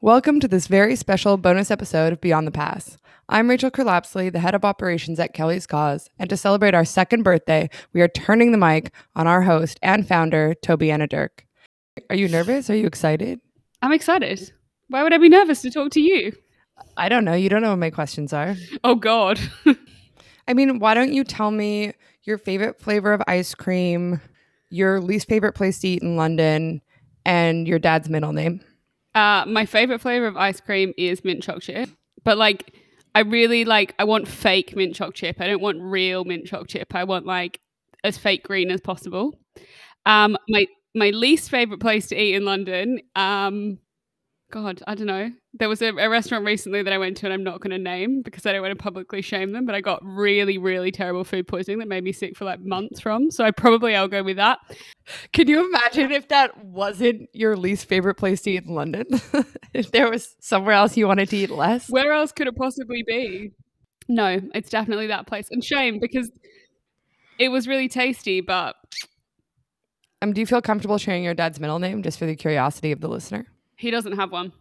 Welcome 0.00 0.38
to 0.38 0.46
this 0.46 0.68
very 0.68 0.94
special 0.94 1.36
bonus 1.36 1.72
episode 1.72 2.12
of 2.12 2.20
Beyond 2.20 2.46
the 2.46 2.52
Pass. 2.52 2.98
I'm 3.28 3.50
Rachel 3.50 3.68
Kerlapsley, 3.68 4.30
the 4.32 4.38
head 4.38 4.54
of 4.54 4.64
operations 4.64 5.18
at 5.18 5.34
Kelly's 5.34 5.66
Cause, 5.66 6.08
and 6.20 6.30
to 6.30 6.36
celebrate 6.36 6.72
our 6.72 6.84
second 6.84 7.24
birthday, 7.24 7.68
we 7.92 8.00
are 8.00 8.06
turning 8.06 8.52
the 8.52 8.58
mic 8.58 8.92
on 9.16 9.26
our 9.26 9.42
host 9.42 9.76
and 9.82 10.06
founder, 10.06 10.54
Tobie-Anna 10.62 11.08
Durk. 11.08 11.40
Are 12.10 12.14
you 12.14 12.28
nervous? 12.28 12.70
Are 12.70 12.76
you 12.76 12.86
excited? 12.86 13.40
I'm 13.82 13.90
excited. 13.90 14.52
Why 14.86 15.02
would 15.02 15.12
I 15.12 15.18
be 15.18 15.28
nervous 15.28 15.62
to 15.62 15.70
talk 15.70 15.90
to 15.90 16.00
you? 16.00 16.32
I 16.96 17.08
don't 17.08 17.24
know. 17.24 17.34
You 17.34 17.48
don't 17.48 17.62
know 17.62 17.70
what 17.70 17.80
my 17.80 17.90
questions 17.90 18.32
are. 18.32 18.54
Oh, 18.84 18.94
God. 18.94 19.40
I 20.46 20.54
mean, 20.54 20.78
why 20.78 20.94
don't 20.94 21.12
you 21.12 21.24
tell 21.24 21.50
me 21.50 21.92
your 22.22 22.38
favorite 22.38 22.80
flavor 22.80 23.12
of 23.12 23.22
ice 23.26 23.52
cream, 23.52 24.20
your 24.70 25.00
least 25.00 25.26
favorite 25.26 25.56
place 25.56 25.80
to 25.80 25.88
eat 25.88 26.02
in 26.02 26.14
London, 26.14 26.82
and 27.26 27.66
your 27.66 27.80
dad's 27.80 28.08
middle 28.08 28.32
name? 28.32 28.60
Uh, 29.18 29.44
my 29.48 29.66
favorite 29.66 30.00
flavor 30.00 30.26
of 30.28 30.36
ice 30.36 30.60
cream 30.60 30.92
is 30.96 31.24
mint 31.24 31.42
choc 31.42 31.60
chip, 31.60 31.88
but 32.24 32.38
like, 32.38 32.72
I 33.16 33.20
really 33.20 33.64
like. 33.64 33.92
I 33.98 34.04
want 34.04 34.28
fake 34.28 34.76
mint 34.76 34.94
choc 34.94 35.14
chip. 35.14 35.40
I 35.40 35.48
don't 35.48 35.60
want 35.60 35.78
real 35.80 36.24
mint 36.24 36.46
choc 36.46 36.68
chip. 36.68 36.94
I 36.94 37.02
want 37.02 37.26
like 37.26 37.58
as 38.04 38.16
fake 38.16 38.44
green 38.44 38.70
as 38.70 38.80
possible. 38.80 39.36
Um, 40.06 40.36
my 40.48 40.66
my 40.94 41.10
least 41.10 41.50
favorite 41.50 41.80
place 41.80 42.06
to 42.08 42.16
eat 42.22 42.36
in 42.36 42.44
London. 42.44 43.00
Um, 43.16 43.78
God, 44.52 44.82
I 44.86 44.94
don't 44.94 45.08
know. 45.08 45.32
There 45.54 45.68
was 45.68 45.80
a, 45.80 45.88
a 45.96 46.10
restaurant 46.10 46.44
recently 46.44 46.82
that 46.82 46.92
I 46.92 46.98
went 46.98 47.16
to, 47.18 47.26
and 47.26 47.32
I'm 47.32 47.42
not 47.42 47.60
going 47.60 47.70
to 47.70 47.78
name 47.78 48.20
because 48.22 48.44
I 48.44 48.52
don't 48.52 48.60
want 48.60 48.76
to 48.76 48.82
publicly 48.82 49.22
shame 49.22 49.52
them. 49.52 49.64
But 49.64 49.74
I 49.74 49.80
got 49.80 50.00
really, 50.04 50.58
really 50.58 50.92
terrible 50.92 51.24
food 51.24 51.48
poisoning 51.48 51.78
that 51.78 51.88
made 51.88 52.04
me 52.04 52.12
sick 52.12 52.36
for 52.36 52.44
like 52.44 52.60
months 52.60 53.00
from. 53.00 53.30
So 53.30 53.44
I 53.44 53.50
probably 53.50 53.96
I'll 53.96 54.08
go 54.08 54.22
with 54.22 54.36
that. 54.36 54.58
Can 55.32 55.48
you 55.48 55.66
imagine 55.66 56.12
if 56.12 56.28
that 56.28 56.64
wasn't 56.64 57.30
your 57.32 57.56
least 57.56 57.86
favorite 57.88 58.16
place 58.16 58.42
to 58.42 58.50
eat 58.50 58.64
in 58.64 58.74
London? 58.74 59.06
if 59.72 59.90
there 59.90 60.10
was 60.10 60.36
somewhere 60.40 60.74
else 60.74 60.96
you 60.98 61.08
wanted 61.08 61.30
to 61.30 61.36
eat 61.38 61.50
less? 61.50 61.88
Where 61.88 62.12
else 62.12 62.30
could 62.30 62.46
it 62.46 62.54
possibly 62.56 63.02
be? 63.06 63.52
No, 64.06 64.40
it's 64.54 64.68
definitely 64.70 65.06
that 65.08 65.26
place. 65.26 65.48
And 65.50 65.64
shame 65.64 65.98
because 65.98 66.30
it 67.38 67.48
was 67.48 67.66
really 67.66 67.88
tasty, 67.88 68.40
but 68.42 68.76
Um, 70.20 70.32
do 70.34 70.40
you 70.40 70.46
feel 70.46 70.60
comfortable 70.60 70.98
sharing 70.98 71.24
your 71.24 71.34
dad's 71.34 71.58
middle 71.60 71.78
name 71.78 72.02
just 72.02 72.18
for 72.18 72.26
the 72.26 72.36
curiosity 72.36 72.92
of 72.92 73.00
the 73.00 73.08
listener? 73.08 73.46
he 73.76 73.90
doesn't 73.90 74.12
have 74.16 74.30
one. 74.32 74.52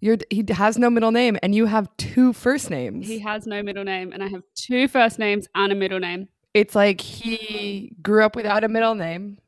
Your 0.00 0.16
he 0.30 0.44
has 0.50 0.78
no 0.78 0.88
middle 0.90 1.10
name, 1.10 1.38
and 1.42 1.54
you 1.54 1.66
have 1.66 1.88
two 1.98 2.32
first 2.32 2.70
names. 2.70 3.06
He 3.06 3.18
has 3.20 3.46
no 3.46 3.62
middle 3.62 3.84
name, 3.84 4.12
and 4.12 4.22
I 4.22 4.28
have 4.28 4.42
two 4.54 4.88
first 4.88 5.18
names 5.18 5.46
and 5.54 5.72
a 5.72 5.74
middle 5.74 6.00
name. 6.00 6.28
it's 6.54 6.74
like 6.74 7.00
he 7.00 7.92
grew 8.02 8.24
up 8.24 8.34
without 8.34 8.64
a 8.64 8.68
middle 8.68 8.94
name, 8.94 9.38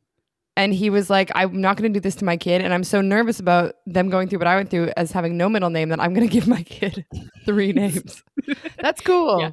and 0.57 0.75
he 0.75 0.91
was 0.91 1.09
like, 1.09 1.31
"I'm 1.35 1.61
not 1.61 1.77
going 1.79 1.91
to 1.93 1.99
do 1.99 2.03
this 2.03 2.17
to 2.17 2.25
my 2.27 2.37
kid," 2.37 2.61
and 2.61 2.75
I'm 2.75 2.85
so 2.85 3.01
nervous 3.01 3.41
about 3.41 3.77
them 3.87 4.11
going 4.11 4.29
through 4.29 4.41
what 4.41 4.47
I 4.49 4.57
went 4.57 4.69
through 4.71 4.93
as 4.97 5.11
having 5.13 5.37
no 5.39 5.49
middle 5.49 5.71
name 5.71 5.89
that 5.89 6.01
I'm 6.01 6.13
going 6.13 6.29
to 6.29 6.33
give 6.33 6.47
my 6.47 6.63
kid 6.63 7.07
three 7.47 7.73
names. 7.83 8.23
That's 8.79 9.01
cool. 9.01 9.41
Yeah. 9.41 9.51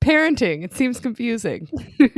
Parenting. 0.00 0.62
It 0.62 0.72
seems 0.74 1.00
confusing. 1.00 1.68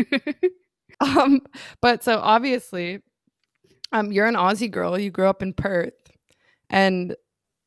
Um, 1.01 1.43
but 1.81 2.03
so 2.03 2.19
obviously, 2.19 3.03
um, 3.93 4.11
you're 4.11 4.27
an 4.27 4.35
Aussie 4.35 4.69
girl. 4.69 4.99
You 4.99 5.13
grew 5.13 5.29
up 5.29 5.43
in 5.43 5.53
Perth, 5.53 5.95
and 6.69 7.15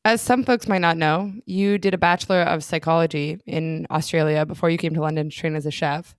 as 0.04 0.20
some 0.20 0.44
folks 0.44 0.66
might 0.66 0.80
not 0.80 0.96
know, 0.96 1.32
you 1.46 1.78
did 1.78 1.94
a 1.94 1.98
bachelor 1.98 2.42
of 2.42 2.64
psychology 2.64 3.40
in 3.46 3.86
Australia 3.90 4.44
before 4.44 4.70
you 4.70 4.78
came 4.78 4.94
to 4.94 5.00
London 5.00 5.30
to 5.30 5.36
train 5.36 5.54
as 5.54 5.66
a 5.66 5.70
chef. 5.70 6.16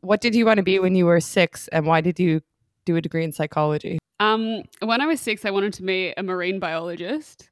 What 0.00 0.20
did 0.20 0.34
you 0.34 0.44
want 0.44 0.56
to 0.56 0.62
be 0.62 0.78
when 0.78 0.94
you 0.96 1.06
were 1.06 1.20
six, 1.20 1.68
and 1.68 1.86
why 1.86 2.00
did 2.00 2.18
you 2.18 2.40
do 2.84 2.96
a 2.96 3.00
degree 3.00 3.22
in 3.22 3.32
psychology? 3.32 3.98
Um, 4.18 4.62
when 4.80 5.00
I 5.00 5.06
was 5.06 5.20
six, 5.20 5.44
I 5.44 5.50
wanted 5.50 5.72
to 5.74 5.82
be 5.82 6.12
a 6.16 6.22
marine 6.22 6.58
biologist. 6.58 7.48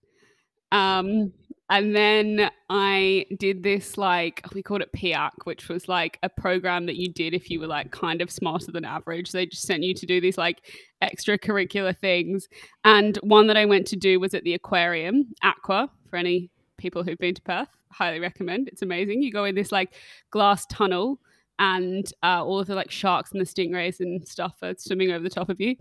Um, 0.73 1.33
and 1.71 1.95
then 1.95 2.51
I 2.69 3.27
did 3.39 3.63
this 3.63 3.97
like 3.97 4.45
we 4.53 4.63
called 4.63 4.83
it 4.83 4.93
PEAC, 4.93 5.31
which 5.45 5.69
was 5.69 5.89
like 5.89 6.19
a 6.25 6.29
program 6.29 6.87
that 6.87 6.97
you 6.97 7.13
did 7.13 7.33
if 7.33 7.49
you 7.49 7.61
were 7.61 7.69
like 7.69 7.93
kind 7.93 8.21
of 8.21 8.31
smarter 8.31 8.73
than 8.73 8.85
average. 8.85 9.31
They 9.31 9.47
just 9.47 9.63
sent 9.63 9.85
you 9.85 9.95
to 9.95 10.05
do 10.05 10.21
these 10.21 10.37
like 10.37 10.69
extracurricular 11.01 11.97
things. 11.97 12.49
And 12.85 13.17
one 13.19 13.47
that 13.47 13.57
I 13.57 13.67
went 13.67 13.87
to 13.89 13.97
do 13.97 14.19
was 14.19 14.35
at 14.35 14.43
the 14.43 14.55
aquarium, 14.55 15.33
AQWA, 15.45 15.89
for 16.09 16.17
any 16.17 16.51
people 16.77 17.05
who've 17.05 17.19
been 17.19 17.37
to 17.37 17.43
Perth. 17.43 17.69
Highly 17.93 18.19
recommend. 18.19 18.67
It's 18.67 18.83
amazing. 18.83 19.23
You 19.23 19.31
go 19.31 19.45
in 19.45 19.55
this 19.55 19.71
like 19.71 19.95
glass 20.31 20.67
tunnel 20.67 21.21
and 21.61 22.13
uh, 22.25 22.45
all 22.45 22.59
of 22.59 22.67
the 22.67 22.75
like 22.75 22.91
sharks 22.91 23.31
and 23.31 23.41
the 23.41 23.45
stingrays 23.45 24.01
and 24.01 24.27
stuff 24.27 24.57
are 24.63 24.75
swimming 24.77 25.13
over 25.13 25.23
the 25.23 25.31
top 25.31 25.49
of 25.49 25.61
you. 25.61 25.77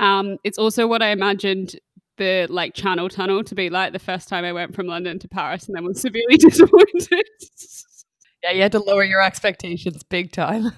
Um, 0.00 0.38
it's 0.44 0.58
also 0.58 0.86
what 0.86 1.02
I 1.02 1.10
imagined 1.10 1.78
the 2.16 2.46
like 2.50 2.74
channel 2.74 3.08
tunnel 3.08 3.42
to 3.44 3.54
be 3.54 3.70
like 3.70 3.92
the 3.92 3.98
first 3.98 4.28
time 4.28 4.44
I 4.44 4.52
went 4.52 4.74
from 4.74 4.86
London 4.86 5.18
to 5.20 5.28
Paris 5.28 5.66
and 5.66 5.76
then 5.76 5.84
was 5.84 6.00
severely 6.02 6.36
disappointed. 6.36 7.24
Yeah, 8.42 8.52
you 8.52 8.62
had 8.62 8.72
to 8.72 8.78
lower 8.78 9.04
your 9.04 9.20
expectations 9.20 10.02
big 10.02 10.32
time. 10.32 10.72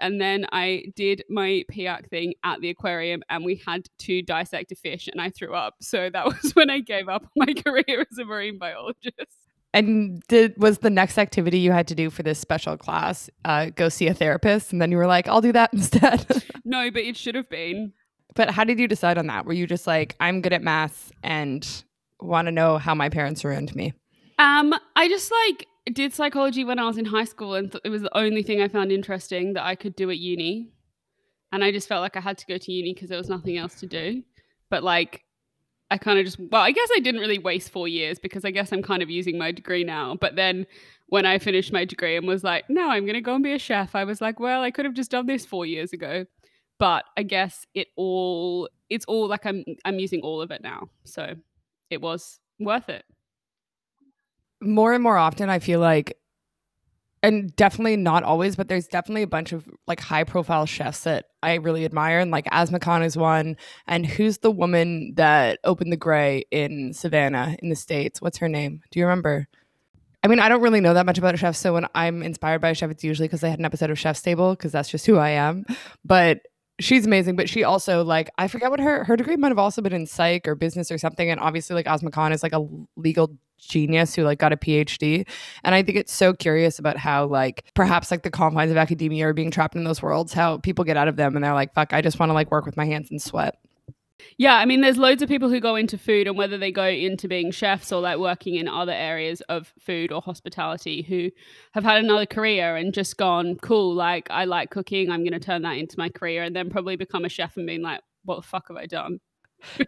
and 0.00 0.20
then 0.20 0.46
I 0.50 0.86
did 0.96 1.22
my 1.28 1.64
PEAC 1.70 2.08
thing 2.08 2.34
at 2.44 2.60
the 2.60 2.70
aquarium 2.70 3.22
and 3.28 3.44
we 3.44 3.62
had 3.64 3.86
to 4.00 4.22
dissect 4.22 4.72
a 4.72 4.74
fish 4.74 5.08
and 5.08 5.20
I 5.20 5.30
threw 5.30 5.54
up. 5.54 5.76
So 5.80 6.10
that 6.10 6.24
was 6.42 6.52
when 6.56 6.70
I 6.70 6.80
gave 6.80 7.08
up 7.08 7.26
my 7.36 7.52
career 7.54 8.04
as 8.10 8.18
a 8.18 8.24
marine 8.24 8.58
biologist. 8.58 9.14
and 9.72 10.20
did 10.28 10.56
was 10.58 10.78
the 10.78 10.90
next 10.90 11.18
activity 11.18 11.60
you 11.60 11.70
had 11.72 11.86
to 11.88 11.94
do 11.94 12.10
for 12.10 12.22
this 12.24 12.38
special 12.38 12.76
class 12.76 13.30
uh, 13.44 13.66
go 13.66 13.88
see 13.88 14.08
a 14.08 14.14
therapist? 14.14 14.72
And 14.72 14.82
then 14.82 14.90
you 14.90 14.96
were 14.96 15.06
like, 15.06 15.28
"I'll 15.28 15.40
do 15.40 15.52
that 15.52 15.72
instead." 15.72 16.26
No, 16.64 16.90
but 16.90 17.02
it 17.02 17.16
should 17.16 17.34
have 17.34 17.48
been. 17.48 17.92
But 18.34 18.50
how 18.50 18.64
did 18.64 18.78
you 18.78 18.88
decide 18.88 19.18
on 19.18 19.26
that? 19.26 19.46
Were 19.46 19.52
you 19.52 19.66
just 19.66 19.86
like, 19.86 20.14
I'm 20.20 20.40
good 20.40 20.52
at 20.52 20.62
math 20.62 21.12
and 21.22 21.66
want 22.20 22.46
to 22.46 22.52
know 22.52 22.78
how 22.78 22.94
my 22.94 23.08
parents 23.08 23.44
ruined 23.44 23.74
me? 23.74 23.92
Um, 24.38 24.74
I 24.94 25.08
just 25.08 25.32
like 25.46 25.66
did 25.92 26.14
psychology 26.14 26.64
when 26.64 26.78
I 26.78 26.86
was 26.86 26.98
in 26.98 27.06
high 27.06 27.24
school, 27.24 27.54
and 27.54 27.72
th- 27.72 27.82
it 27.84 27.88
was 27.88 28.02
the 28.02 28.16
only 28.16 28.42
thing 28.42 28.60
I 28.60 28.68
found 28.68 28.92
interesting 28.92 29.54
that 29.54 29.64
I 29.64 29.74
could 29.74 29.96
do 29.96 30.10
at 30.10 30.18
uni. 30.18 30.70
And 31.50 31.64
I 31.64 31.72
just 31.72 31.88
felt 31.88 32.02
like 32.02 32.16
I 32.16 32.20
had 32.20 32.38
to 32.38 32.46
go 32.46 32.58
to 32.58 32.72
uni 32.72 32.92
because 32.92 33.08
there 33.08 33.18
was 33.18 33.30
nothing 33.30 33.56
else 33.56 33.80
to 33.80 33.86
do. 33.86 34.22
But 34.70 34.82
like, 34.82 35.24
I 35.90 35.96
kind 35.96 36.18
of 36.18 36.26
just 36.26 36.38
well, 36.38 36.60
I 36.60 36.70
guess 36.72 36.88
I 36.94 37.00
didn't 37.00 37.20
really 37.20 37.38
waste 37.38 37.70
four 37.70 37.88
years 37.88 38.18
because 38.18 38.44
I 38.44 38.50
guess 38.50 38.72
I'm 38.72 38.82
kind 38.82 39.02
of 39.02 39.08
using 39.08 39.38
my 39.38 39.50
degree 39.50 39.84
now. 39.84 40.16
But 40.20 40.36
then 40.36 40.66
when 41.06 41.24
I 41.24 41.38
finished 41.38 41.72
my 41.72 41.86
degree 41.86 42.16
and 42.16 42.26
was 42.26 42.44
like, 42.44 42.68
no, 42.68 42.90
I'm 42.90 43.06
gonna 43.06 43.22
go 43.22 43.34
and 43.34 43.42
be 43.42 43.54
a 43.54 43.58
chef, 43.58 43.94
I 43.94 44.04
was 44.04 44.20
like, 44.20 44.38
well, 44.38 44.62
I 44.62 44.70
could 44.70 44.84
have 44.84 44.94
just 44.94 45.10
done 45.10 45.26
this 45.26 45.46
four 45.46 45.64
years 45.64 45.94
ago. 45.94 46.26
But 46.78 47.04
I 47.16 47.24
guess 47.24 47.66
it 47.74 47.88
all 47.96 48.68
it's 48.88 49.04
all 49.06 49.28
like 49.28 49.46
I'm 49.46 49.64
I'm 49.84 49.98
using 49.98 50.20
all 50.22 50.40
of 50.40 50.50
it 50.50 50.62
now. 50.62 50.88
So 51.04 51.34
it 51.90 52.00
was 52.00 52.40
worth 52.58 52.88
it. 52.88 53.04
More 54.60 54.92
and 54.92 55.02
more 55.02 55.16
often, 55.16 55.50
I 55.50 55.60
feel 55.60 55.78
like, 55.78 56.18
and 57.22 57.54
definitely 57.54 57.96
not 57.96 58.24
always, 58.24 58.56
but 58.56 58.68
there's 58.68 58.88
definitely 58.88 59.22
a 59.22 59.28
bunch 59.28 59.52
of 59.52 59.68
like 59.86 60.00
high 60.00 60.24
profile 60.24 60.66
chefs 60.66 61.04
that 61.04 61.26
I 61.42 61.54
really 61.54 61.84
admire. 61.84 62.18
And 62.18 62.30
like 62.30 62.48
Asma 62.50 62.80
Khan 62.80 63.02
is 63.02 63.16
one. 63.16 63.56
And 63.86 64.04
who's 64.04 64.38
the 64.38 64.50
woman 64.50 65.14
that 65.16 65.60
opened 65.64 65.92
the 65.92 65.96
Grey 65.96 66.44
in 66.50 66.92
Savannah 66.92 67.56
in 67.60 67.70
the 67.70 67.76
States? 67.76 68.20
What's 68.20 68.38
her 68.38 68.48
name? 68.48 68.82
Do 68.90 68.98
you 68.98 69.06
remember? 69.06 69.46
I 70.24 70.28
mean, 70.28 70.40
I 70.40 70.48
don't 70.48 70.62
really 70.62 70.80
know 70.80 70.94
that 70.94 71.06
much 71.06 71.18
about 71.18 71.34
a 71.34 71.36
chef. 71.36 71.54
So 71.54 71.74
when 71.74 71.86
I'm 71.94 72.22
inspired 72.24 72.60
by 72.60 72.70
a 72.70 72.74
chef, 72.74 72.90
it's 72.90 73.04
usually 73.04 73.28
because 73.28 73.40
they 73.40 73.50
had 73.50 73.60
an 73.60 73.64
episode 73.64 73.90
of 73.90 73.98
Chef's 73.98 74.22
Table, 74.22 74.54
because 74.54 74.72
that's 74.72 74.88
just 74.88 75.06
who 75.06 75.16
I 75.16 75.30
am. 75.30 75.64
But 76.04 76.40
she's 76.80 77.06
amazing. 77.06 77.36
But 77.36 77.48
she 77.48 77.64
also, 77.64 78.04
like, 78.04 78.30
I 78.38 78.48
forget 78.48 78.70
what 78.70 78.80
her 78.80 79.04
her 79.04 79.16
degree 79.16 79.36
might 79.36 79.48
have 79.48 79.58
also 79.58 79.82
been 79.82 79.92
in 79.92 80.06
psych 80.06 80.46
or 80.48 80.54
business 80.54 80.90
or 80.90 80.98
something. 80.98 81.30
And 81.30 81.40
obviously, 81.40 81.74
like, 81.74 81.86
Asma 81.86 82.10
Khan 82.10 82.32
is 82.32 82.42
like 82.42 82.52
a 82.52 82.66
legal 82.96 83.36
genius 83.58 84.14
who 84.14 84.22
like 84.22 84.38
got 84.38 84.52
a 84.52 84.56
PhD. 84.56 85.26
And 85.64 85.74
I 85.74 85.82
think 85.82 85.98
it's 85.98 86.12
so 86.12 86.32
curious 86.32 86.78
about 86.78 86.96
how 86.96 87.26
like 87.26 87.64
perhaps 87.74 88.10
like 88.10 88.22
the 88.22 88.30
confines 88.30 88.70
of 88.70 88.76
academia 88.76 89.26
are 89.26 89.32
being 89.32 89.50
trapped 89.50 89.74
in 89.74 89.84
those 89.84 90.00
worlds, 90.00 90.32
how 90.32 90.58
people 90.58 90.84
get 90.84 90.96
out 90.96 91.08
of 91.08 91.16
them 91.16 91.34
and 91.34 91.44
they're 91.44 91.54
like, 91.54 91.74
fuck, 91.74 91.92
I 91.92 92.00
just 92.00 92.18
want 92.18 92.30
to 92.30 92.34
like 92.34 92.50
work 92.50 92.64
with 92.64 92.76
my 92.76 92.86
hands 92.86 93.10
and 93.10 93.20
sweat. 93.20 93.58
Yeah, 94.36 94.54
I 94.56 94.64
mean, 94.64 94.80
there's 94.80 94.98
loads 94.98 95.22
of 95.22 95.28
people 95.28 95.48
who 95.48 95.60
go 95.60 95.76
into 95.76 95.98
food, 95.98 96.26
and 96.26 96.36
whether 96.36 96.58
they 96.58 96.72
go 96.72 96.86
into 96.86 97.28
being 97.28 97.50
chefs 97.50 97.92
or 97.92 98.00
like 98.00 98.18
working 98.18 98.54
in 98.54 98.68
other 98.68 98.92
areas 98.92 99.40
of 99.42 99.72
food 99.78 100.12
or 100.12 100.20
hospitality, 100.20 101.02
who 101.02 101.30
have 101.72 101.84
had 101.84 102.04
another 102.04 102.26
career 102.26 102.76
and 102.76 102.92
just 102.94 103.16
gone, 103.16 103.56
cool, 103.56 103.94
like 103.94 104.28
I 104.30 104.44
like 104.44 104.70
cooking, 104.70 105.10
I'm 105.10 105.22
going 105.22 105.32
to 105.32 105.40
turn 105.40 105.62
that 105.62 105.76
into 105.76 105.98
my 105.98 106.08
career, 106.08 106.42
and 106.42 106.54
then 106.54 106.70
probably 106.70 106.96
become 106.96 107.24
a 107.24 107.28
chef 107.28 107.56
and 107.56 107.66
being 107.66 107.82
like, 107.82 108.00
what 108.24 108.36
the 108.36 108.42
fuck 108.42 108.68
have 108.68 108.76
I 108.76 108.86
done? 108.86 109.20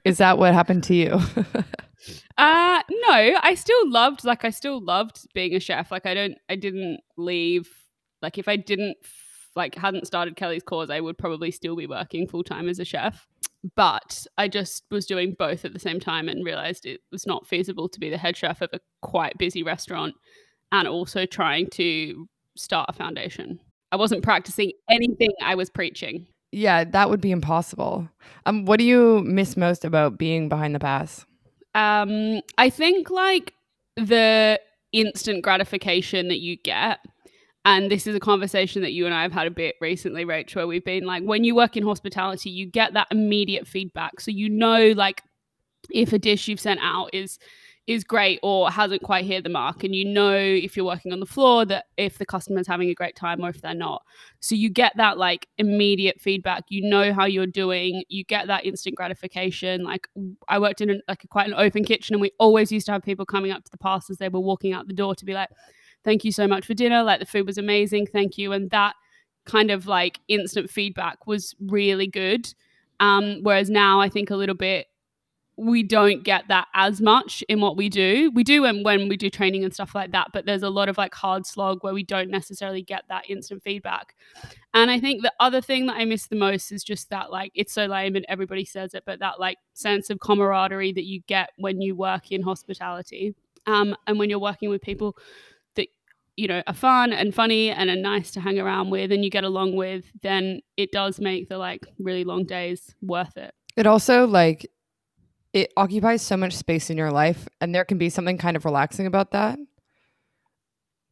Is 0.05 0.19
that 0.19 0.38
what 0.38 0.52
happened 0.52 0.84
to 0.84 0.94
you? 0.94 1.20
Uh 2.38 2.81
no, 2.88 3.38
I 3.43 3.55
still 3.56 3.90
loved 3.90 4.25
like 4.25 4.44
I 4.44 4.50
still 4.50 4.82
loved 4.82 5.26
being 5.34 5.55
a 5.55 5.60
chef. 5.60 5.90
Like 5.90 6.06
I 6.06 6.14
don't 6.14 6.38
I 6.49 6.56
didn't 6.56 7.00
leave 7.19 7.69
like 8.22 8.38
if 8.38 8.49
I 8.49 8.56
didn't 8.56 8.96
like 9.56 9.75
hadn't 9.75 10.06
started 10.06 10.37
Kelly's 10.37 10.62
cause, 10.62 10.91
I 10.91 11.00
would 11.00 11.19
probably 11.19 11.50
still 11.50 11.76
be 11.76 11.87
working 11.87 12.26
full 12.26 12.44
time 12.44 12.69
as 12.69 12.79
a 12.79 12.85
chef. 12.85 13.26
But 13.76 14.26
I 14.38 14.49
just 14.49 14.85
was 14.91 15.06
doing 15.06 15.35
both 15.38 15.64
at 15.64 15.73
the 15.73 15.79
same 15.79 16.00
time 16.00 16.29
and 16.29 16.44
realized 16.44 16.87
it 16.87 17.00
was 17.12 17.26
not 17.26 17.47
feasible 17.47 17.88
to 17.91 18.00
be 18.00 18.08
the 18.08 18.17
head 18.17 18.37
chef 18.37 18.62
of 18.62 18.70
a 18.73 18.81
quite 19.02 19.37
busy 19.38 19.62
restaurant 19.62 20.14
and 20.73 20.88
also 20.88 21.26
trying 21.26 21.69
to 21.70 22.26
start 22.56 22.88
a 22.88 22.94
foundation. 22.94 23.61
I 23.93 23.97
wasn't 23.97 24.23
practicing 24.23 24.73
anything 24.88 25.31
I 25.43 25.56
was 25.56 25.69
preaching. 25.69 26.26
yeah, 26.53 26.85
that 26.85 27.11
would 27.11 27.20
be 27.20 27.31
impossible. 27.31 28.08
Um, 28.46 28.64
what 28.64 28.79
do 28.79 28.85
you 28.85 29.23
miss 29.25 29.56
most 29.56 29.85
about 29.85 30.19
being 30.19 30.49
behind 30.49 30.75
the 30.75 30.81
pass? 30.81 31.25
Um, 31.75 32.41
I 32.58 32.70
think 32.70 33.11
like 33.11 33.55
the 33.96 34.61
instant 34.93 35.43
gratification 35.43 36.29
that 36.29 36.41
you 36.41 36.56
get 36.56 36.99
and 37.64 37.90
this 37.90 38.06
is 38.06 38.14
a 38.14 38.20
conversation 38.20 38.82
that 38.82 38.92
you 38.92 39.06
and 39.06 39.14
I 39.14 39.22
have 39.22 39.32
had 39.32 39.46
a 39.46 39.50
bit 39.50 39.76
recently, 39.80 40.24
Rachel. 40.24 40.60
Where 40.60 40.66
we've 40.66 40.84
been 40.84 41.04
like, 41.04 41.22
when 41.22 41.44
you 41.44 41.54
work 41.54 41.76
in 41.76 41.82
hospitality, 41.82 42.50
you 42.50 42.66
get 42.66 42.94
that 42.94 43.08
immediate 43.10 43.66
feedback. 43.66 44.20
So 44.20 44.30
you 44.30 44.48
know, 44.48 44.92
like, 44.96 45.22
if 45.90 46.12
a 46.12 46.18
dish 46.18 46.48
you've 46.48 46.60
sent 46.60 46.80
out 46.82 47.10
is 47.12 47.38
is 47.86 48.04
great 48.04 48.38
or 48.42 48.70
hasn't 48.70 49.02
quite 49.02 49.24
hit 49.24 49.42
the 49.42 49.50
mark 49.50 49.82
and 49.82 49.94
you 49.96 50.04
know 50.04 50.36
if 50.36 50.76
you're 50.76 50.86
working 50.86 51.12
on 51.12 51.18
the 51.18 51.26
floor 51.26 51.64
that 51.64 51.86
if 51.96 52.18
the 52.18 52.26
customer's 52.26 52.66
having 52.66 52.88
a 52.88 52.94
great 52.94 53.16
time 53.16 53.40
or 53.40 53.48
if 53.48 53.60
they're 53.62 53.74
not 53.74 54.02
so 54.38 54.54
you 54.54 54.70
get 54.70 54.92
that 54.96 55.18
like 55.18 55.48
immediate 55.58 56.20
feedback 56.20 56.62
you 56.68 56.88
know 56.88 57.12
how 57.12 57.24
you're 57.24 57.46
doing 57.46 58.04
you 58.08 58.22
get 58.22 58.46
that 58.46 58.64
instant 58.64 58.94
gratification 58.94 59.82
like 59.82 60.06
i 60.48 60.58
worked 60.58 60.80
in 60.80 60.90
an, 60.90 61.02
like 61.08 61.24
a, 61.24 61.26
quite 61.26 61.48
an 61.48 61.54
open 61.54 61.82
kitchen 61.82 62.14
and 62.14 62.20
we 62.20 62.30
always 62.38 62.70
used 62.70 62.86
to 62.86 62.92
have 62.92 63.02
people 63.02 63.26
coming 63.26 63.50
up 63.50 63.64
to 63.64 63.70
the 63.70 63.78
pass 63.78 64.08
as 64.08 64.18
they 64.18 64.28
were 64.28 64.40
walking 64.40 64.72
out 64.72 64.86
the 64.86 64.92
door 64.92 65.14
to 65.14 65.24
be 65.24 65.32
like 65.32 65.48
thank 66.05 66.25
you 66.25 66.32
so 66.32 66.47
much 66.47 66.67
for 66.67 66.75
dinner 66.75 67.02
like 67.02 67.20
the 67.20 67.26
food 67.26 67.47
was 67.47 67.58
amazing 67.58 68.06
thank 68.06 68.38
you 68.38 68.52
and 68.52 68.70
that 68.70 68.94
kind 69.47 69.70
of 69.70 69.87
like 69.87 70.20
instant 70.29 70.70
feedback 70.70 71.26
was 71.26 71.55
really 71.61 72.06
good 72.06 72.52
um, 73.00 73.38
whereas 73.43 73.70
now 73.70 74.00
i 74.00 74.08
think 74.08 74.31
a 74.31 74.37
little 74.37 74.55
bit 74.55 74.87
we 75.61 75.82
don't 75.82 76.25
get 76.25 76.49
that 76.49 76.69
as 76.73 77.02
much 77.02 77.44
in 77.47 77.61
what 77.61 77.76
we 77.76 77.91
do. 77.91 78.31
We 78.35 78.43
do 78.43 78.62
when, 78.62 78.82
when 78.82 79.11
we 79.11 79.19
do 79.19 79.29
training 79.29 79.62
and 79.62 79.75
stuff 79.75 79.94
like 79.94 80.11
that, 80.12 80.29
but 80.32 80.47
there's 80.47 80.62
a 80.62 80.70
lot 80.70 80.88
of 80.88 80.97
like 80.97 81.14
hard 81.14 81.44
slog 81.44 81.85
where 81.85 81.93
we 81.93 82.03
don't 82.03 82.31
necessarily 82.31 82.82
get 82.82 83.05
that 83.11 83.29
instant 83.29 83.62
feedback. 83.62 84.14
And 84.73 84.91
I 84.91 84.99
think 84.99 85.20
the 85.20 85.35
other 85.38 85.61
thing 85.61 85.85
that 85.87 85.96
I 85.96 86.06
miss 86.06 86.29
the 86.29 86.37
most 86.37 86.73
is 86.73 86.82
just 86.82 87.11
that 87.11 87.31
like 87.31 87.53
it's 87.55 87.75
so 87.75 87.85
lame 87.85 88.17
and 88.17 88.25
everybody 88.26 88.64
says 88.64 88.94
it, 88.94 89.03
but 89.05 89.19
that 89.19 89.38
like 89.38 89.58
sense 89.75 90.08
of 90.08 90.19
camaraderie 90.20 90.93
that 90.93 91.05
you 91.05 91.20
get 91.26 91.50
when 91.58 91.82
you 91.82 91.94
work 91.94 92.32
in 92.32 92.41
hospitality. 92.41 93.35
Um, 93.67 93.94
and 94.06 94.19
when 94.19 94.31
you're 94.31 94.38
working 94.38 94.70
with 94.70 94.81
people 94.81 95.14
you 96.40 96.48
know 96.48 96.62
are 96.66 96.75
fun 96.75 97.12
and 97.12 97.34
funny 97.34 97.70
and 97.70 97.90
are 97.90 97.96
nice 97.96 98.31
to 98.32 98.40
hang 98.40 98.58
around 98.58 98.90
with 98.90 99.12
and 99.12 99.22
you 99.22 99.31
get 99.31 99.44
along 99.44 99.76
with, 99.76 100.06
then 100.22 100.60
it 100.76 100.90
does 100.90 101.20
make 101.20 101.48
the 101.48 101.58
like 101.58 101.87
really 101.98 102.25
long 102.25 102.44
days 102.44 102.94
worth 103.02 103.37
it. 103.37 103.54
It 103.76 103.87
also 103.87 104.26
like 104.26 104.66
it 105.52 105.72
occupies 105.76 106.22
so 106.22 106.37
much 106.37 106.56
space 106.56 106.90
in 106.90 106.96
your 106.96 107.10
life 107.10 107.46
and 107.60 107.75
there 107.75 107.84
can 107.84 107.98
be 107.98 108.08
something 108.08 108.38
kind 108.38 108.56
of 108.56 108.64
relaxing 108.64 109.06
about 109.06 109.32
that 109.32 109.58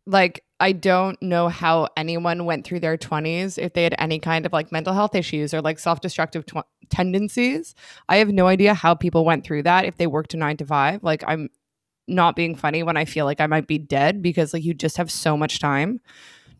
like 0.06 0.44
i 0.60 0.72
don't 0.72 1.20
know 1.20 1.48
how 1.48 1.88
anyone 1.96 2.44
went 2.44 2.64
through 2.64 2.80
their 2.80 2.96
20s 2.96 3.58
if 3.58 3.72
they 3.72 3.82
had 3.82 3.94
any 3.98 4.18
kind 4.20 4.46
of 4.46 4.52
like 4.52 4.70
mental 4.70 4.94
health 4.94 5.14
issues 5.14 5.52
or 5.52 5.60
like 5.60 5.78
self-destructive 5.78 6.46
tw- 6.46 6.66
tendencies 6.88 7.74
i 8.08 8.16
have 8.16 8.28
no 8.28 8.46
idea 8.46 8.74
how 8.74 8.94
people 8.94 9.24
went 9.24 9.44
through 9.44 9.62
that 9.62 9.84
if 9.84 9.96
they 9.96 10.06
worked 10.06 10.34
a 10.34 10.36
9 10.36 10.56
to 10.56 10.64
5 10.64 11.02
like 11.02 11.24
i'm 11.26 11.50
not 12.08 12.34
being 12.36 12.54
funny 12.54 12.82
when 12.82 12.96
i 12.96 13.04
feel 13.04 13.24
like 13.24 13.40
i 13.40 13.46
might 13.46 13.66
be 13.66 13.78
dead 13.78 14.22
because 14.22 14.52
like 14.52 14.64
you 14.64 14.74
just 14.74 14.96
have 14.96 15.10
so 15.10 15.36
much 15.36 15.58
time 15.60 16.00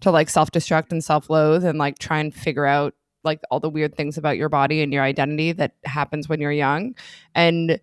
to 0.01 0.11
like 0.11 0.29
self-destruct 0.29 0.93
and 0.93 1.03
self-loathe 1.03 1.65
and 1.65 1.79
like 1.79 1.99
try 1.99 2.19
and 2.19 2.35
figure 2.35 2.67
out 2.67 2.95
like 3.25 3.41
all 3.51 3.61
the 3.61 3.69
weird 3.69 3.97
things 3.97 4.17
about 4.17 4.37
your 4.37 4.49
body 4.49 4.83
and 4.83 4.93
your 4.93 5.03
identity 5.03 5.53
that 5.53 5.73
happens 5.85 6.29
when 6.29 6.41
you're 6.41 6.53
young. 6.53 6.95
And 7.35 7.81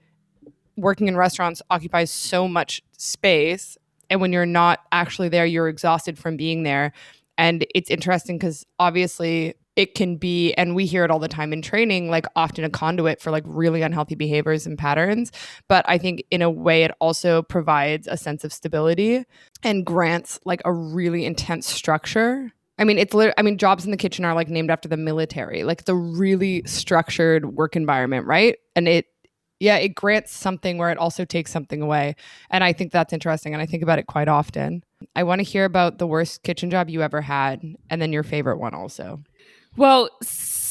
working 0.78 1.08
in 1.08 1.18
restaurants 1.18 1.62
occupies 1.70 2.12
so 2.12 2.48
much 2.48 2.82
space. 2.98 3.78
And 4.10 4.22
when 4.22 4.32
you're 4.32 4.46
not 4.46 4.80
actually 4.92 5.30
there 5.30 5.46
you're 5.46 5.68
exhausted 5.68 6.18
from 6.18 6.38
being 6.38 6.64
there. 6.64 6.94
And 7.38 7.66
it's 7.76 7.90
interesting 7.90 8.40
cuz 8.40 8.66
obviously 8.80 9.56
it 9.76 9.96
can 9.96 10.16
be 10.16 10.54
and 10.54 10.76
we 10.76 10.86
hear 10.86 11.04
it 11.04 11.12
all 11.12 11.20
the 11.20 11.28
time 11.28 11.52
in 11.54 11.62
training 11.62 12.10
like 12.10 12.26
often 12.36 12.64
a 12.64 12.70
conduit 12.70 13.22
for 13.22 13.32
like 13.32 13.44
really 13.46 13.82
unhealthy 13.82 14.16
behaviors 14.16 14.66
and 14.66 14.78
patterns 14.78 15.32
but 15.68 15.86
i 15.88 15.98
think 15.98 16.24
in 16.32 16.42
a 16.42 16.50
way 16.50 16.84
it 16.84 16.92
also 17.00 17.42
provides 17.44 18.08
a 18.08 18.18
sense 18.18 18.44
of 18.44 18.54
stability 18.54 19.24
and 19.64 19.86
grants 19.86 20.40
like 20.46 20.62
a 20.66 20.74
really 20.74 21.26
intense 21.26 21.68
structure 21.68 22.52
I 22.78 22.84
mean, 22.84 22.98
it's 22.98 23.14
literally, 23.14 23.36
I 23.38 23.42
mean, 23.42 23.58
jobs 23.58 23.86
in 23.86 23.92
the 23.92 23.98
kitchen 23.98 24.26
are 24.26 24.34
like 24.34 24.50
named 24.50 24.70
after 24.70 24.90
the 24.90 24.98
military. 24.98 25.64
Like 25.64 25.80
it's 25.80 25.90
a 25.90 25.96
really 25.96 26.62
structured 26.66 27.56
work 27.56 27.76
environment, 27.76 28.28
right? 28.28 28.58
And 28.76 28.88
it, 28.88 29.06
yeah, 29.62 29.78
it 29.78 29.96
grants 29.96 30.34
something 30.34 30.78
where 30.78 30.92
it 30.92 30.98
also 30.98 31.24
takes 31.24 31.52
something 31.52 31.82
away. 31.82 32.16
And 32.50 32.64
I 32.64 32.74
think 32.74 32.92
that's 32.92 33.14
interesting. 33.14 33.54
And 33.54 33.62
I 33.62 33.66
think 33.66 33.82
about 33.82 34.00
it 34.00 34.08
quite 34.08 34.28
often. 34.28 34.84
I 35.16 35.24
want 35.24 35.40
to 35.40 35.44
hear 35.44 35.64
about 35.64 35.98
the 35.98 36.08
worst 36.08 36.44
kitchen 36.44 36.70
job 36.70 36.90
you 36.90 37.02
ever 37.02 37.22
had 37.22 37.64
and 37.90 38.02
then 38.02 38.12
your 38.12 38.24
favorite 38.24 38.58
one 38.58 38.74
also. 38.74 39.24
Well, 39.78 40.10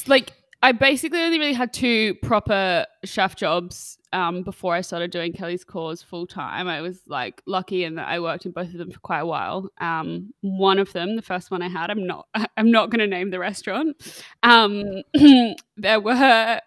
like 0.06 0.32
I 0.62 0.72
basically 0.72 1.20
only 1.20 1.38
really 1.38 1.52
had 1.52 1.72
two 1.72 2.14
proper 2.22 2.86
chef 3.04 3.36
jobs 3.36 3.98
um, 4.14 4.42
before 4.42 4.74
I 4.74 4.80
started 4.80 5.10
doing 5.10 5.32
Kelly's 5.32 5.64
Cause 5.64 6.02
full 6.02 6.26
time. 6.26 6.68
I 6.68 6.80
was 6.80 7.02
like 7.06 7.42
lucky 7.46 7.84
in 7.84 7.96
that 7.96 8.08
I 8.08 8.20
worked 8.20 8.46
in 8.46 8.52
both 8.52 8.68
of 8.68 8.78
them 8.78 8.90
for 8.90 9.00
quite 9.00 9.20
a 9.20 9.26
while. 9.26 9.68
Um, 9.80 10.32
one 10.40 10.78
of 10.78 10.92
them, 10.92 11.16
the 11.16 11.22
first 11.22 11.50
one 11.50 11.60
I 11.60 11.68
had, 11.68 11.90
I'm 11.90 12.06
not 12.06 12.28
I'm 12.56 12.70
not 12.70 12.90
going 12.90 13.00
to 13.00 13.06
name 13.06 13.30
the 13.30 13.38
restaurant. 13.38 13.96
Um, 14.42 15.02
there 15.76 16.00
were 16.00 16.60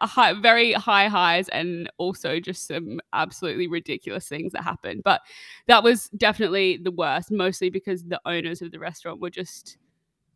high, 0.00 0.32
very 0.40 0.72
high 0.72 1.08
highs 1.08 1.48
and 1.50 1.90
also 1.98 2.40
just 2.40 2.66
some 2.66 3.00
absolutely 3.12 3.66
ridiculous 3.66 4.28
things 4.28 4.52
that 4.52 4.62
happened. 4.62 5.02
But 5.04 5.20
that 5.66 5.82
was 5.82 6.08
definitely 6.10 6.78
the 6.78 6.90
worst, 6.90 7.30
mostly 7.30 7.70
because 7.70 8.04
the 8.04 8.20
owners 8.24 8.62
of 8.62 8.72
the 8.72 8.78
restaurant 8.78 9.20
were 9.20 9.30
just 9.30 9.76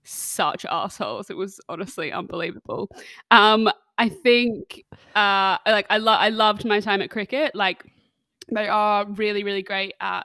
such 0.08 0.64
assholes. 0.66 1.31
It 1.31 1.37
was 1.37 1.60
honestly 1.69 2.12
unbelievable. 2.12 2.88
Um, 3.31 3.70
I 3.99 4.08
think 4.08 4.84
uh, 5.14 5.58
like 5.66 5.87
I 5.90 5.99
lo- 5.99 6.12
I 6.12 6.31
loved 6.31 6.64
my 6.64 6.81
time 6.81 7.02
at 7.02 7.10
Kricket. 7.10 7.50
Like 7.55 7.84
they 8.52 8.69
are 8.69 9.06
really 9.06 9.44
really 9.44 9.62
great 9.62 9.94
at 10.00 10.25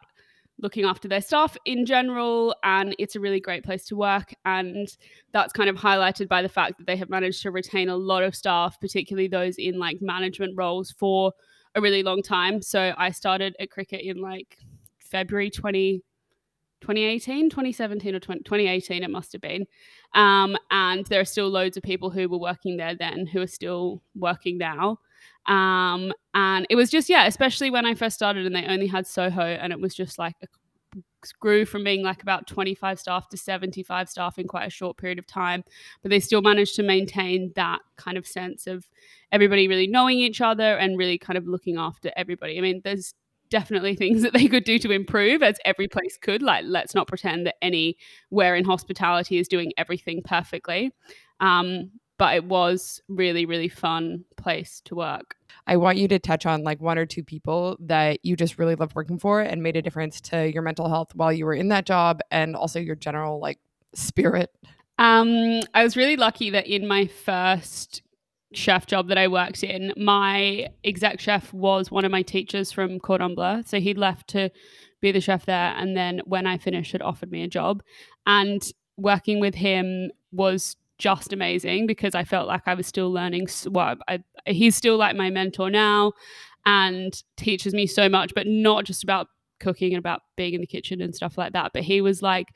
looking 0.60 0.86
after 0.86 1.08
their 1.08 1.22
staff 1.22 1.58
in 1.66 1.86
general 1.86 2.56
and 2.64 2.96
it's 3.00 3.16
a 3.16 3.20
really 3.20 3.40
great 3.40 3.64
place 3.64 3.86
to 3.86 3.96
work 3.96 4.34
and 4.46 4.98
that's 5.34 5.52
kind 5.52 5.70
of 5.70 5.76
highlighted 5.76 6.28
by 6.28 6.42
the 6.42 6.50
fact 6.50 6.78
that 6.78 6.88
they 6.88 6.96
have 6.96 7.10
managed 7.10 7.42
to 7.42 7.52
retain 7.52 7.90
a 7.90 7.96
lot 7.96 8.24
of 8.24 8.36
staff 8.36 8.80
particularly 8.80 9.28
those 9.28 9.56
in 9.58 9.80
like 9.80 9.98
management 10.00 10.54
roles 10.56 10.92
for 10.92 11.34
a 11.76 11.82
really 11.82 12.04
long 12.04 12.22
time 12.22 12.62
so 12.62 12.94
i 12.98 13.10
started 13.10 13.56
at 13.60 13.70
Kricket 13.70 14.08
in 14.08 14.22
like 14.22 14.58
february 15.00 15.50
20 15.50 16.02
2018, 16.84 17.50
2017, 17.50 18.14
or 18.14 18.20
20, 18.20 18.44
2018, 18.44 19.04
it 19.04 19.10
must 19.10 19.32
have 19.32 19.42
been. 19.42 19.66
Um, 20.14 20.58
and 20.70 21.06
there 21.08 21.22
are 21.22 21.26
still 21.26 21.50
loads 21.50 21.78
of 21.78 21.84
people 21.84 22.10
who 22.10 22.28
were 22.28 22.38
working 22.38 22.76
there 22.76 22.94
then 22.94 23.26
who 23.26 23.42
are 23.42 23.48
still 23.48 24.02
working 24.16 24.58
now. 24.58 25.00
Um, 25.46 26.12
and 26.34 26.68
it 26.70 26.76
was 26.76 26.90
just, 26.90 27.10
yeah, 27.10 27.26
especially 27.26 27.72
when 27.72 27.86
I 27.86 27.96
first 27.96 28.16
started 28.16 28.46
and 28.46 28.54
they 28.54 28.66
only 28.66 28.88
had 28.88 29.08
Soho, 29.08 29.42
and 29.42 29.72
it 29.72 29.80
was 29.80 29.96
just 29.96 30.20
like 30.20 30.36
a 30.44 30.48
grew 31.40 31.66
from 31.66 31.84
being 31.84 32.04
like 32.04 32.22
about 32.22 32.48
25 32.48 33.00
staff 33.00 33.30
to 33.30 33.38
75 33.38 34.10
staff 34.10 34.38
in 34.38 34.48
quite 34.48 34.68
a 34.68 34.70
short 34.70 34.98
period 34.98 35.18
of 35.18 35.26
time 35.26 35.64
but 36.02 36.10
they 36.10 36.20
still 36.20 36.42
managed 36.42 36.76
to 36.76 36.84
maintain 36.84 37.52
that 37.56 37.80
kind 37.96 38.18
of 38.18 38.28
sense 38.28 38.68
of 38.68 38.86
everybody 39.32 39.68
really 39.68 39.88
knowing 39.88 40.20
each 40.20 40.42
other 40.42 40.78
and 40.78 40.98
really 40.98 41.18
kind 41.18 41.38
of 41.38 41.48
looking 41.48 41.78
after 41.78 42.12
everybody 42.16 42.58
i 42.58 42.62
mean 42.62 42.82
there's 42.84 43.14
definitely 43.54 43.96
things 43.96 44.24
that 44.24 44.34
they 44.34 44.48
could 44.48 44.64
do 44.64 44.80
to 44.80 44.92
improve 44.92 45.44
as 45.44 45.58
every 45.64 45.88
place 45.88 46.18
could. 46.18 46.42
Like 46.42 46.66
let's 46.68 46.96
not 46.96 47.08
pretend 47.08 47.46
that 47.46 47.56
anywhere 47.62 48.56
in 48.56 48.66
hospitality 48.66 49.38
is 49.38 49.48
doing 49.48 49.72
everything 49.78 50.24
perfectly. 50.26 50.92
Um, 51.40 51.92
but 52.18 52.36
it 52.36 52.46
was 52.46 53.00
really 53.08 53.46
really 53.46 53.70
fun 53.70 54.26
place 54.38 54.82
to 54.86 54.96
work. 54.96 55.36
I 55.68 55.78
want 55.78 56.00
you 56.00 56.08
to 56.08 56.18
touch 56.18 56.48
on 56.48 56.64
like 56.64 56.82
one 56.82 56.98
or 56.98 57.06
two 57.06 57.24
people 57.24 57.78
that 57.80 58.20
you 58.24 58.36
just 58.36 58.58
really 58.58 58.76
loved 58.76 58.96
working 58.96 59.20
for 59.20 59.42
and 59.42 59.62
made 59.62 59.78
a 59.78 59.84
difference 59.84 60.20
to 60.22 60.52
your 60.52 60.64
mental 60.64 60.90
health 60.90 61.14
while 61.14 61.32
you 61.32 61.46
were 61.46 61.54
in 61.54 61.70
that 61.70 61.86
job 61.86 62.22
and 62.32 62.56
also 62.56 62.80
your 62.80 62.96
general 62.96 63.40
like 63.40 63.60
spirit. 63.94 64.52
Um, 64.98 65.62
I 65.76 65.84
was 65.84 65.96
really 65.96 66.18
lucky 66.18 66.50
that 66.50 66.66
in 66.66 66.88
my 66.88 67.06
first 67.06 68.02
chef 68.54 68.86
job 68.86 69.08
that 69.10 69.18
I 69.18 69.28
worked 69.28 69.64
in, 69.64 69.94
my 69.98 70.68
exec 70.84 71.20
chef 71.20 71.54
was 71.54 71.92
one 71.92 72.06
of 72.06 72.12
my 72.12 72.22
teachers 72.22 72.72
from 72.72 73.00
Cordon 73.00 73.36
Bleu. 73.36 73.64
So 73.66 73.80
he'd 73.80 73.98
left 73.98 74.28
to 74.30 74.50
be 75.02 75.12
the 75.12 75.22
chef 75.22 75.46
there. 75.46 75.74
And 75.78 75.96
then 75.96 76.22
when 76.26 76.46
I 76.48 76.58
finished, 76.58 76.92
had 76.92 77.02
offered 77.02 77.32
me 77.32 77.44
a 77.44 77.48
job. 77.48 77.84
And 78.26 78.64
working 78.98 79.40
with 79.40 79.56
him 79.56 80.12
was 80.32 80.76
just 80.98 81.34
amazing 81.34 81.88
because 81.88 82.16
I 82.16 82.24
felt 82.24 82.48
like 82.48 82.64
I 82.66 82.74
was 82.74 82.88
still 82.88 83.12
learning. 83.12 83.48
Well, 83.68 83.96
I, 84.08 84.24
he's 84.46 84.76
still 84.76 84.98
like 84.98 85.16
my 85.16 85.30
mentor 85.30 85.70
now 85.70 86.14
and 86.66 87.14
teaches 87.36 87.74
me 87.74 87.88
so 87.88 88.08
much, 88.08 88.34
but 88.34 88.48
not 88.48 88.86
just 88.86 89.04
about 89.04 89.28
cooking 89.60 89.94
and 89.94 90.00
about 90.00 90.22
being 90.36 90.54
in 90.54 90.62
the 90.62 90.68
kitchen 90.68 91.02
and 91.02 91.16
stuff 91.16 91.38
like 91.38 91.54
that. 91.54 91.72
But 91.74 91.84
he 91.84 92.02
was 92.02 92.22
like 92.22 92.48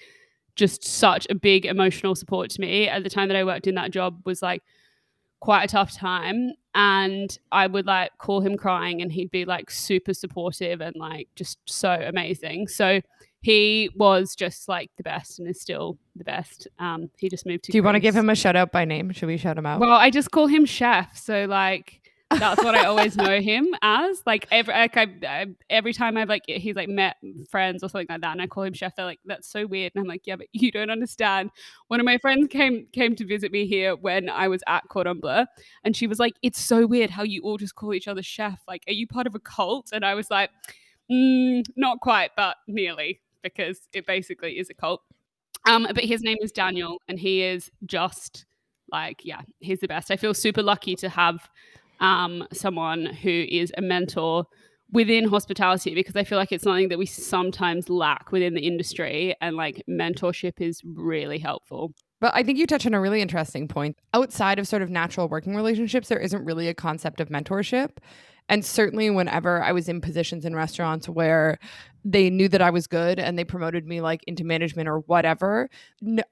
just 0.56 0.84
such 0.84 1.28
a 1.30 1.36
big 1.36 1.66
emotional 1.66 2.16
support 2.16 2.50
to 2.52 2.62
me 2.62 2.88
at 2.88 3.04
the 3.04 3.10
time 3.10 3.28
that 3.28 3.38
I 3.38 3.44
worked 3.44 3.68
in 3.68 3.76
that 3.76 3.92
job 3.92 4.22
was 4.26 4.42
like 4.42 4.64
quite 5.40 5.64
a 5.64 5.68
tough 5.68 5.94
time 5.94 6.52
and 6.74 7.38
I 7.52 7.68
would 7.68 7.86
like 7.86 8.12
call 8.18 8.42
him 8.42 8.58
crying 8.58 9.02
and 9.02 9.12
he'd 9.12 9.32
be 9.32 9.46
like 9.46 9.70
super 9.72 10.14
supportive 10.14 10.82
and 10.82 10.96
like 10.96 11.28
just 11.36 11.60
so 11.66 11.92
amazing. 11.92 12.68
So 12.68 13.02
he 13.42 13.90
was 13.96 14.36
just 14.36 14.68
like 14.68 14.92
the 14.98 15.04
best 15.04 15.40
and 15.40 15.48
is 15.48 15.62
still 15.62 15.98
the 16.16 16.24
best. 16.24 16.68
Um, 16.80 17.10
he 17.18 17.30
just 17.30 17.46
moved 17.46 17.64
to. 17.66 17.72
Do 17.72 17.78
you 17.78 17.84
want 17.84 17.96
to 17.96 18.00
give 18.00 18.16
him 18.16 18.30
a 18.30 18.36
shout 18.36 18.56
out 18.56 18.72
by 18.72 18.86
name? 18.86 19.12
Should 19.12 19.28
we 19.28 19.38
shout 19.38 19.58
him 19.58 19.66
out? 19.66 19.80
Well, 19.80 19.92
I 19.92 20.10
just 20.10 20.32
call 20.32 20.48
him 20.48 20.66
Chef. 20.66 21.18
So 21.18 21.46
like 21.46 22.02
That's 22.30 22.64
what 22.64 22.76
I 22.76 22.86
always 22.86 23.16
know 23.18 23.40
him 23.40 23.74
as. 23.82 24.22
Like 24.26 24.48
every 24.52 24.74
like 24.74 24.98
I, 24.98 25.08
I, 25.26 25.46
every 25.70 25.94
time 25.94 26.18
I've 26.18 26.30
like 26.30 26.44
he's 26.48 26.76
like 26.76 26.90
met 26.90 27.18
friends 27.50 27.84
or 27.84 27.90
something 27.90 28.08
like 28.10 28.22
that, 28.22 28.32
and 28.32 28.42
I 28.42 28.48
call 28.48 28.64
him 28.64 28.74
chef. 28.74 28.96
They're 28.96 29.06
like, 29.06 29.20
"That's 29.26 29.48
so 29.48 29.66
weird," 29.66 29.94
and 29.96 30.02
I'm 30.02 30.08
like, 30.08 30.22
"Yeah, 30.26 30.36
but 30.36 30.48
you 30.52 30.72
don't 30.72 30.90
understand." 30.90 31.52
One 31.88 32.00
of 32.00 32.06
my 32.06 32.18
friends 32.18 32.48
came 32.50 32.88
came 32.92 33.16
to 33.16 33.26
visit 33.26 33.52
me 33.52 33.66
here 33.66 33.96
when 33.96 34.30
I 34.30 34.48
was 34.48 34.62
at 34.68 34.84
Cordon 34.90 35.20
Bleu, 35.20 35.46
and 35.84 35.96
she 35.96 36.08
was 36.08 36.20
like, 36.20 36.36
"It's 36.42 36.60
so 36.60 36.86
weird 36.86 37.10
how 37.10 37.24
you 37.24 37.42
all 37.44 37.58
just 37.58 37.76
call 37.76 37.94
each 37.94 38.08
other 38.08 38.24
chef. 38.24 38.62
Like, 38.68 38.84
are 38.88 38.94
you 38.94 39.08
part 39.08 39.28
of 39.28 39.36
a 39.36 39.40
cult?" 39.40 39.90
And 39.94 40.06
I 40.06 40.14
was 40.14 40.30
like, 40.30 40.50
mm, 41.12 41.66
"Not 41.76 42.00
quite, 42.02 42.32
but 42.36 42.58
nearly." 42.68 43.22
Because 43.44 43.88
it 43.94 44.06
basically 44.06 44.58
is 44.58 44.70
a 44.70 44.74
cult. 44.74 45.02
Um, 45.66 45.88
but 45.94 46.04
his 46.04 46.22
name 46.22 46.38
is 46.42 46.52
Daniel, 46.52 47.02
and 47.08 47.20
he 47.20 47.44
is 47.44 47.72
just 47.86 48.46
like, 48.92 49.24
yeah, 49.24 49.42
he's 49.60 49.80
the 49.80 49.88
best. 49.88 50.12
I 50.12 50.18
feel 50.18 50.34
super 50.34 50.64
lucky 50.64 50.96
to 50.98 51.10
have 51.10 51.50
um, 52.00 52.48
someone 52.54 53.06
who 53.06 53.46
is 53.50 53.72
a 53.78 53.82
mentor 53.82 54.46
within 54.92 55.28
hospitality 55.28 55.94
because 55.94 56.16
I 56.16 56.24
feel 56.24 56.38
like 56.38 56.52
it's 56.52 56.64
something 56.64 56.90
that 56.90 56.98
we 56.98 57.06
sometimes 57.06 57.90
lack 57.90 58.32
within 58.32 58.54
the 58.54 58.66
industry, 58.66 59.36
and 59.42 59.56
like 59.56 59.84
mentorship 59.90 60.62
is 60.62 60.82
really 60.84 61.40
helpful. 61.40 61.94
But 62.20 62.34
I 62.34 62.44
think 62.44 62.58
you 62.58 62.66
touch 62.66 62.86
on 62.86 62.94
a 62.94 63.02
really 63.02 63.22
interesting 63.22 63.68
point. 63.68 63.98
Outside 64.14 64.58
of 64.60 64.68
sort 64.68 64.82
of 64.82 64.90
natural 64.90 65.28
working 65.28 65.56
relationships, 65.56 66.08
there 66.08 66.20
isn't 66.20 66.46
really 66.46 66.68
a 66.68 66.74
concept 66.74 67.20
of 67.20 67.30
mentorship. 67.30 67.98
And 68.50 68.64
certainly, 68.64 69.10
whenever 69.10 69.62
I 69.62 69.74
was 69.74 69.90
in 69.90 70.00
positions 70.00 70.46
in 70.46 70.56
restaurants 70.56 71.10
where 71.10 71.60
they 72.06 72.30
knew 72.30 72.48
that 72.48 72.62
I 72.62 72.70
was 72.70 72.88
good 72.88 73.20
and 73.20 73.38
they 73.38 73.44
promoted 73.44 73.86
me 73.86 74.00
like 74.00 74.24
into 74.26 74.46
management 74.46 74.88
or 74.88 75.00
whatever, 75.00 75.70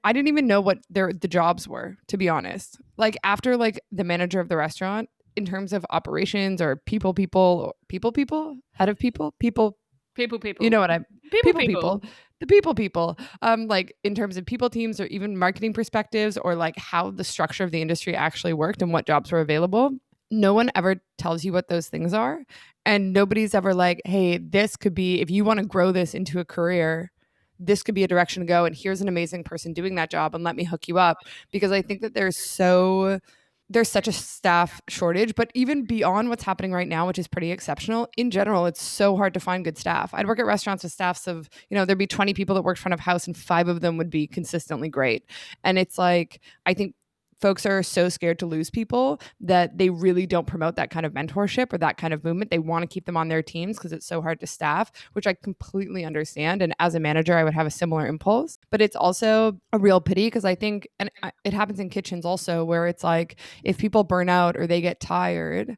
I 0.02 0.12
didn't 0.14 0.28
even 0.28 0.46
know 0.46 0.62
what 0.62 0.78
their 0.88 1.12
the 1.12 1.28
jobs 1.28 1.68
were. 1.68 1.96
To 2.08 2.16
be 2.16 2.28
honest, 2.28 2.80
like 2.96 3.18
after 3.22 3.56
like 3.56 3.80
the 3.92 4.04
manager 4.04 4.40
of 4.40 4.48
the 4.48 4.56
restaurant, 4.56 5.10
in 5.36 5.44
terms 5.44 5.72
of 5.72 5.84
operations 5.90 6.60
or 6.60 6.76
people, 6.76 7.14
people, 7.14 7.74
people, 7.88 8.12
people, 8.12 8.56
head 8.72 8.88
of 8.88 8.98
people, 8.98 9.34
people, 9.38 9.78
people, 10.14 10.38
people. 10.38 10.64
You 10.64 10.70
know 10.70 10.80
what 10.80 10.90
I'm 10.90 11.04
people, 11.30 11.52
people. 11.52 12.00
people 12.00 12.02
the 12.40 12.46
people 12.46 12.74
people 12.74 13.18
um 13.42 13.66
like 13.66 13.94
in 14.04 14.14
terms 14.14 14.36
of 14.36 14.44
people 14.44 14.68
teams 14.68 15.00
or 15.00 15.06
even 15.06 15.38
marketing 15.38 15.72
perspectives 15.72 16.36
or 16.36 16.54
like 16.54 16.76
how 16.78 17.10
the 17.10 17.24
structure 17.24 17.64
of 17.64 17.70
the 17.70 17.80
industry 17.80 18.14
actually 18.14 18.52
worked 18.52 18.82
and 18.82 18.92
what 18.92 19.06
jobs 19.06 19.32
were 19.32 19.40
available 19.40 19.90
no 20.30 20.52
one 20.52 20.70
ever 20.74 20.96
tells 21.18 21.44
you 21.44 21.52
what 21.52 21.68
those 21.68 21.88
things 21.88 22.12
are 22.12 22.40
and 22.84 23.12
nobody's 23.12 23.54
ever 23.54 23.74
like 23.74 24.02
hey 24.04 24.38
this 24.38 24.76
could 24.76 24.94
be 24.94 25.20
if 25.20 25.30
you 25.30 25.44
want 25.44 25.58
to 25.58 25.66
grow 25.66 25.92
this 25.92 26.14
into 26.14 26.38
a 26.38 26.44
career 26.44 27.10
this 27.58 27.82
could 27.82 27.94
be 27.94 28.04
a 28.04 28.08
direction 28.08 28.42
to 28.42 28.46
go 28.46 28.64
and 28.64 28.76
here's 28.76 29.00
an 29.00 29.08
amazing 29.08 29.42
person 29.42 29.72
doing 29.72 29.94
that 29.94 30.10
job 30.10 30.34
and 30.34 30.44
let 30.44 30.56
me 30.56 30.64
hook 30.64 30.88
you 30.88 30.98
up 30.98 31.18
because 31.52 31.72
i 31.72 31.80
think 31.80 32.02
that 32.02 32.12
there's 32.12 32.36
so 32.36 33.18
there's 33.68 33.88
such 33.88 34.06
a 34.06 34.12
staff 34.12 34.80
shortage 34.88 35.34
but 35.34 35.50
even 35.54 35.84
beyond 35.84 36.28
what's 36.28 36.44
happening 36.44 36.72
right 36.72 36.88
now 36.88 37.06
which 37.06 37.18
is 37.18 37.26
pretty 37.26 37.50
exceptional 37.50 38.08
in 38.16 38.30
general 38.30 38.66
it's 38.66 38.82
so 38.82 39.16
hard 39.16 39.34
to 39.34 39.40
find 39.40 39.64
good 39.64 39.78
staff. 39.78 40.12
I'd 40.14 40.26
work 40.26 40.38
at 40.38 40.46
restaurants 40.46 40.82
with 40.82 40.92
staffs 40.92 41.26
of 41.26 41.48
you 41.70 41.76
know 41.76 41.84
there'd 41.84 41.98
be 41.98 42.06
20 42.06 42.34
people 42.34 42.54
that 42.54 42.62
worked 42.62 42.80
front 42.80 42.94
of 42.94 43.00
house 43.00 43.26
and 43.26 43.36
five 43.36 43.68
of 43.68 43.80
them 43.80 43.96
would 43.96 44.10
be 44.10 44.26
consistently 44.26 44.88
great. 44.88 45.24
And 45.64 45.78
it's 45.78 45.98
like 45.98 46.40
i 46.64 46.74
think 46.74 46.94
folks 47.40 47.66
are 47.66 47.82
so 47.82 48.08
scared 48.08 48.38
to 48.38 48.46
lose 48.46 48.70
people 48.70 49.20
that 49.40 49.78
they 49.78 49.90
really 49.90 50.26
don't 50.26 50.46
promote 50.46 50.76
that 50.76 50.90
kind 50.90 51.04
of 51.04 51.12
mentorship 51.12 51.72
or 51.72 51.78
that 51.78 51.96
kind 51.96 52.14
of 52.14 52.24
movement. 52.24 52.50
They 52.50 52.58
want 52.58 52.82
to 52.82 52.86
keep 52.86 53.06
them 53.06 53.16
on 53.16 53.28
their 53.28 53.42
teams 53.42 53.76
because 53.76 53.92
it's 53.92 54.06
so 54.06 54.22
hard 54.22 54.40
to 54.40 54.46
staff, 54.46 54.90
which 55.12 55.26
I 55.26 55.34
completely 55.34 56.04
understand. 56.04 56.62
And 56.62 56.74
as 56.78 56.94
a 56.94 57.00
manager, 57.00 57.36
I 57.36 57.44
would 57.44 57.54
have 57.54 57.66
a 57.66 57.70
similar 57.70 58.06
impulse. 58.06 58.58
But 58.70 58.80
it's 58.80 58.96
also 58.96 59.60
a 59.72 59.78
real 59.78 60.00
pity 60.00 60.26
because 60.26 60.44
I 60.44 60.54
think, 60.54 60.88
and 60.98 61.10
it 61.44 61.52
happens 61.52 61.80
in 61.80 61.90
kitchens 61.90 62.24
also, 62.24 62.64
where 62.64 62.86
it's 62.86 63.04
like 63.04 63.36
if 63.64 63.78
people 63.78 64.04
burn 64.04 64.28
out 64.28 64.56
or 64.56 64.66
they 64.66 64.80
get 64.80 65.00
tired, 65.00 65.76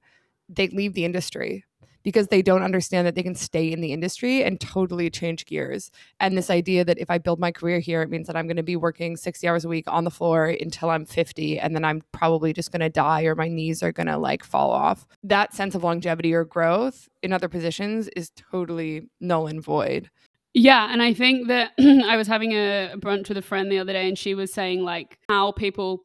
they 0.49 0.69
leave 0.69 0.95
the 0.95 1.05
industry 1.05 1.65
because 2.09 2.29
they 2.29 2.41
don't 2.41 2.63
understand 2.63 3.07
that 3.07 3.15
they 3.15 3.23
can 3.23 3.35
stay 3.35 3.71
in 3.71 3.83
the 3.83 3.93
industry 3.93 4.43
and 4.43 4.59
totally 4.63 5.11
change 5.11 5.45
gears. 5.45 5.91
And 6.21 6.39
this 6.39 6.49
idea 6.49 6.83
that 6.87 6.99
if 6.99 7.11
I 7.11 7.19
build 7.19 7.39
my 7.39 7.53
career 7.53 7.81
here, 7.81 8.01
it 8.01 8.09
means 8.09 8.29
that 8.29 8.35
I'm 8.35 8.47
going 8.47 8.57
to 8.57 8.63
be 8.63 8.77
working 8.77 9.15
60 9.15 9.47
hours 9.47 9.67
a 9.67 9.69
week 9.69 9.85
on 9.89 10.05
the 10.05 10.11
floor 10.11 10.47
until 10.47 10.89
I'm 10.89 11.05
50 11.05 11.59
and 11.59 11.75
then 11.75 11.85
I'm 11.85 12.03
probably 12.13 12.55
just 12.55 12.73
going 12.73 12.81
to 12.81 12.89
die 12.89 13.25
or 13.25 13.35
my 13.35 13.47
knees 13.47 13.83
are 13.83 13.93
going 13.93 14.07
to 14.07 14.17
like 14.17 14.43
fall 14.43 14.71
off. 14.71 15.07
That 15.23 15.53
sense 15.53 15.75
of 15.75 15.85
longevity 15.85 16.33
or 16.33 16.47
growth 16.47 17.11
in 17.23 17.31
other 17.31 17.47
positions 17.47 18.09
is 18.17 18.33
totally 18.35 19.11
null 19.21 19.47
and 19.47 19.63
void. 19.63 20.09
Yeah, 20.55 20.91
and 20.91 21.03
I 21.03 21.13
think 21.13 21.49
that 21.49 21.73
I 21.79 22.17
was 22.17 22.27
having 22.27 22.53
a 22.53 22.95
brunch 22.97 23.29
with 23.29 23.37
a 23.37 23.43
friend 23.43 23.71
the 23.71 23.81
other 23.81 23.93
day 23.93 24.09
and 24.09 24.17
she 24.17 24.35
was 24.35 24.51
saying 24.51 24.83
like 24.83 25.19
how 25.29 25.53
people 25.53 26.05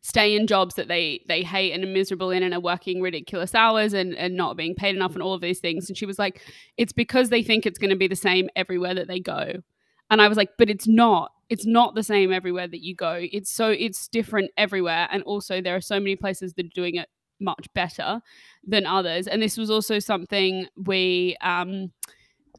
stay 0.00 0.36
in 0.36 0.46
jobs 0.46 0.74
that 0.76 0.88
they 0.88 1.24
they 1.28 1.42
hate 1.42 1.72
and 1.72 1.84
are 1.84 1.88
miserable 1.88 2.30
in 2.30 2.42
and 2.42 2.54
are 2.54 2.60
working 2.60 3.00
ridiculous 3.00 3.54
hours 3.54 3.92
and, 3.92 4.14
and 4.16 4.36
not 4.36 4.56
being 4.56 4.74
paid 4.74 4.94
enough 4.94 5.14
and 5.14 5.22
all 5.22 5.34
of 5.34 5.40
these 5.40 5.60
things. 5.60 5.88
And 5.88 5.96
she 5.96 6.06
was 6.06 6.18
like 6.18 6.40
it's 6.76 6.92
because 6.92 7.28
they 7.28 7.42
think 7.42 7.66
it's 7.66 7.78
going 7.78 7.90
to 7.90 7.96
be 7.96 8.08
the 8.08 8.16
same 8.16 8.48
everywhere 8.56 8.94
that 8.94 9.08
they 9.08 9.20
go. 9.20 9.54
And 10.10 10.20
i 10.20 10.28
was 10.28 10.36
like 10.36 10.50
but 10.58 10.70
it's 10.70 10.86
not. 10.86 11.32
It's 11.48 11.66
not 11.66 11.94
the 11.94 12.02
same 12.02 12.32
everywhere 12.32 12.66
that 12.66 12.80
you 12.82 12.94
go. 12.94 13.18
It's 13.30 13.50
so 13.50 13.68
it's 13.68 14.08
different 14.08 14.50
everywhere. 14.56 15.06
And 15.10 15.22
also 15.24 15.60
there 15.60 15.76
are 15.76 15.82
so 15.82 15.98
many 15.98 16.16
places 16.16 16.54
that 16.54 16.66
are 16.66 16.74
doing 16.74 16.94
it 16.94 17.08
much 17.40 17.66
better 17.74 18.20
than 18.66 18.86
others. 18.86 19.26
And 19.26 19.42
this 19.42 19.58
was 19.58 19.70
also 19.70 19.98
something 19.98 20.66
we 20.76 21.36
um 21.42 21.92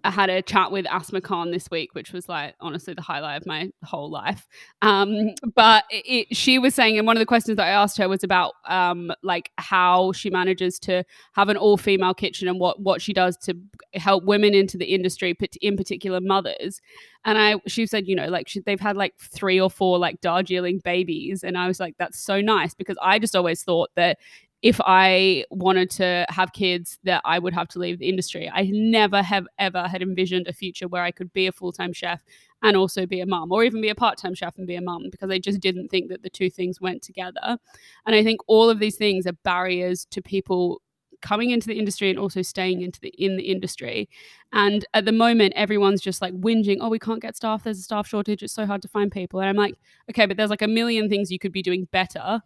I 0.03 0.11
had 0.11 0.29
a 0.29 0.41
chat 0.41 0.71
with 0.71 0.85
Asma 0.87 1.21
Khan 1.21 1.51
this 1.51 1.69
week, 1.71 1.95
which 1.95 2.11
was 2.11 2.27
like 2.27 2.55
honestly 2.59 2.93
the 2.93 3.01
highlight 3.01 3.41
of 3.41 3.47
my 3.47 3.69
whole 3.83 4.09
life. 4.09 4.47
Um, 4.81 5.33
but 5.55 5.85
it, 5.89 6.27
it, 6.29 6.37
she 6.37 6.59
was 6.59 6.75
saying, 6.75 6.97
and 6.97 7.07
one 7.07 7.15
of 7.15 7.21
the 7.21 7.25
questions 7.25 7.55
that 7.57 7.67
I 7.67 7.69
asked 7.69 7.97
her 7.97 8.09
was 8.09 8.23
about 8.23 8.53
um, 8.67 9.13
like 9.23 9.51
how 9.57 10.11
she 10.11 10.29
manages 10.29 10.77
to 10.79 11.03
have 11.33 11.49
an 11.49 11.57
all 11.57 11.77
female 11.77 12.13
kitchen 12.13 12.47
and 12.47 12.59
what 12.59 12.81
what 12.81 13.01
she 13.01 13.13
does 13.13 13.37
to 13.37 13.55
help 13.93 14.25
women 14.25 14.53
into 14.53 14.77
the 14.77 14.85
industry, 14.85 15.35
in 15.61 15.77
particular 15.77 16.19
mothers. 16.19 16.81
And 17.25 17.37
I, 17.37 17.55
she 17.67 17.85
said, 17.85 18.05
you 18.05 18.15
know, 18.17 18.27
like 18.27 18.49
she, 18.49 18.59
they've 18.59 18.79
had 18.79 18.97
like 18.97 19.17
three 19.17 19.59
or 19.59 19.69
four 19.69 19.97
like 19.97 20.19
Darjeeling 20.19 20.79
babies, 20.83 21.43
and 21.43 21.57
I 21.57 21.67
was 21.67 21.79
like, 21.79 21.95
that's 21.97 22.19
so 22.19 22.41
nice 22.41 22.73
because 22.73 22.97
I 23.01 23.19
just 23.19 23.35
always 23.35 23.63
thought 23.63 23.89
that 23.95 24.17
if 24.63 24.79
I 24.85 25.43
wanted 25.49 25.91
to 25.91 26.25
have 26.29 26.53
kids, 26.53 26.97
that 27.03 27.21
I 27.25 27.37
would 27.37 27.53
have 27.53 27.67
to 27.69 27.79
leave 27.79 27.99
the 27.99 28.07
industry. 28.07 28.49
I 28.51 28.69
never 28.71 29.21
have 29.21 29.45
ever 29.59 29.89
had 29.89 30.01
envisioned 30.01 30.47
a 30.47 30.53
future 30.53 30.87
where 30.87 31.03
I 31.03 31.11
could 31.11 31.33
be 31.33 31.47
a 31.47 31.51
full 31.51 31.73
time 31.73 31.91
chef 31.91 32.23
and 32.63 32.77
also 32.77 33.05
be 33.05 33.19
a 33.19 33.25
mum, 33.25 33.51
or 33.51 33.65
even 33.65 33.81
be 33.81 33.89
a 33.89 33.95
part 33.95 34.17
time 34.17 34.33
chef 34.33 34.57
and 34.57 34.65
be 34.65 34.75
a 34.75 34.81
mum, 34.81 35.09
because 35.11 35.29
I 35.29 35.37
just 35.37 35.59
didn't 35.59 35.89
think 35.89 36.09
that 36.09 36.23
the 36.23 36.29
two 36.29 36.49
things 36.49 36.79
went 36.79 37.01
together. 37.01 37.57
And 38.05 38.15
I 38.15 38.23
think 38.23 38.39
all 38.47 38.69
of 38.69 38.79
these 38.79 38.95
things 38.95 39.27
are 39.27 39.33
barriers 39.43 40.05
to 40.11 40.21
people 40.21 40.81
coming 41.21 41.49
into 41.49 41.67
the 41.67 41.77
industry 41.77 42.09
and 42.09 42.19
also 42.19 42.41
staying 42.41 42.81
into 42.81 43.01
the 43.01 43.09
in 43.17 43.35
the 43.35 43.43
industry. 43.43 44.07
And 44.53 44.85
at 44.93 45.03
the 45.03 45.11
moment, 45.11 45.53
everyone's 45.57 46.01
just 46.01 46.21
like 46.21 46.33
whinging, 46.39 46.77
oh, 46.79 46.87
we 46.87 46.99
can't 46.99 47.21
get 47.21 47.35
staff. 47.35 47.63
There's 47.65 47.79
a 47.79 47.83
staff 47.83 48.07
shortage. 48.07 48.41
It's 48.41 48.53
so 48.53 48.65
hard 48.65 48.81
to 48.83 48.87
find 48.87 49.11
people. 49.11 49.41
And 49.41 49.49
I'm 49.49 49.57
like, 49.57 49.75
okay, 50.09 50.25
but 50.25 50.37
there's 50.37 50.49
like 50.49 50.61
a 50.61 50.67
million 50.69 51.09
things 51.09 51.31
you 51.31 51.39
could 51.39 51.51
be 51.51 51.61
doing 51.61 51.89
better 51.91 52.41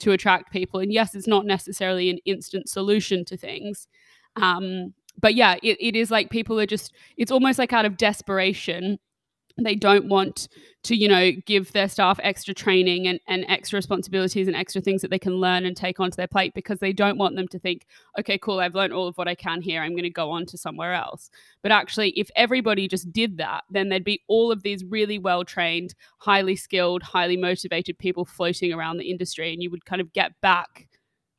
to 0.00 0.12
attract 0.12 0.52
people. 0.52 0.80
And 0.80 0.92
yes, 0.92 1.14
it's 1.14 1.26
not 1.26 1.46
necessarily 1.46 2.10
an 2.10 2.18
instant 2.24 2.68
solution 2.68 3.24
to 3.26 3.36
things. 3.36 3.88
Um, 4.36 4.94
but 5.20 5.34
yeah, 5.34 5.56
it, 5.62 5.76
it 5.80 5.96
is 5.96 6.10
like 6.10 6.30
people 6.30 6.58
are 6.58 6.66
just, 6.66 6.94
it's 7.16 7.30
almost 7.30 7.58
like 7.58 7.72
out 7.72 7.84
of 7.84 7.96
desperation 7.96 8.98
they 9.64 9.74
don't 9.74 10.08
want 10.08 10.48
to 10.82 10.96
you 10.96 11.08
know 11.08 11.32
give 11.46 11.72
their 11.72 11.88
staff 11.88 12.18
extra 12.22 12.54
training 12.54 13.06
and, 13.06 13.20
and 13.28 13.44
extra 13.48 13.76
responsibilities 13.76 14.46
and 14.46 14.56
extra 14.56 14.80
things 14.80 15.02
that 15.02 15.10
they 15.10 15.18
can 15.18 15.34
learn 15.34 15.66
and 15.66 15.76
take 15.76 16.00
onto 16.00 16.16
their 16.16 16.26
plate 16.26 16.54
because 16.54 16.78
they 16.78 16.92
don't 16.92 17.18
want 17.18 17.36
them 17.36 17.46
to 17.48 17.58
think 17.58 17.86
okay 18.18 18.38
cool 18.38 18.60
i've 18.60 18.74
learned 18.74 18.92
all 18.92 19.06
of 19.06 19.16
what 19.16 19.28
i 19.28 19.34
can 19.34 19.60
here. 19.60 19.82
I'm 19.82 19.92
going 19.92 20.02
to 20.04 20.10
go 20.10 20.30
on 20.30 20.46
to 20.46 20.58
somewhere 20.58 20.94
else. 20.94 21.30
But 21.62 21.72
actually 21.72 22.10
if 22.10 22.30
everybody 22.36 22.88
just 22.88 23.12
did 23.12 23.38
that 23.38 23.64
then 23.70 23.88
there'd 23.88 24.04
be 24.04 24.22
all 24.28 24.50
of 24.50 24.62
these 24.62 24.84
really 24.84 25.18
well 25.18 25.44
trained 25.44 25.94
highly 26.18 26.56
skilled 26.56 27.02
highly 27.02 27.36
motivated 27.36 27.98
people 27.98 28.24
floating 28.24 28.72
around 28.72 28.96
the 28.96 29.10
industry 29.10 29.52
and 29.52 29.62
you 29.62 29.70
would 29.70 29.84
kind 29.84 30.00
of 30.00 30.12
get 30.12 30.32
back 30.40 30.88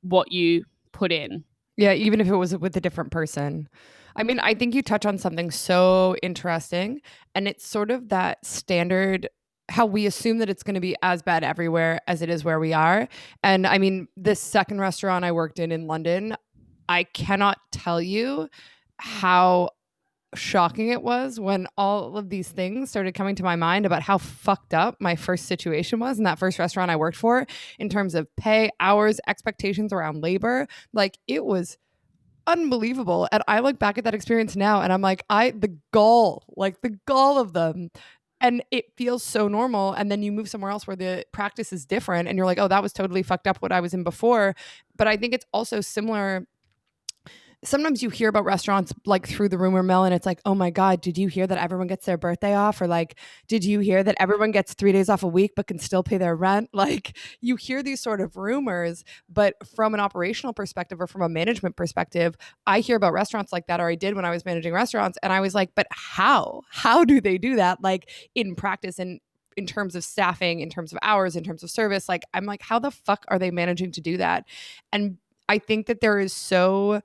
what 0.01 0.31
you 0.31 0.65
put 0.91 1.11
in. 1.11 1.43
Yeah 1.77 1.93
even 1.93 2.21
if 2.21 2.27
it 2.27 2.35
was 2.35 2.55
with 2.57 2.75
a 2.77 2.81
different 2.81 3.11
person 3.11 3.67
I 4.15 4.23
mean, 4.23 4.39
I 4.39 4.53
think 4.53 4.75
you 4.75 4.81
touch 4.81 5.05
on 5.05 5.17
something 5.17 5.51
so 5.51 6.15
interesting, 6.21 7.01
and 7.35 7.47
it's 7.47 7.65
sort 7.65 7.91
of 7.91 8.09
that 8.09 8.45
standard 8.45 9.29
how 9.69 9.85
we 9.85 10.05
assume 10.05 10.39
that 10.39 10.49
it's 10.49 10.63
going 10.63 10.75
to 10.75 10.81
be 10.81 10.95
as 11.01 11.21
bad 11.21 11.43
everywhere 11.43 12.01
as 12.05 12.21
it 12.21 12.29
is 12.29 12.43
where 12.43 12.59
we 12.59 12.73
are. 12.73 13.07
And 13.41 13.65
I 13.65 13.77
mean, 13.77 14.09
this 14.17 14.39
second 14.39 14.81
restaurant 14.81 15.23
I 15.23 15.31
worked 15.31 15.59
in 15.59 15.71
in 15.71 15.87
London, 15.87 16.35
I 16.89 17.03
cannot 17.03 17.57
tell 17.71 18.01
you 18.01 18.49
how 18.97 19.69
shocking 20.35 20.89
it 20.89 21.01
was 21.01 21.39
when 21.39 21.67
all 21.77 22.17
of 22.17 22.29
these 22.29 22.49
things 22.49 22.89
started 22.89 23.13
coming 23.13 23.35
to 23.35 23.43
my 23.43 23.55
mind 23.55 23.85
about 23.85 24.01
how 24.01 24.17
fucked 24.17 24.73
up 24.73 24.95
my 24.99 25.15
first 25.15 25.45
situation 25.45 25.99
was 25.99 26.17
in 26.17 26.23
that 26.23 26.39
first 26.39 26.59
restaurant 26.59 26.91
I 26.91 26.95
worked 26.95 27.17
for 27.17 27.45
in 27.79 27.89
terms 27.89 28.15
of 28.15 28.33
pay, 28.37 28.69
hours, 28.79 29.19
expectations 29.27 29.91
around 29.91 30.21
labor. 30.21 30.67
Like 30.93 31.17
it 31.27 31.43
was 31.43 31.77
unbelievable. 32.47 33.27
And 33.31 33.43
I 33.47 33.59
look 33.59 33.79
back 33.79 33.97
at 33.97 34.03
that 34.05 34.13
experience 34.15 34.55
now 34.55 34.81
and 34.81 34.91
I'm 34.91 35.01
like, 35.01 35.23
I, 35.29 35.51
the 35.51 35.77
gall, 35.93 36.43
like 36.55 36.81
the 36.81 36.97
gall 37.07 37.37
of 37.39 37.53
them. 37.53 37.89
and 38.41 38.63
it 38.71 38.85
feels 38.97 39.23
so 39.23 39.47
normal 39.47 39.93
and 39.93 40.11
then 40.11 40.23
you 40.23 40.31
move 40.33 40.49
somewhere 40.49 40.71
else 40.71 40.87
where 40.87 40.97
the 40.97 41.25
practice 41.31 41.71
is 41.73 41.85
different 41.85 42.27
and 42.27 42.37
you're 42.37 42.45
like 42.47 42.59
oh 42.59 42.67
that 42.67 42.83
was 42.83 42.93
totally 42.93 43.23
fucked 43.23 43.47
up 43.47 43.57
what 43.61 43.71
i 43.71 43.79
was 43.79 43.93
in 43.93 44.03
before 44.03 44.55
but 44.97 45.07
i 45.07 45.17
think 45.17 45.33
it's 45.33 45.45
also 45.53 45.81
similar 45.81 46.45
sometimes 47.63 48.01
you 48.01 48.09
hear 48.09 48.27
about 48.27 48.43
restaurants 48.43 48.91
like 49.05 49.27
through 49.27 49.47
the 49.47 49.57
rumor 49.57 49.83
mill 49.83 50.03
and 50.03 50.15
it's 50.15 50.25
like 50.25 50.41
oh 50.45 50.55
my 50.55 50.71
god 50.71 50.99
did 50.99 51.17
you 51.17 51.27
hear 51.27 51.45
that 51.45 51.59
everyone 51.59 51.87
gets 51.87 52.05
their 52.05 52.17
birthday 52.17 52.55
off? 52.55 52.81
Or 52.81 52.87
like 52.87 53.17
did 53.47 53.63
you 53.63 53.79
hear 53.79 54.03
that 54.03 54.15
everyone 54.19 54.51
gets 54.51 54.73
three 54.73 54.91
days 54.91 55.09
off 55.09 55.23
a 55.23 55.27
week 55.27 55.53
but 55.55 55.67
can 55.67 55.79
still 55.79 56.03
pay 56.03 56.17
their 56.17 56.35
rent? 56.35 56.69
Like 56.81 57.15
you 57.41 57.57
hear 57.57 57.83
these 57.83 58.01
sort 58.01 58.21
of 58.21 58.35
rumors 58.37 59.03
but 59.29 59.53
from 59.75 59.93
an 59.93 59.99
operational 59.99 60.51
perspective 60.51 60.99
or 60.99 61.05
from 61.05 61.21
a 61.21 61.29
management 61.29 61.75
perspective 61.75 62.35
i 62.65 62.79
hear 62.79 62.95
about 62.95 63.13
restaurants 63.13 63.53
like 63.53 63.67
that 63.67 63.79
or 63.79 63.87
i 63.87 63.93
did 63.93 64.15
when 64.15 64.25
i 64.25 64.31
was 64.31 64.45
managing 64.45 64.73
restaurants 64.73 65.19
and 65.21 65.31
i 65.31 65.39
was 65.39 65.53
like 65.53 65.69
but 65.75 65.85
how? 65.91 66.61
How 66.69 67.05
do 67.05 67.21
they 67.21 67.37
do 67.37 67.55
that 67.57 67.83
like 67.83 68.09
in 68.33 68.55
practice 68.55 68.97
and 68.97 69.19
in 69.57 69.67
terms 69.67 69.95
of 69.95 70.03
staffing 70.03 70.61
in 70.61 70.69
terms 70.69 70.91
of 70.91 70.97
hours 71.03 71.35
in 71.35 71.43
terms 71.43 71.61
of 71.61 71.69
service? 71.69 72.09
Like 72.09 72.23
i'm 72.33 72.45
like 72.45 72.63
how 72.63 72.79
the 72.79 72.91
fuck 72.91 73.25
are 73.27 73.37
they 73.37 73.51
managing 73.51 73.91
to 73.93 74.01
do 74.01 74.17
that? 74.17 74.45
And 74.91 75.17
i 75.47 75.59
think 75.59 75.85
that 75.85 76.01
there 76.01 76.17
is 76.17 76.33
so 76.33 77.01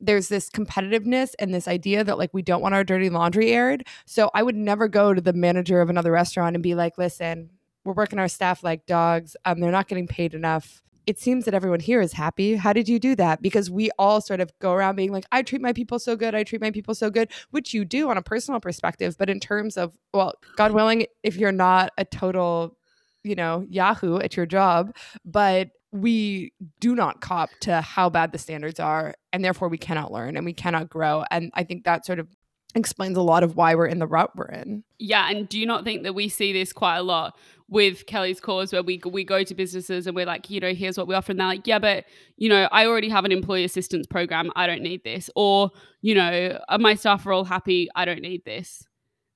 there's 0.00 0.28
this 0.28 0.50
competitiveness 0.50 1.34
and 1.38 1.54
this 1.54 1.68
idea 1.68 2.04
that 2.04 2.18
like 2.18 2.32
we 2.34 2.42
don't 2.42 2.60
want 2.60 2.74
our 2.74 2.84
dirty 2.84 3.08
laundry 3.08 3.50
aired. 3.52 3.86
So 4.04 4.30
I 4.34 4.42
would 4.42 4.56
never 4.56 4.88
go 4.88 5.14
to 5.14 5.20
the 5.20 5.32
manager 5.32 5.80
of 5.80 5.88
another 5.88 6.12
restaurant 6.12 6.54
and 6.54 6.62
be 6.62 6.74
like, 6.74 6.98
listen, 6.98 7.50
we're 7.84 7.94
working 7.94 8.18
our 8.18 8.28
staff 8.28 8.62
like 8.62 8.86
dogs. 8.86 9.36
Um, 9.44 9.60
they're 9.60 9.70
not 9.70 9.88
getting 9.88 10.06
paid 10.06 10.34
enough. 10.34 10.82
It 11.06 11.20
seems 11.20 11.44
that 11.44 11.54
everyone 11.54 11.78
here 11.78 12.00
is 12.00 12.12
happy. 12.12 12.56
How 12.56 12.72
did 12.72 12.88
you 12.88 12.98
do 12.98 13.14
that? 13.14 13.40
Because 13.40 13.70
we 13.70 13.90
all 13.96 14.20
sort 14.20 14.40
of 14.40 14.50
go 14.58 14.72
around 14.72 14.96
being 14.96 15.12
like, 15.12 15.24
I 15.30 15.42
treat 15.42 15.62
my 15.62 15.72
people 15.72 16.00
so 16.00 16.16
good. 16.16 16.34
I 16.34 16.42
treat 16.42 16.60
my 16.60 16.72
people 16.72 16.96
so 16.96 17.10
good, 17.10 17.30
which 17.50 17.72
you 17.72 17.84
do 17.84 18.10
on 18.10 18.16
a 18.16 18.22
personal 18.22 18.58
perspective. 18.58 19.16
But 19.16 19.30
in 19.30 19.38
terms 19.38 19.76
of, 19.76 19.96
well, 20.12 20.34
God 20.56 20.72
willing, 20.72 21.06
if 21.22 21.36
you're 21.36 21.52
not 21.52 21.92
a 21.96 22.04
total, 22.04 22.76
you 23.22 23.36
know, 23.36 23.64
Yahoo 23.70 24.18
at 24.18 24.36
your 24.36 24.46
job, 24.46 24.96
but 25.24 25.70
we 26.00 26.52
do 26.80 26.94
not 26.94 27.20
cop 27.20 27.50
to 27.60 27.80
how 27.80 28.08
bad 28.08 28.32
the 28.32 28.38
standards 28.38 28.80
are 28.80 29.14
and 29.32 29.44
therefore 29.44 29.68
we 29.68 29.78
cannot 29.78 30.12
learn 30.12 30.36
and 30.36 30.44
we 30.44 30.52
cannot 30.52 30.88
grow 30.88 31.24
and 31.30 31.50
i 31.54 31.62
think 31.62 31.84
that 31.84 32.04
sort 32.04 32.18
of 32.18 32.28
explains 32.74 33.16
a 33.16 33.22
lot 33.22 33.42
of 33.42 33.56
why 33.56 33.74
we're 33.74 33.86
in 33.86 33.98
the 33.98 34.06
rut 34.06 34.30
we're 34.36 34.46
in. 34.46 34.84
Yeah 34.98 35.30
and 35.30 35.48
do 35.48 35.58
you 35.58 35.66
not 35.66 35.84
think 35.84 36.02
that 36.02 36.14
we 36.14 36.28
see 36.28 36.52
this 36.52 36.72
quite 36.72 36.98
a 36.98 37.02
lot 37.02 37.36
with 37.68 38.06
kelly's 38.06 38.38
cause 38.38 38.72
where 38.72 38.82
we 38.82 39.00
we 39.10 39.24
go 39.24 39.42
to 39.42 39.54
businesses 39.54 40.06
and 40.06 40.14
we're 40.14 40.26
like 40.26 40.50
you 40.50 40.60
know 40.60 40.72
here's 40.72 40.96
what 40.96 41.08
we 41.08 41.14
offer 41.14 41.32
and 41.32 41.40
they're 41.40 41.48
like 41.48 41.66
yeah 41.66 41.80
but 41.80 42.04
you 42.36 42.48
know 42.48 42.68
i 42.70 42.86
already 42.86 43.08
have 43.08 43.24
an 43.24 43.32
employee 43.32 43.64
assistance 43.64 44.06
program 44.06 44.52
i 44.54 44.68
don't 44.68 44.82
need 44.82 45.02
this 45.02 45.28
or 45.34 45.70
you 46.00 46.14
know 46.14 46.60
my 46.78 46.94
staff 46.94 47.26
are 47.26 47.32
all 47.32 47.44
happy 47.44 47.88
i 47.96 48.04
don't 48.04 48.22
need 48.22 48.44
this 48.44 48.86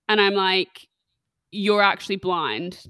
and 0.09 0.21
i'm 0.21 0.35
like 0.35 0.87
you're 1.51 1.83
actually 1.83 2.17
blind 2.17 2.87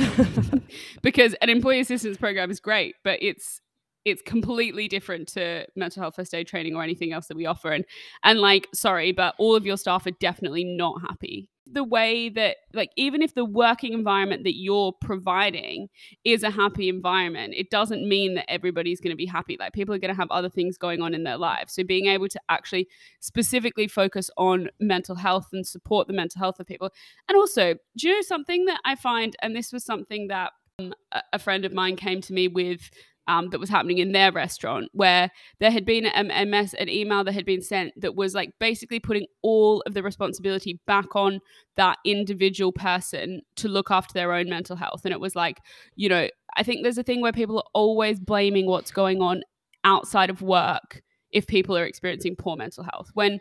because 1.02 1.34
an 1.42 1.48
employee 1.48 1.80
assistance 1.80 2.16
program 2.16 2.50
is 2.50 2.60
great, 2.60 2.96
but 3.04 3.18
it's 3.22 3.60
it's 4.04 4.22
completely 4.22 4.88
different 4.88 5.28
to 5.28 5.66
mental 5.76 6.02
health 6.02 6.16
first 6.16 6.34
aid 6.34 6.46
training 6.46 6.74
or 6.74 6.82
anything 6.82 7.12
else 7.12 7.26
that 7.28 7.36
we 7.36 7.46
offer. 7.46 7.70
And 7.70 7.84
and 8.24 8.40
like, 8.40 8.68
sorry, 8.74 9.12
but 9.12 9.34
all 9.38 9.54
of 9.54 9.66
your 9.66 9.76
staff 9.76 10.06
are 10.06 10.12
definitely 10.12 10.64
not 10.64 11.00
happy. 11.02 11.48
The 11.72 11.84
way 11.84 12.28
that 12.30 12.56
like 12.74 12.90
even 12.96 13.22
if 13.22 13.34
the 13.34 13.44
working 13.44 13.92
environment 13.92 14.42
that 14.44 14.56
you're 14.56 14.92
providing 15.00 15.88
is 16.24 16.42
a 16.42 16.50
happy 16.50 16.88
environment 16.88 17.54
it 17.56 17.70
doesn't 17.70 18.08
mean 18.08 18.34
that 18.34 18.50
everybody's 18.50 19.00
going 19.00 19.12
to 19.12 19.16
be 19.16 19.26
happy. 19.26 19.56
Like 19.60 19.72
people 19.72 19.94
are 19.94 19.98
going 19.98 20.12
to 20.12 20.20
have 20.20 20.30
other 20.30 20.48
things 20.48 20.76
going 20.76 21.00
on 21.00 21.14
in 21.14 21.22
their 21.22 21.36
lives. 21.36 21.74
So 21.74 21.84
being 21.84 22.06
able 22.06 22.28
to 22.28 22.40
actually 22.48 22.88
specifically 23.20 23.86
focus 23.86 24.30
on 24.36 24.70
mental 24.80 25.14
health 25.14 25.48
and 25.52 25.64
support 25.64 26.08
the 26.08 26.12
mental 26.12 26.40
health 26.40 26.58
of 26.58 26.66
people. 26.66 26.90
And 27.28 27.36
also 27.36 27.74
do 27.96 28.08
you 28.08 28.14
know 28.14 28.22
something 28.22 28.64
that 28.64 28.80
i 28.84 28.94
find 28.94 29.36
and 29.42 29.54
this 29.54 29.72
was 29.72 29.84
something 29.84 30.28
that 30.28 30.52
um, 30.78 30.94
a 31.32 31.38
friend 31.38 31.64
of 31.64 31.72
mine 31.72 31.96
came 31.96 32.20
to 32.22 32.32
me 32.32 32.48
with 32.48 32.90
um, 33.28 33.50
that 33.50 33.60
was 33.60 33.68
happening 33.68 33.98
in 33.98 34.12
their 34.12 34.32
restaurant 34.32 34.88
where 34.92 35.30
there 35.60 35.70
had 35.70 35.84
been 35.84 36.06
a, 36.06 36.28
a 36.30 36.44
mess, 36.44 36.74
an 36.74 36.88
email 36.88 37.22
that 37.24 37.32
had 37.32 37.44
been 37.44 37.62
sent 37.62 37.92
that 38.00 38.16
was 38.16 38.34
like 38.34 38.50
basically 38.58 38.98
putting 38.98 39.26
all 39.42 39.82
of 39.86 39.94
the 39.94 40.02
responsibility 40.02 40.80
back 40.86 41.14
on 41.14 41.40
that 41.76 41.98
individual 42.04 42.72
person 42.72 43.42
to 43.56 43.68
look 43.68 43.90
after 43.90 44.12
their 44.12 44.32
own 44.32 44.48
mental 44.48 44.76
health. 44.76 45.02
And 45.04 45.12
it 45.12 45.20
was 45.20 45.36
like, 45.36 45.58
you 45.94 46.08
know, 46.08 46.28
I 46.56 46.62
think 46.62 46.82
there's 46.82 46.98
a 46.98 47.02
thing 47.02 47.20
where 47.20 47.32
people 47.32 47.58
are 47.58 47.70
always 47.74 48.18
blaming 48.18 48.66
what's 48.66 48.90
going 48.90 49.22
on 49.22 49.42
outside 49.84 50.30
of 50.30 50.42
work 50.42 51.02
if 51.30 51.46
people 51.46 51.76
are 51.76 51.84
experiencing 51.84 52.34
poor 52.36 52.56
mental 52.56 52.82
health 52.82 53.10
when 53.14 53.38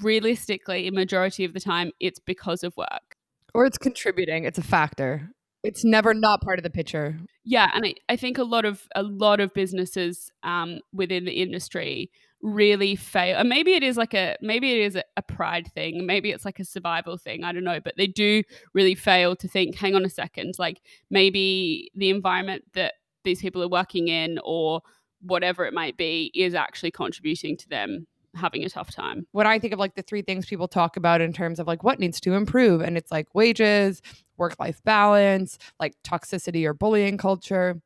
realistically, 0.00 0.88
a 0.88 0.92
majority 0.92 1.44
of 1.44 1.52
the 1.52 1.60
time, 1.60 1.92
it's 2.00 2.18
because 2.18 2.62
of 2.62 2.76
work. 2.76 3.16
Or 3.54 3.66
it's 3.66 3.78
contributing, 3.78 4.44
it's 4.44 4.58
a 4.58 4.62
factor. 4.62 5.30
It's 5.62 5.84
never 5.84 6.12
not 6.12 6.42
part 6.42 6.58
of 6.58 6.62
the 6.64 6.70
picture. 6.70 7.18
Yeah, 7.44 7.70
and 7.74 7.86
I, 7.86 7.94
I 8.08 8.16
think 8.16 8.38
a 8.38 8.42
lot 8.44 8.64
of 8.64 8.88
a 8.94 9.02
lot 9.02 9.40
of 9.40 9.54
businesses 9.54 10.30
um, 10.42 10.80
within 10.92 11.24
the 11.24 11.32
industry 11.32 12.10
really 12.42 12.96
fail. 12.96 13.38
And 13.38 13.48
maybe 13.48 13.74
it 13.74 13.84
is 13.84 13.96
like 13.96 14.14
a 14.14 14.36
maybe 14.40 14.72
it 14.72 14.84
is 14.84 14.96
a, 14.96 15.04
a 15.16 15.22
pride 15.22 15.70
thing. 15.72 16.04
Maybe 16.06 16.30
it's 16.30 16.44
like 16.44 16.58
a 16.58 16.64
survival 16.64 17.16
thing. 17.16 17.44
I 17.44 17.52
don't 17.52 17.64
know, 17.64 17.80
but 17.80 17.94
they 17.96 18.08
do 18.08 18.42
really 18.74 18.96
fail 18.96 19.36
to 19.36 19.48
think. 19.48 19.76
Hang 19.76 19.94
on 19.94 20.04
a 20.04 20.10
second, 20.10 20.54
like 20.58 20.80
maybe 21.10 21.90
the 21.94 22.10
environment 22.10 22.64
that 22.74 22.94
these 23.24 23.40
people 23.40 23.62
are 23.62 23.68
working 23.68 24.08
in 24.08 24.40
or 24.44 24.82
whatever 25.20 25.64
it 25.64 25.72
might 25.72 25.96
be 25.96 26.32
is 26.34 26.54
actually 26.54 26.90
contributing 26.90 27.56
to 27.56 27.68
them 27.68 28.08
having 28.34 28.64
a 28.64 28.68
tough 28.68 28.94
time. 28.94 29.26
When 29.32 29.46
I 29.46 29.58
think 29.58 29.72
of 29.72 29.78
like 29.78 29.94
the 29.94 30.02
three 30.02 30.22
things 30.22 30.46
people 30.46 30.68
talk 30.68 30.96
about 30.96 31.20
in 31.20 31.32
terms 31.32 31.58
of 31.58 31.66
like 31.66 31.82
what 31.82 31.98
needs 31.98 32.20
to 32.20 32.34
improve, 32.34 32.80
and 32.80 32.96
it's 32.96 33.10
like 33.10 33.34
wages, 33.34 34.02
work 34.36 34.56
life 34.58 34.82
balance, 34.84 35.58
like 35.78 35.94
toxicity 36.02 36.64
or 36.64 36.74
bullying 36.74 37.18
culture. 37.18 37.80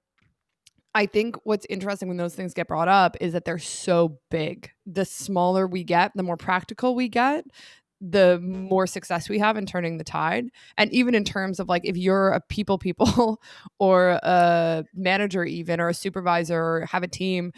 I 0.94 1.04
think 1.04 1.36
what's 1.44 1.66
interesting 1.68 2.08
when 2.08 2.16
those 2.16 2.34
things 2.34 2.54
get 2.54 2.68
brought 2.68 2.88
up 2.88 3.16
is 3.20 3.34
that 3.34 3.44
they're 3.44 3.58
so 3.58 4.18
big. 4.30 4.70
The 4.86 5.04
smaller 5.04 5.66
we 5.66 5.84
get, 5.84 6.12
the 6.14 6.22
more 6.22 6.38
practical 6.38 6.94
we 6.94 7.08
get, 7.08 7.44
the 8.00 8.38
more 8.40 8.86
success 8.86 9.28
we 9.28 9.38
have 9.38 9.56
in 9.56 9.66
turning 9.66 9.98
the 9.98 10.04
tide. 10.04 10.46
And 10.78 10.92
even 10.92 11.14
in 11.14 11.24
terms 11.24 11.60
of 11.60 11.68
like 11.68 11.82
if 11.84 11.96
you're 11.96 12.30
a 12.30 12.40
people 12.40 12.78
people 12.78 13.40
or 13.78 14.18
a 14.22 14.84
manager 14.94 15.44
even 15.44 15.80
or 15.80 15.88
a 15.88 15.94
supervisor 15.94 16.58
or 16.58 16.86
have 16.90 17.02
a 17.02 17.08
team, 17.08 17.52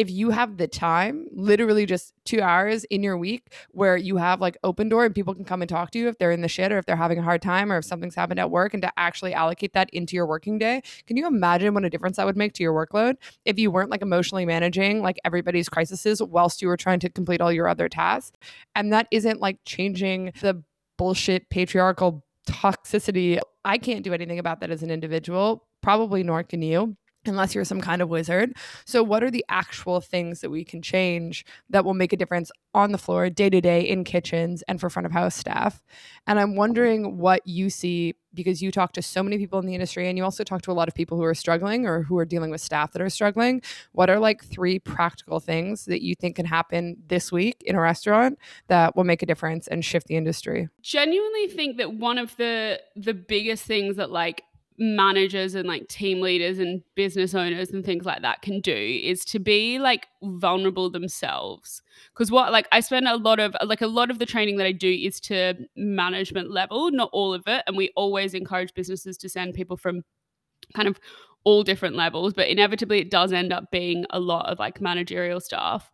if 0.00 0.10
you 0.10 0.30
have 0.30 0.56
the 0.56 0.66
time, 0.66 1.26
literally 1.30 1.84
just 1.84 2.14
two 2.24 2.40
hours 2.40 2.84
in 2.84 3.02
your 3.02 3.18
week 3.18 3.52
where 3.72 3.98
you 3.98 4.16
have 4.16 4.40
like 4.40 4.56
open 4.64 4.88
door 4.88 5.04
and 5.04 5.14
people 5.14 5.34
can 5.34 5.44
come 5.44 5.60
and 5.60 5.68
talk 5.68 5.90
to 5.90 5.98
you 5.98 6.08
if 6.08 6.16
they're 6.16 6.30
in 6.30 6.40
the 6.40 6.48
shit 6.48 6.72
or 6.72 6.78
if 6.78 6.86
they're 6.86 6.96
having 6.96 7.18
a 7.18 7.22
hard 7.22 7.42
time 7.42 7.70
or 7.70 7.76
if 7.76 7.84
something's 7.84 8.14
happened 8.14 8.40
at 8.40 8.50
work 8.50 8.72
and 8.72 8.82
to 8.82 8.90
actually 8.96 9.34
allocate 9.34 9.74
that 9.74 9.90
into 9.90 10.16
your 10.16 10.24
working 10.24 10.56
day, 10.58 10.80
can 11.06 11.18
you 11.18 11.26
imagine 11.26 11.74
what 11.74 11.84
a 11.84 11.90
difference 11.90 12.16
that 12.16 12.24
would 12.24 12.38
make 12.38 12.54
to 12.54 12.62
your 12.62 12.72
workload 12.72 13.16
if 13.44 13.58
you 13.58 13.70
weren't 13.70 13.90
like 13.90 14.00
emotionally 14.00 14.46
managing 14.46 15.02
like 15.02 15.18
everybody's 15.22 15.68
crises 15.68 16.22
whilst 16.22 16.62
you 16.62 16.68
were 16.68 16.78
trying 16.78 16.98
to 17.00 17.10
complete 17.10 17.42
all 17.42 17.52
your 17.52 17.68
other 17.68 17.86
tasks? 17.86 18.38
And 18.74 18.90
that 18.94 19.06
isn't 19.10 19.38
like 19.38 19.58
changing 19.66 20.32
the 20.40 20.64
bullshit 20.96 21.50
patriarchal 21.50 22.24
toxicity. 22.48 23.38
I 23.66 23.76
can't 23.76 24.02
do 24.02 24.14
anything 24.14 24.38
about 24.38 24.60
that 24.60 24.70
as 24.70 24.82
an 24.82 24.90
individual, 24.90 25.68
probably 25.82 26.22
nor 26.22 26.42
can 26.42 26.62
you 26.62 26.96
unless 27.26 27.54
you're 27.54 27.64
some 27.64 27.80
kind 27.80 28.02
of 28.02 28.08
wizard. 28.08 28.54
So, 28.84 29.02
what 29.02 29.22
are 29.22 29.30
the 29.30 29.44
actual 29.48 30.00
things 30.00 30.40
that 30.40 30.50
we 30.50 30.64
can 30.64 30.82
change 30.82 31.44
that 31.68 31.84
will 31.84 31.94
make 31.94 32.12
a 32.12 32.16
difference 32.16 32.50
on 32.74 32.92
the 32.92 32.98
floor, 32.98 33.28
day 33.30 33.50
to 33.50 33.60
day, 33.60 33.80
in 33.80 34.04
kitchens, 34.04 34.62
and 34.68 34.80
for 34.80 34.90
front 34.90 35.06
of 35.06 35.12
house 35.12 35.34
staff? 35.34 35.82
And 36.26 36.38
I'm 36.38 36.56
wondering 36.56 37.18
what 37.18 37.46
you 37.46 37.70
see 37.70 38.14
because 38.32 38.62
you 38.62 38.70
talk 38.70 38.92
to 38.92 39.02
so 39.02 39.22
many 39.22 39.38
people 39.38 39.58
in 39.58 39.66
the 39.66 39.74
industry 39.74 40.08
and 40.08 40.16
you 40.16 40.24
also 40.24 40.44
talk 40.44 40.62
to 40.62 40.70
a 40.70 40.72
lot 40.72 40.88
of 40.88 40.94
people 40.94 41.16
who 41.16 41.24
are 41.24 41.34
struggling 41.34 41.86
or 41.86 42.02
who 42.02 42.16
are 42.16 42.24
dealing 42.24 42.50
with 42.50 42.60
staff 42.60 42.92
that 42.92 43.02
are 43.02 43.10
struggling. 43.10 43.62
What 43.92 44.08
are 44.08 44.18
like 44.18 44.44
three 44.44 44.78
practical 44.78 45.40
things 45.40 45.86
that 45.86 46.02
you 46.02 46.14
think 46.14 46.36
can 46.36 46.46
happen 46.46 46.96
this 47.08 47.32
week 47.32 47.62
in 47.62 47.74
a 47.74 47.80
restaurant 47.80 48.38
that 48.68 48.94
will 48.94 49.04
make 49.04 49.22
a 49.22 49.26
difference 49.26 49.66
and 49.66 49.84
shift 49.84 50.06
the 50.06 50.16
industry? 50.16 50.68
Genuinely 50.82 51.48
think 51.48 51.78
that 51.78 51.94
one 51.94 52.18
of 52.18 52.36
the 52.36 52.80
the 52.94 53.14
biggest 53.14 53.64
things 53.64 53.96
that 53.96 54.10
like 54.10 54.44
managers 54.80 55.54
and 55.54 55.68
like 55.68 55.86
team 55.88 56.22
leaders 56.22 56.58
and 56.58 56.82
business 56.94 57.34
owners 57.34 57.70
and 57.70 57.84
things 57.84 58.06
like 58.06 58.22
that 58.22 58.40
can 58.40 58.62
do 58.62 58.72
is 59.04 59.26
to 59.26 59.38
be 59.38 59.78
like 59.78 60.06
vulnerable 60.22 60.88
themselves. 60.88 61.82
Because 62.14 62.30
what 62.30 62.50
like 62.50 62.66
i 62.72 62.80
spend 62.80 63.06
a 63.06 63.16
lot 63.16 63.38
of 63.38 63.54
like 63.62 63.82
a 63.82 63.86
lot 63.86 64.10
of 64.10 64.18
the 64.18 64.24
training 64.24 64.56
that 64.56 64.66
i 64.66 64.72
do 64.72 64.90
is 64.90 65.20
to 65.20 65.54
management 65.76 66.50
level 66.50 66.90
not 66.90 67.10
all 67.12 67.34
of 67.34 67.42
it 67.46 67.62
and 67.66 67.76
we 67.76 67.90
always 67.94 68.32
encourage 68.32 68.72
businesses 68.72 69.18
to 69.18 69.28
send 69.28 69.52
people 69.52 69.76
from 69.76 70.02
kind 70.74 70.88
of 70.88 70.98
all 71.44 71.62
different 71.62 71.94
levels 71.94 72.32
but 72.32 72.48
inevitably 72.48 73.00
it 73.00 73.10
does 73.10 73.32
end 73.32 73.52
up 73.52 73.70
being 73.70 74.06
a 74.10 74.20
lot 74.20 74.46
of 74.46 74.58
like 74.58 74.80
managerial 74.80 75.40
stuff 75.40 75.90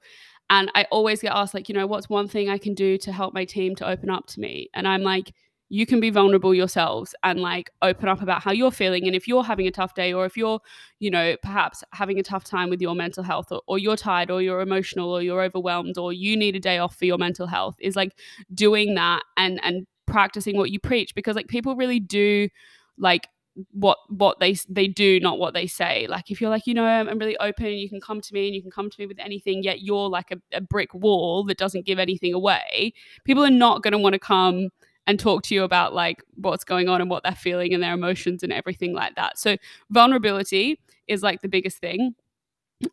and 0.51 0.71
i 0.75 0.87
always 0.93 1.21
get 1.21 1.33
asked 1.33 1.55
like 1.55 1.69
you 1.69 1.75
know 1.75 1.87
what's 1.87 2.09
one 2.09 2.29
thing 2.29 2.49
i 2.49 2.59
can 2.59 2.75
do 2.75 2.97
to 2.97 3.11
help 3.13 3.35
my 3.35 3.45
team 3.45 3.75
to 3.75 3.89
open 3.89 4.11
up 4.11 4.27
to 4.27 4.41
me? 4.41 4.69
And 4.75 4.87
i'm 4.87 5.03
like 5.03 5.33
you 5.69 5.85
can 5.85 5.99
be 5.99 6.11
vulnerable 6.11 6.55
yourselves 6.55 7.15
and 7.25 7.41
like 7.41 7.71
open 7.83 8.09
up 8.09 8.23
about 8.23 8.43
how 8.43 8.53
you're 8.53 8.71
feeling 8.71 9.07
and 9.07 9.17
if 9.17 9.27
you're 9.27 9.43
having 9.43 9.67
a 9.67 9.71
tough 9.71 9.95
day 9.95 10.13
or 10.13 10.25
if 10.25 10.37
you're 10.37 10.61
you 11.01 11.11
know 11.11 11.37
perhaps 11.43 11.83
having 11.93 12.19
a 12.19 12.23
tough 12.23 12.45
time 12.45 12.71
with 12.71 12.81
your 12.81 12.95
mental 12.95 13.23
health 13.23 13.51
or, 13.51 13.61
or, 13.67 13.79
you're 13.79 13.97
tired 13.97 14.31
or 14.31 14.41
you're 14.41 14.61
emotional 14.61 15.11
or 15.11 15.23
you're 15.23 15.43
overwhelmed 15.43 15.99
or 15.99 16.13
you 16.13 16.37
need 16.37 16.55
a 16.55 16.61
day 16.61 16.79
off 16.79 16.97
for 16.97 17.05
your 17.05 17.19
mental 17.19 17.47
health 17.47 17.77
is 17.81 17.97
like 17.97 18.13
doing 18.55 18.95
that 18.95 19.23
and 19.37 19.61
and 19.63 19.87
practicing 20.07 20.57
what 20.57 20.71
you 20.71 20.79
preach 20.79 21.15
because 21.15 21.35
like 21.35 21.49
people 21.49 21.75
really 21.75 21.99
do 21.99 22.49
like 22.97 23.29
what 23.73 23.99
what 24.09 24.39
they 24.39 24.55
they 24.69 24.87
do 24.87 25.19
not 25.19 25.39
what 25.39 25.55
they 25.55 25.67
say. 25.67 26.07
Like 26.09 26.31
if 26.31 26.41
you're 26.41 26.51
like 26.51 26.67
you 26.67 26.75
know 26.75 26.85
I'm, 26.85 27.09
I'm 27.09 27.19
really 27.19 27.37
open 27.39 27.67
and 27.67 27.79
you 27.79 27.89
can 27.89 28.01
come 28.01 28.21
to 28.21 28.35
me 28.35 28.47
and 28.47 28.55
you 28.55 28.63
can 28.63 28.71
come 28.71 28.91
to 28.91 28.97
me 29.01 29.07
with 29.07 29.19
anything 29.19 29.63
yet 29.63 29.81
you're 29.81 30.09
like 30.09 30.31
a, 30.31 30.37
a 30.53 30.61
brick 30.61 30.93
wall 30.95 31.45
that 31.45 31.59
doesn't 31.59 31.87
give 31.87 31.99
anything 31.99 32.35
away 32.35 32.93
people 33.25 33.45
are 33.45 33.51
not 33.51 33.83
going 33.83 33.93
to 33.93 33.99
want 33.99 34.13
to 34.13 34.19
come 34.19 34.69
and 35.07 35.19
talk 35.19 35.43
to 35.45 35.55
you 35.55 35.63
about 35.63 35.95
like 35.95 36.23
what's 36.35 36.65
going 36.65 36.89
on 36.89 37.01
and 37.01 37.11
what 37.11 37.23
they're 37.23 37.33
feeling 37.33 37.73
and 37.73 37.83
their 37.83 37.95
emotions 37.95 38.43
and 38.43 38.53
everything 38.53 38.93
like 38.93 39.15
that. 39.17 39.39
So 39.39 39.57
vulnerability 39.91 40.81
is 41.07 41.23
like 41.23 41.41
the 41.43 41.49
biggest 41.49 41.79
thing. 41.79 42.15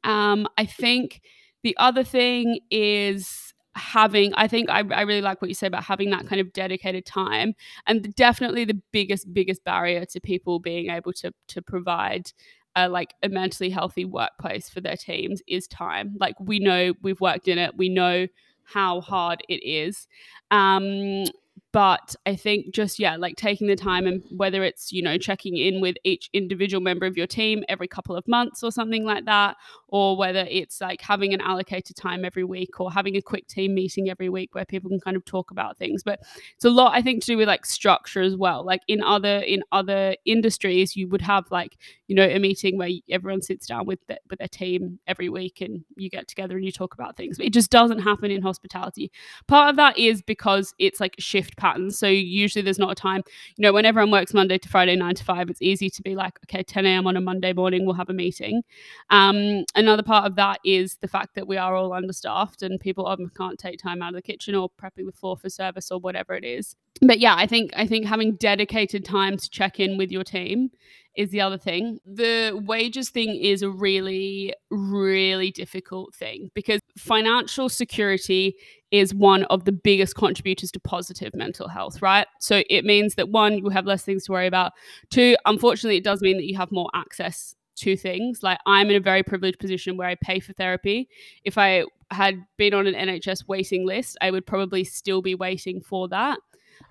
Um 0.03 0.47
i 0.57 0.65
think 0.65 1.21
the 1.61 1.75
other 1.77 2.05
thing 2.05 2.59
is 2.71 3.53
having 3.75 4.33
i 4.35 4.47
think 4.47 4.69
I, 4.69 4.83
I 4.93 5.01
really 5.01 5.21
like 5.21 5.41
what 5.41 5.49
you 5.49 5.55
say 5.55 5.67
about 5.67 5.83
having 5.83 6.09
that 6.11 6.25
kind 6.25 6.39
of 6.39 6.53
dedicated 6.53 7.05
time 7.05 7.53
and 7.85 8.15
definitely 8.15 8.63
the 8.63 8.79
biggest 8.93 9.33
biggest 9.33 9.63
barrier 9.65 10.05
to 10.05 10.21
people 10.21 10.59
being 10.59 10.89
able 10.89 11.11
to 11.13 11.33
to 11.49 11.61
provide 11.61 12.31
a, 12.75 12.89
like 12.89 13.13
a 13.23 13.29
mentally 13.29 13.69
healthy 13.69 14.05
workplace 14.05 14.69
for 14.69 14.81
their 14.81 14.97
teams 14.97 15.41
is 15.47 15.67
time. 15.67 16.15
Like 16.19 16.35
we 16.39 16.59
know 16.59 16.93
we've 17.01 17.21
worked 17.21 17.47
in 17.47 17.57
it. 17.57 17.77
We 17.77 17.89
know 17.89 18.27
how 18.63 19.01
hard 19.01 19.43
it 19.49 19.63
is. 19.63 20.07
Um 20.51 21.25
but 21.73 22.15
i 22.25 22.35
think 22.35 22.73
just 22.73 22.99
yeah 22.99 23.17
like 23.17 23.35
taking 23.35 23.67
the 23.67 23.75
time 23.75 24.07
and 24.07 24.23
whether 24.31 24.63
it's 24.63 24.93
you 24.93 25.01
know 25.01 25.17
checking 25.17 25.57
in 25.57 25.81
with 25.81 25.97
each 26.05 26.29
individual 26.31 26.81
member 26.81 27.05
of 27.05 27.17
your 27.17 27.27
team 27.27 27.63
every 27.67 27.87
couple 27.87 28.15
of 28.15 28.25
months 28.27 28.63
or 28.63 28.71
something 28.71 29.03
like 29.03 29.25
that 29.25 29.57
or 29.93 30.17
whether 30.17 30.47
it's 30.49 30.81
like 30.81 31.01
having 31.01 31.35
an 31.35 31.41
allocated 31.41 31.95
time 31.95 32.25
every 32.25 32.43
week 32.43 32.79
or 32.79 32.91
having 32.91 33.15
a 33.15 33.21
quick 33.21 33.47
team 33.47 33.75
meeting 33.75 34.09
every 34.09 34.27
week 34.27 34.55
where 34.55 34.65
people 34.65 34.89
can 34.89 34.99
kind 34.99 35.15
of 35.15 35.23
talk 35.23 35.51
about 35.51 35.77
things. 35.77 36.01
But 36.01 36.19
it's 36.55 36.65
a 36.65 36.69
lot 36.71 36.95
i 36.95 37.01
think 37.01 37.21
to 37.21 37.27
do 37.27 37.37
with 37.37 37.47
like 37.47 37.63
structure 37.63 38.21
as 38.21 38.35
well. 38.35 38.65
Like 38.65 38.81
in 38.87 39.03
other 39.03 39.37
in 39.37 39.61
other 39.71 40.15
industries 40.25 40.95
you 40.95 41.07
would 41.09 41.21
have 41.21 41.45
like 41.51 41.77
you 42.07 42.15
know 42.15 42.27
a 42.27 42.39
meeting 42.39 42.75
where 42.79 42.89
everyone 43.07 43.43
sits 43.43 43.67
down 43.67 43.85
with 43.85 43.99
the, 44.07 44.19
with 44.31 44.39
their 44.39 44.47
team 44.47 44.97
every 45.05 45.29
week 45.29 45.61
and 45.61 45.85
you 45.95 46.09
get 46.09 46.27
together 46.27 46.55
and 46.55 46.65
you 46.65 46.71
talk 46.71 46.95
about 46.95 47.15
things. 47.15 47.37
But 47.37 47.45
it 47.45 47.53
just 47.53 47.69
doesn't 47.69 47.99
happen 47.99 48.31
in 48.31 48.41
hospitality. 48.41 49.11
Part 49.47 49.69
of 49.69 49.75
that 49.75 49.99
is 49.99 50.23
because 50.23 50.73
it's 50.79 50.99
like 50.99 51.13
shift 51.19 51.55
patterns. 51.63 51.97
So 51.97 52.07
usually 52.07 52.61
there's 52.61 52.77
not 52.77 52.91
a 52.91 52.95
time, 52.95 53.23
you 53.55 53.61
know, 53.61 53.71
when 53.71 53.85
everyone 53.85 54.11
works 54.11 54.33
Monday 54.33 54.57
to 54.57 54.67
Friday, 54.69 54.97
nine 54.97 55.15
to 55.15 55.23
five, 55.23 55.49
it's 55.49 55.61
easy 55.61 55.89
to 55.89 56.01
be 56.01 56.13
like, 56.13 56.37
okay, 56.45 56.61
10 56.61 56.85
a.m. 56.85 57.07
on 57.07 57.15
a 57.15 57.21
Monday 57.21 57.53
morning, 57.53 57.85
we'll 57.85 57.95
have 57.95 58.09
a 58.09 58.13
meeting. 58.13 58.63
Um, 59.09 59.63
another 59.73 60.03
part 60.03 60.25
of 60.25 60.35
that 60.35 60.59
is 60.65 60.97
the 60.97 61.07
fact 61.07 61.35
that 61.35 61.47
we 61.47 61.55
are 61.55 61.73
all 61.73 61.93
understaffed 61.93 62.61
and 62.63 62.79
people 62.79 63.05
often 63.05 63.29
can't 63.29 63.57
take 63.57 63.79
time 63.79 64.01
out 64.01 64.09
of 64.09 64.15
the 64.15 64.21
kitchen 64.21 64.55
or 64.55 64.69
prepping 64.69 65.05
the 65.05 65.13
floor 65.13 65.37
for 65.37 65.49
service 65.49 65.89
or 65.89 65.99
whatever 65.99 66.33
it 66.33 66.43
is. 66.43 66.75
But 67.01 67.19
yeah, 67.19 67.35
I 67.35 67.47
think 67.47 67.71
I 67.75 67.87
think 67.87 68.05
having 68.05 68.35
dedicated 68.35 69.03
time 69.05 69.37
to 69.37 69.49
check 69.49 69.79
in 69.79 69.97
with 69.97 70.11
your 70.11 70.23
team 70.23 70.69
is 71.15 71.29
the 71.29 71.41
other 71.41 71.57
thing. 71.57 71.99
The 72.05 72.59
wages 72.65 73.09
thing 73.09 73.35
is 73.35 73.61
a 73.61 73.69
really, 73.69 74.53
really 74.69 75.51
difficult 75.51 76.13
thing 76.15 76.49
because 76.53 76.79
financial 76.97 77.69
security 77.69 78.55
is 78.93 79.11
one 79.11 79.43
of 79.45 79.65
the 79.65 79.71
biggest 79.71 80.15
contributors 80.15 80.71
to 80.71 80.79
positive 80.79 81.33
mental 81.33 81.67
health, 81.67 81.99
right? 81.99 82.27
So 82.39 82.61
it 82.69 82.85
means 82.85 83.15
that 83.15 83.29
one, 83.29 83.57
you 83.57 83.69
have 83.69 83.87
less 83.87 84.03
things 84.03 84.25
to 84.25 84.31
worry 84.31 84.45
about. 84.45 84.71
Two, 85.09 85.35
unfortunately, 85.47 85.97
it 85.97 86.03
does 86.03 86.21
mean 86.21 86.37
that 86.37 86.45
you 86.45 86.55
have 86.57 86.71
more 86.71 86.91
access 86.93 87.55
to 87.77 87.97
things. 87.97 88.43
Like 88.43 88.59
I'm 88.67 88.91
in 88.91 88.95
a 88.95 88.99
very 88.99 89.23
privileged 89.23 89.57
position 89.57 89.97
where 89.97 90.07
I 90.07 90.15
pay 90.21 90.39
for 90.39 90.53
therapy. 90.53 91.09
If 91.43 91.57
I 91.57 91.85
had 92.11 92.45
been 92.57 92.75
on 92.75 92.85
an 92.85 92.93
NHS 92.93 93.47
waiting 93.47 93.83
list, 93.83 94.15
I 94.21 94.29
would 94.29 94.45
probably 94.45 94.83
still 94.83 95.23
be 95.23 95.33
waiting 95.33 95.81
for 95.81 96.07
that. 96.09 96.37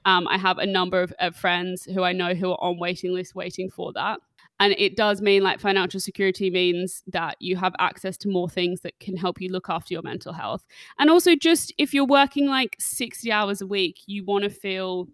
Um, 0.05 0.27
I 0.27 0.39
have 0.39 0.59
a 0.59 0.67
number 0.67 1.01
of, 1.01 1.13
of 1.21 1.37
friends 1.37 1.85
who 1.85 2.03
I 2.03 2.13
know 2.13 2.35
who 2.35 2.51
are 2.51 2.61
on 2.61 2.81
waiting 2.81 3.13
lists 3.13 3.37
waiting 3.37 3.71
for 3.71 3.93
that. 3.93 4.19
And 4.63 4.77
it 4.79 4.95
does 4.95 5.21
mean 5.21 5.43
like 5.43 5.59
financial 5.59 5.99
security 5.99 6.49
means 6.49 7.03
that 7.09 7.35
you 7.41 7.57
have 7.57 7.75
access 7.81 8.17
to 8.19 8.29
more 8.29 8.49
things 8.49 8.83
that 8.83 8.97
can 9.01 9.17
help 9.17 9.41
you 9.41 9.51
look 9.51 9.69
after 9.69 9.93
your 9.93 10.03
mental 10.03 10.33
health. 10.33 10.65
And 11.01 11.11
also, 11.11 11.35
just 11.35 11.75
if 11.79 11.93
you're 11.93 12.07
working 12.07 12.47
like 12.47 12.77
60 12.79 13.33
hours 13.33 13.61
a 13.61 13.67
week, 13.67 13.99
you 14.07 14.25
want 14.25 14.45
to 14.45 14.51
feel 14.51 15.09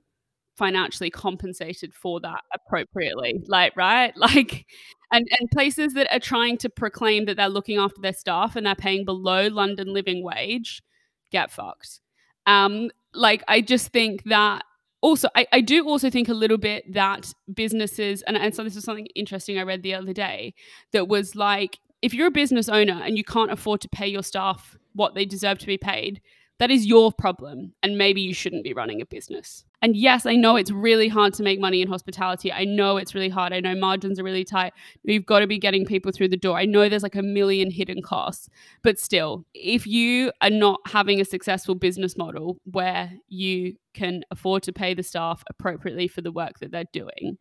financially 0.58 1.08
compensated 1.08 1.94
for 1.94 2.20
that 2.20 2.42
appropriately. 2.52 3.42
Like 3.46 3.74
right? 3.74 4.12
Like 4.18 4.66
and 5.10 5.26
and 5.40 5.50
places 5.50 5.94
that 5.94 6.14
are 6.14 6.20
trying 6.20 6.58
to 6.58 6.68
proclaim 6.68 7.24
that 7.24 7.38
they're 7.38 7.48
looking 7.48 7.78
after 7.78 8.02
their 8.02 8.12
staff 8.12 8.54
and 8.54 8.66
they're 8.66 8.74
paying 8.74 9.06
below 9.06 9.46
london 9.46 9.94
living 9.94 10.22
wage 10.22 10.82
get 11.30 11.50
fucked. 11.50 12.00
Um 12.44 12.90
like 13.14 13.42
i 13.48 13.62
just 13.62 13.88
think 13.88 14.24
that 14.24 14.64
also 15.00 15.28
I, 15.34 15.46
I 15.52 15.60
do 15.60 15.86
also 15.86 16.10
think 16.10 16.28
a 16.28 16.34
little 16.34 16.58
bit 16.58 16.92
that 16.92 17.32
businesses 17.52 18.22
and, 18.22 18.36
and 18.36 18.54
so 18.54 18.64
this 18.64 18.76
is 18.76 18.84
something 18.84 19.06
interesting 19.14 19.58
i 19.58 19.62
read 19.62 19.82
the 19.82 19.94
other 19.94 20.12
day 20.12 20.54
that 20.92 21.08
was 21.08 21.34
like 21.36 21.78
if 22.02 22.14
you're 22.14 22.28
a 22.28 22.32
business 22.32 22.68
owner 22.68 23.00
and 23.04 23.16
you 23.16 23.24
can't 23.24 23.52
afford 23.52 23.80
to 23.82 23.88
pay 23.88 24.06
your 24.06 24.22
staff 24.22 24.76
what 24.94 25.14
they 25.14 25.24
deserve 25.24 25.58
to 25.58 25.66
be 25.66 25.78
paid 25.78 26.20
that 26.58 26.70
is 26.70 26.86
your 26.86 27.12
problem 27.12 27.72
and 27.82 27.96
maybe 27.96 28.20
you 28.20 28.34
shouldn't 28.34 28.64
be 28.64 28.74
running 28.74 29.00
a 29.00 29.06
business 29.06 29.64
and 29.80 29.96
yes, 29.96 30.26
I 30.26 30.34
know 30.34 30.56
it's 30.56 30.70
really 30.70 31.08
hard 31.08 31.34
to 31.34 31.42
make 31.42 31.60
money 31.60 31.82
in 31.82 31.88
hospitality. 31.88 32.52
I 32.52 32.64
know 32.64 32.96
it's 32.96 33.14
really 33.14 33.28
hard. 33.28 33.52
I 33.52 33.60
know 33.60 33.74
margins 33.74 34.18
are 34.18 34.24
really 34.24 34.44
tight. 34.44 34.72
You've 35.04 35.26
got 35.26 35.40
to 35.40 35.46
be 35.46 35.58
getting 35.58 35.86
people 35.86 36.10
through 36.10 36.28
the 36.28 36.36
door. 36.36 36.58
I 36.58 36.64
know 36.64 36.88
there's 36.88 37.02
like 37.02 37.14
a 37.14 37.22
million 37.22 37.70
hidden 37.70 38.02
costs, 38.02 38.48
but 38.82 38.98
still, 38.98 39.44
if 39.54 39.86
you 39.86 40.32
are 40.40 40.50
not 40.50 40.80
having 40.86 41.20
a 41.20 41.24
successful 41.24 41.74
business 41.74 42.16
model 42.16 42.58
where 42.64 43.12
you 43.28 43.76
can 43.94 44.22
afford 44.30 44.62
to 44.62 44.72
pay 44.72 44.94
the 44.94 45.02
staff 45.02 45.42
appropriately 45.50 46.06
for 46.06 46.20
the 46.20 46.30
work 46.30 46.58
that 46.60 46.70
they're 46.70 46.84
doing. 46.92 47.36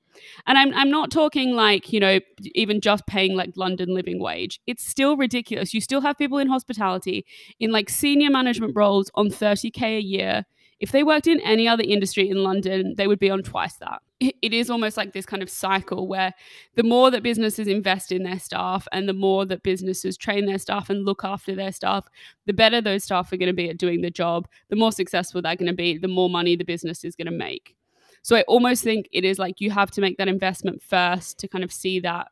And 0.47 0.57
I'm, 0.57 0.73
I'm 0.73 0.89
not 0.89 1.11
talking 1.11 1.51
like, 1.51 1.93
you 1.93 1.99
know, 1.99 2.19
even 2.55 2.81
just 2.81 3.05
paying 3.05 3.35
like 3.35 3.51
London 3.55 3.93
living 3.93 4.19
wage. 4.19 4.59
It's 4.65 4.83
still 4.83 5.17
ridiculous. 5.17 5.73
You 5.73 5.81
still 5.81 6.01
have 6.01 6.17
people 6.17 6.39
in 6.39 6.47
hospitality 6.47 7.25
in 7.59 7.71
like 7.71 7.89
senior 7.89 8.31
management 8.31 8.73
roles 8.75 9.11
on 9.13 9.29
30K 9.29 9.97
a 9.97 10.01
year 10.01 10.45
if 10.79 10.91
they 10.91 11.03
worked 11.03 11.27
in 11.27 11.39
any 11.41 11.67
other 11.67 11.83
industry 11.83 12.29
in 12.29 12.43
London, 12.43 12.93
they 12.97 13.07
would 13.07 13.19
be 13.19 13.29
on 13.29 13.41
twice 13.41 13.75
that. 13.77 14.01
It 14.19 14.53
is 14.53 14.69
almost 14.69 14.97
like 14.97 15.13
this 15.13 15.25
kind 15.25 15.43
of 15.43 15.49
cycle 15.49 16.07
where 16.07 16.33
the 16.75 16.83
more 16.83 17.11
that 17.11 17.23
businesses 17.23 17.67
invest 17.67 18.11
in 18.11 18.23
their 18.23 18.39
staff 18.39 18.87
and 18.91 19.07
the 19.07 19.13
more 19.13 19.45
that 19.45 19.63
businesses 19.63 20.17
train 20.17 20.45
their 20.45 20.57
staff 20.57 20.89
and 20.89 21.05
look 21.05 21.23
after 21.23 21.55
their 21.55 21.71
staff, 21.71 22.07
the 22.45 22.53
better 22.53 22.81
those 22.81 23.03
staff 23.03 23.31
are 23.31 23.37
going 23.37 23.47
to 23.47 23.53
be 23.53 23.69
at 23.69 23.77
doing 23.77 24.01
the 24.01 24.11
job, 24.11 24.47
the 24.69 24.75
more 24.75 24.91
successful 24.91 25.41
they're 25.41 25.55
going 25.55 25.67
to 25.67 25.73
be, 25.73 25.97
the 25.97 26.07
more 26.07 26.29
money 26.29 26.55
the 26.55 26.63
business 26.63 27.03
is 27.03 27.15
going 27.15 27.25
to 27.25 27.31
make. 27.31 27.75
So 28.23 28.35
I 28.35 28.41
almost 28.43 28.83
think 28.83 29.07
it 29.11 29.23
is 29.23 29.39
like 29.39 29.61
you 29.61 29.71
have 29.71 29.91
to 29.91 30.01
make 30.01 30.17
that 30.17 30.27
investment 30.27 30.81
first 30.81 31.39
to 31.39 31.47
kind 31.47 31.63
of 31.63 31.71
see 31.71 31.99
that 32.01 32.27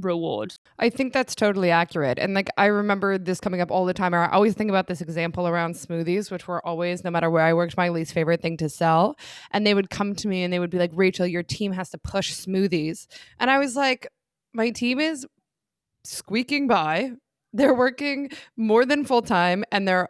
reward. 0.00 0.54
I 0.78 0.90
think 0.90 1.12
that's 1.12 1.34
totally 1.34 1.70
accurate. 1.70 2.18
And 2.18 2.34
like 2.34 2.48
I 2.56 2.66
remember 2.66 3.18
this 3.18 3.40
coming 3.40 3.60
up 3.60 3.70
all 3.70 3.84
the 3.84 3.94
time. 3.94 4.14
I 4.14 4.30
always 4.30 4.54
think 4.54 4.70
about 4.70 4.86
this 4.86 5.00
example 5.00 5.46
around 5.46 5.74
smoothies, 5.74 6.30
which 6.30 6.48
were 6.48 6.64
always, 6.66 7.04
no 7.04 7.10
matter 7.10 7.30
where 7.30 7.44
I 7.44 7.54
worked, 7.54 7.76
my 7.76 7.88
least 7.88 8.12
favorite 8.12 8.42
thing 8.42 8.56
to 8.58 8.68
sell. 8.68 9.16
And 9.50 9.66
they 9.66 9.74
would 9.74 9.90
come 9.90 10.14
to 10.16 10.28
me 10.28 10.42
and 10.42 10.52
they 10.52 10.58
would 10.58 10.70
be 10.70 10.78
like, 10.78 10.92
Rachel, 10.94 11.26
your 11.26 11.42
team 11.42 11.72
has 11.72 11.90
to 11.90 11.98
push 11.98 12.32
smoothies. 12.32 13.06
And 13.38 13.50
I 13.50 13.58
was 13.58 13.76
like, 13.76 14.08
my 14.52 14.70
team 14.70 15.00
is 15.00 15.26
squeaking 16.04 16.66
by. 16.68 17.12
They're 17.52 17.74
working 17.74 18.30
more 18.56 18.84
than 18.84 19.04
full 19.04 19.22
time 19.22 19.64
and 19.70 19.86
they're 19.86 20.08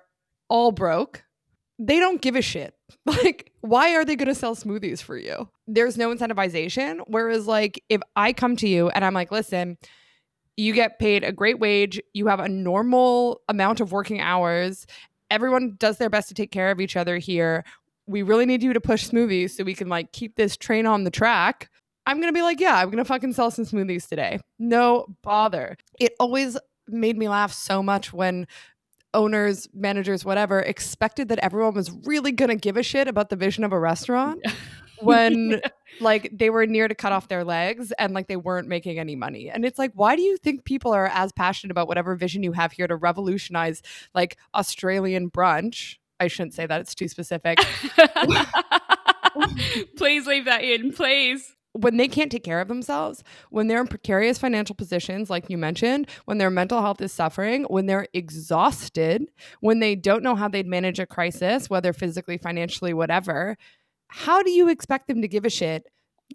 all 0.49 0.73
broke. 0.73 1.25
They 1.79 1.99
don't 1.99 2.20
give 2.23 2.37
a 2.37 2.42
shit. 2.42 2.75
Like, 3.07 3.53
why 3.64 3.94
are 3.94 4.05
they 4.05 4.14
going 4.14 4.29
to 4.29 4.35
sell 4.35 4.55
smoothies 4.55 5.00
for 5.00 5.16
you? 5.16 5.48
There's 5.66 5.96
no 5.96 6.14
incentivization. 6.14 7.00
Whereas, 7.07 7.46
like, 7.46 7.83
if 7.88 8.03
I 8.14 8.35
come 8.35 8.57
to 8.57 8.68
you 8.68 8.90
and 8.90 9.03
I'm 9.03 9.14
like, 9.14 9.33
listen, 9.33 9.79
you 10.59 10.74
get 10.74 10.98
paid 10.98 11.24
a 11.24 11.33
great 11.33 11.59
wage, 11.59 11.98
you 12.12 12.27
have 12.27 12.40
a 12.40 12.48
normal 12.48 13.40
amount 13.48 13.81
of 13.81 13.90
working 13.90 14.20
hours, 14.20 14.87
everyone 15.31 15.77
does 15.79 15.96
their 15.96 16.11
best 16.11 16.29
to 16.29 16.35
take 16.35 16.50
care 16.50 16.70
of 16.70 16.79
each 16.79 16.94
other 16.94 17.16
here. 17.16 17.64
We 18.07 18.20
really 18.20 18.44
need 18.44 18.62
you 18.62 18.74
to 18.74 18.83
push 18.83 19.09
smoothies 19.09 19.53
so 19.53 19.64
we 19.64 19.74
can 19.74 19.88
like 19.88 20.12
keep 20.12 20.37
this 20.37 20.59
train 20.59 20.85
on 20.85 21.05
the 21.05 21.11
track. 21.11 21.70
I'm 22.07 22.18
going 22.18 22.29
to 22.29 22.38
be 22.38 22.42
like, 22.42 22.61
yeah, 22.61 22.77
I'm 22.77 22.90
going 22.90 22.98
to 22.98 23.05
fucking 23.07 23.33
sell 23.33 23.50
some 23.50 23.64
smoothies 23.64 24.07
today. 24.07 24.40
No 24.59 25.07
bother. 25.22 25.79
It 25.98 26.12
always 26.20 26.59
made 26.87 27.16
me 27.16 27.31
laugh 27.31 27.55
so 27.55 27.83
much 27.83 28.12
when 28.12 28.46
owners, 29.14 29.68
managers, 29.72 30.24
whatever, 30.24 30.61
expected 30.61 31.29
that 31.29 31.38
everyone 31.38 31.74
was 31.74 31.90
really 32.05 32.33
going 32.33 32.50
to 32.50 32.57
give 32.57 32.77
a 32.77 32.83
shit 32.83 33.09
about 33.09 33.31
the 33.31 33.37
vision 33.37 33.64
of 33.64 33.72
a 33.72 33.79
restaurant 33.79 34.44
when 35.00 35.61
like 36.00 36.31
they 36.33 36.50
were 36.50 36.66
near 36.66 36.88
to 36.88 36.94
cut 36.94 37.12
off 37.12 37.29
their 37.29 37.44
legs 37.44 37.92
and 37.98 38.12
like 38.12 38.27
they 38.27 38.37
weren't 38.37 38.68
making 38.68 38.98
any 38.98 39.16
money. 39.16 39.50
And 39.50 39.64
it's 39.64 39.79
like, 39.79 39.92
why 39.94 40.16
do 40.16 40.22
you 40.22 40.37
think 40.37 40.64
people 40.64 40.92
are 40.92 41.07
as 41.07 41.33
passionate 41.33 41.70
about 41.70 41.88
whatever 41.88 42.14
vision 42.16 42.42
you 42.42 42.53
have 42.53 42.72
here 42.72 42.87
to 42.87 42.96
revolutionize 42.96 43.83
like 44.14 44.37
Australian 44.55 45.31
brunch? 45.31 45.96
I 46.20 46.29
shouldn't 46.29 46.55
say 46.55 46.66
that, 46.66 46.81
it's 46.81 46.94
too 46.94 47.09
specific. 47.09 47.59
please 49.96 50.27
leave 50.27 50.44
that 50.44 50.62
in, 50.62 50.92
please 50.92 51.55
when 51.74 51.96
they 51.96 52.06
can't 52.06 52.30
take 52.30 52.44
care 52.44 52.60
of 52.60 52.68
themselves, 52.68 53.22
when 53.50 53.66
they're 53.66 53.80
in 53.80 53.88
precarious 53.88 54.38
financial 54.38 54.76
positions, 54.76 55.28
like 55.28 55.50
you 55.50 55.58
mentioned, 55.58 56.08
when 56.24 56.38
their 56.38 56.50
mental 56.50 56.80
health 56.80 57.00
is 57.00 57.12
suffering, 57.12 57.64
when 57.64 57.87
they're 57.87 58.06
exhausted, 58.14 59.30
when 59.60 59.80
they 59.80 59.96
don't 59.96 60.22
know 60.22 60.37
how 60.37 60.48
they'd 60.48 60.66
manage 60.66 61.00
a 61.00 61.06
crisis, 61.06 61.68
whether 61.68 61.92
physically, 61.92 62.38
financially, 62.38 62.94
whatever, 62.94 63.58
how 64.06 64.42
do 64.42 64.50
you 64.50 64.68
expect 64.68 65.08
them 65.08 65.20
to 65.20 65.28
give 65.28 65.44
a 65.44 65.50
shit? 65.50 65.87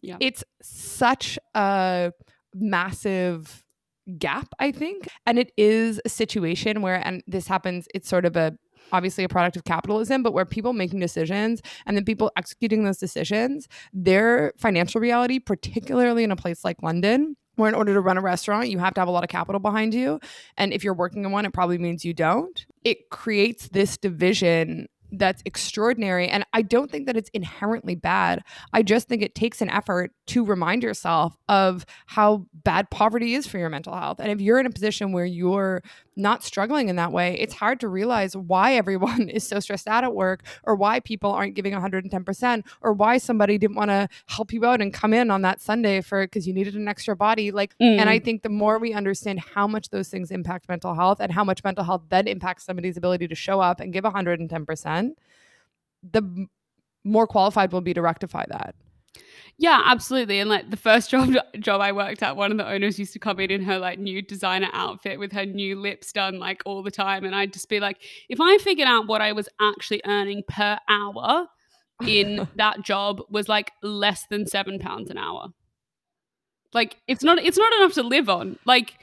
Yeah. 0.02 0.18
It's 0.20 0.44
such 0.62 1.40
a 1.56 2.12
massive 2.54 3.64
gap, 4.18 4.50
I 4.60 4.72
think. 4.72 5.08
And 5.26 5.40
it 5.40 5.54
is 5.56 6.02
a 6.04 6.10
situation 6.10 6.82
where, 6.82 6.96
and 7.06 7.24
this 7.28 7.48
happens, 7.48 7.88
it's 7.96 8.10
sort 8.10 8.26
of 8.26 8.36
a 8.36 8.58
obviously 8.92 9.24
a 9.24 9.30
product 9.30 9.56
of 9.56 9.64
capitalism, 9.64 10.24
but 10.24 10.34
where 10.34 10.46
people 10.46 10.74
making 10.74 11.00
decisions 11.00 11.62
and 11.86 11.96
then 11.96 12.06
people 12.06 12.32
executing 12.38 12.84
those 12.84 12.98
decisions, 12.98 13.68
their 13.94 14.54
financial 14.58 15.00
reality, 15.02 15.40
particularly 15.40 16.24
in 16.24 16.32
a 16.32 16.36
place 16.36 16.64
like 16.64 16.82
London, 16.82 17.36
where 17.56 17.70
in 17.70 17.76
order 17.76 17.94
to 17.94 18.02
run 18.02 18.18
a 18.18 18.22
restaurant, 18.22 18.70
you 18.70 18.80
have 18.80 18.94
to 18.94 19.02
have 19.02 19.08
a 19.08 19.12
lot 19.12 19.24
of 19.24 19.30
capital 19.30 19.60
behind 19.60 19.94
you. 19.94 20.20
And 20.58 20.74
if 20.74 20.84
you're 20.84 20.94
working 20.94 21.26
in 21.26 21.32
one, 21.32 21.46
it 21.46 21.54
probably 21.54 21.78
means 21.78 22.06
you 22.06 22.14
don't. 22.14 22.66
It 22.84 23.10
creates 23.10 23.68
this 23.70 23.98
division 23.98 24.88
that's 25.12 25.42
extraordinary. 25.46 26.28
And 26.28 26.46
I 26.54 26.62
don't 26.62 26.92
think 26.92 27.08
that 27.08 27.18
it's 27.18 27.30
inherently 27.30 27.96
bad. 27.96 28.44
I 28.74 28.84
just 28.84 29.08
think 29.08 29.22
it 29.22 29.36
takes 29.36 29.62
an 29.62 29.70
effort 29.70 30.12
to 30.28 30.46
remind 30.46 30.84
yourself 30.84 31.36
of 31.48 31.86
how 32.06 32.46
bad 32.54 32.90
poverty 32.90 33.34
is 33.34 33.48
for 33.48 33.58
your 33.58 33.70
mental 33.70 33.96
health. 33.96 34.20
And 34.20 34.32
if 34.32 34.40
you're 34.40 34.60
in 34.60 34.66
a 34.66 34.72
position 34.72 35.12
where 35.12 35.26
you're 35.26 35.82
not 36.20 36.44
struggling 36.44 36.90
in 36.90 36.96
that 36.98 37.12
way, 37.12 37.38
it's 37.40 37.56
hard 37.56 37.80
to 37.80 37.88
realize 37.88 38.36
why 38.36 38.74
everyone 38.74 39.30
is 39.30 39.48
so 39.48 39.60
stressed 39.60 39.88
out 39.88 40.04
at 40.04 40.14
work 40.14 40.44
or 40.64 40.76
why 40.76 41.00
people 41.00 41.32
aren't 41.32 41.56
giving 41.56 41.74
110% 41.74 42.64
or 42.82 42.94
why 42.94 43.18
somebody 43.18 43.58
didn't 43.58 43.76
want 43.76 43.90
to 43.90 44.08
help 44.28 44.54
you 44.54 44.66
out 44.66 44.82
and 44.82 44.94
come 44.94 45.14
in 45.14 45.32
on 45.32 45.42
that 45.42 45.62
Sunday 45.62 46.02
for 46.02 46.26
because 46.26 46.48
you 46.48 46.54
needed 46.54 46.76
an 46.76 46.88
extra 46.88 47.16
body. 47.16 47.52
Like, 47.52 47.76
mm. 47.80 47.98
and 47.98 48.10
I 48.10 48.20
think 48.20 48.44
the 48.44 48.50
more 48.50 48.78
we 48.78 48.94
understand 48.94 49.40
how 49.40 49.68
much 49.68 49.90
those 49.90 50.10
things 50.10 50.32
impact 50.32 50.70
mental 50.70 50.94
health 50.94 51.20
and 51.20 51.32
how 51.32 51.44
much 51.44 51.64
mental 51.64 51.84
health 51.84 52.04
then 52.10 52.28
impacts 52.28 52.66
somebody's 52.66 52.98
ability 52.98 53.28
to 53.28 53.36
show 53.36 53.60
up 53.60 53.80
and 53.80 53.94
give 53.94 54.04
110%, 54.04 55.12
the 56.12 56.48
more 57.04 57.28
qualified 57.28 57.72
we'll 57.72 57.82
be 57.82 57.94
to 57.94 58.02
rectify 58.02 58.46
that. 58.50 58.76
Yeah, 59.60 59.82
absolutely. 59.86 60.40
And 60.40 60.50
like 60.50 60.72
the 60.72 60.78
first 60.78 61.12
job 61.12 61.34
job 61.60 61.82
I 61.82 61.92
worked 61.92 62.24
at, 62.24 62.38
one 62.38 62.52
of 62.52 62.58
the 62.58 62.68
owners 62.68 62.98
used 62.98 63.12
to 63.14 63.20
come 63.20 63.42
in 63.42 63.52
in 63.52 63.62
her 63.64 63.78
like 63.78 64.00
new 64.00 64.22
designer 64.22 64.70
outfit 64.72 65.20
with 65.20 65.34
her 65.34 65.46
new 65.46 65.76
lips 65.76 66.14
done 66.14 66.40
like 66.40 66.64
all 66.66 66.82
the 66.82 66.90
time, 66.90 67.26
and 67.26 67.36
I'd 67.36 67.52
just 67.52 67.68
be 67.68 67.82
like, 67.82 67.98
if 68.30 68.40
I 68.40 68.58
figured 68.60 68.88
out 68.88 69.08
what 69.08 69.22
I 69.22 69.34
was 69.34 69.50
actually 69.60 70.02
earning 70.06 70.44
per 70.48 70.80
hour 70.88 71.48
in 72.08 72.48
that 72.56 72.84
job 72.84 73.22
was 73.30 73.50
like 73.50 73.72
less 73.84 74.26
than 74.30 74.48
seven 74.48 74.80
pounds 74.80 75.12
an 75.12 75.18
hour. 75.18 75.50
Like 76.74 76.96
it's 77.08 77.24
not 77.24 77.38
it's 77.40 77.58
not 77.58 77.74
enough 77.74 77.94
to 77.96 78.04
live 78.04 78.30
on. 78.30 78.58
Like 78.66 78.94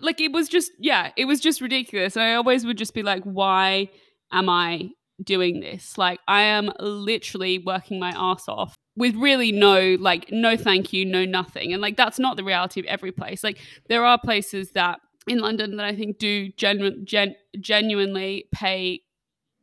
like 0.00 0.18
it 0.22 0.32
was 0.32 0.48
just 0.48 0.72
yeah, 0.78 1.10
it 1.14 1.26
was 1.26 1.40
just 1.40 1.60
ridiculous. 1.60 2.16
And 2.16 2.22
I 2.24 2.34
always 2.36 2.64
would 2.64 2.78
just 2.78 2.94
be 2.94 3.02
like, 3.02 3.22
why 3.24 3.90
am 4.32 4.48
I 4.48 4.92
doing 5.22 5.60
this? 5.60 5.98
Like 5.98 6.20
I 6.26 6.42
am 6.42 6.72
literally 6.80 7.58
working 7.58 8.00
my 8.00 8.14
ass 8.16 8.48
off 8.48 8.76
with 8.96 9.14
really 9.16 9.52
no 9.52 9.96
like 9.98 10.30
no 10.30 10.56
thank 10.56 10.92
you 10.92 11.04
no 11.04 11.24
nothing. 11.24 11.72
And 11.72 11.80
like 11.80 11.96
that's 11.96 12.18
not 12.18 12.36
the 12.36 12.44
reality 12.44 12.80
of 12.80 12.86
every 12.86 13.12
place. 13.12 13.42
Like 13.42 13.58
there 13.88 14.04
are 14.04 14.18
places 14.18 14.72
that 14.72 15.00
in 15.28 15.38
london 15.38 15.76
that 15.76 15.86
i 15.86 15.94
think 15.94 16.18
do 16.18 16.50
genu- 16.56 17.04
gen- 17.04 17.36
genuinely 17.60 18.46
pay 18.52 19.00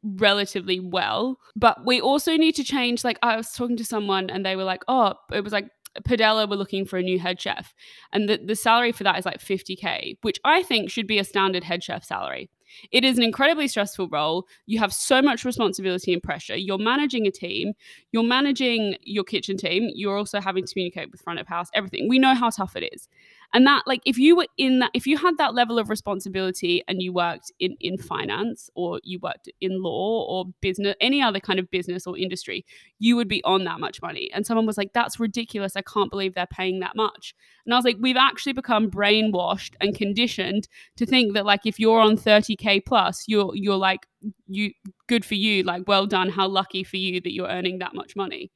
relatively 0.01 0.79
well. 0.79 1.37
But 1.55 1.85
we 1.85 1.99
also 1.99 2.37
need 2.37 2.55
to 2.55 2.63
change 2.63 3.03
like 3.03 3.19
i 3.21 3.35
was 3.35 3.51
talking 3.51 3.77
to 3.77 3.85
someone 3.85 4.29
and 4.29 4.45
they 4.45 4.55
were 4.55 4.63
like 4.63 4.83
oh 4.87 5.15
it 5.31 5.43
was 5.43 5.53
like 5.53 5.69
Padella 6.07 6.47
were 6.49 6.55
looking 6.55 6.85
for 6.85 6.97
a 6.97 7.01
new 7.01 7.19
head 7.19 7.41
chef, 7.41 7.73
and 8.13 8.29
the, 8.29 8.37
the 8.37 8.55
salary 8.55 8.91
for 8.91 9.03
that 9.03 9.17
is 9.17 9.25
like 9.25 9.39
50k, 9.39 10.17
which 10.21 10.39
I 10.45 10.61
think 10.61 10.91
should 10.91 11.07
be 11.07 11.17
a 11.17 11.23
standard 11.23 11.63
head 11.63 11.83
chef 11.83 12.03
salary. 12.03 12.49
It 12.91 13.03
is 13.03 13.17
an 13.17 13.23
incredibly 13.23 13.67
stressful 13.67 14.09
role. 14.09 14.47
You 14.65 14.79
have 14.79 14.93
so 14.93 15.21
much 15.21 15.45
responsibility 15.45 16.13
and 16.13 16.21
pressure. 16.21 16.55
You're 16.55 16.77
managing 16.77 17.27
a 17.27 17.31
team, 17.31 17.73
you're 18.11 18.23
managing 18.23 18.95
your 19.01 19.23
kitchen 19.23 19.57
team, 19.57 19.89
you're 19.93 20.17
also 20.17 20.39
having 20.41 20.65
to 20.65 20.73
communicate 20.73 21.11
with 21.11 21.21
front 21.21 21.39
of 21.39 21.47
house, 21.47 21.69
everything. 21.73 22.07
We 22.09 22.19
know 22.19 22.33
how 22.33 22.49
tough 22.49 22.75
it 22.75 22.89
is. 22.93 23.07
And 23.51 23.65
that, 23.65 23.83
like, 23.87 24.01
if 24.05 24.19
you 24.19 24.35
were 24.35 24.45
in 24.57 24.79
that, 24.79 24.91
if 24.93 25.07
you 25.07 25.17
had 25.17 25.37
that 25.39 25.55
level 25.55 25.79
of 25.79 25.89
responsibility 25.89 26.83
and 26.87 27.01
you 27.01 27.11
worked 27.11 27.51
in, 27.59 27.75
in 27.79 27.97
finance 27.97 28.69
or 28.75 28.99
you 29.03 29.17
worked 29.23 29.49
in 29.59 29.81
law 29.81 30.25
or 30.29 30.45
business, 30.61 30.95
any 31.01 31.19
other 31.19 31.39
kind 31.39 31.57
of 31.57 31.69
business 31.71 32.05
or 32.05 32.15
industry, 32.15 32.63
you 32.99 33.15
would 33.15 33.27
be 33.27 33.43
on 33.45 33.63
that 33.63 33.79
much 33.79 34.03
money. 34.03 34.29
And 34.33 34.45
someone 34.45 34.67
was 34.67 34.77
like, 34.77 34.93
that's 34.93 35.19
ridiculous. 35.19 35.75
I 35.75 35.81
can't 35.81 36.11
believe 36.11 36.35
they're 36.35 36.45
paying 36.45 36.79
that 36.81 36.95
much. 36.95 37.33
And 37.65 37.73
I 37.73 37.77
was 37.77 37.85
like, 37.85 37.97
we've 37.99 38.17
actually 38.17 38.53
become 38.53 38.91
brainwashed 38.91 39.73
and 39.81 39.95
conditioned 39.95 40.67
to 40.97 41.07
think 41.07 41.33
that, 41.33 41.45
like, 41.45 41.65
if 41.65 41.79
you're 41.79 42.01
on 42.01 42.17
30K 42.17 42.85
plus, 42.85 43.23
you're, 43.27 43.55
you're 43.55 43.75
like, 43.75 44.05
you, 44.47 44.71
good 45.07 45.25
for 45.25 45.35
you. 45.35 45.63
Like, 45.63 45.87
well 45.87 46.05
done. 46.05 46.29
How 46.29 46.47
lucky 46.47 46.83
for 46.83 46.97
you 46.97 47.19
that 47.21 47.33
you're 47.33 47.49
earning 47.49 47.79
that 47.79 47.95
much 47.95 48.15
money. 48.15 48.51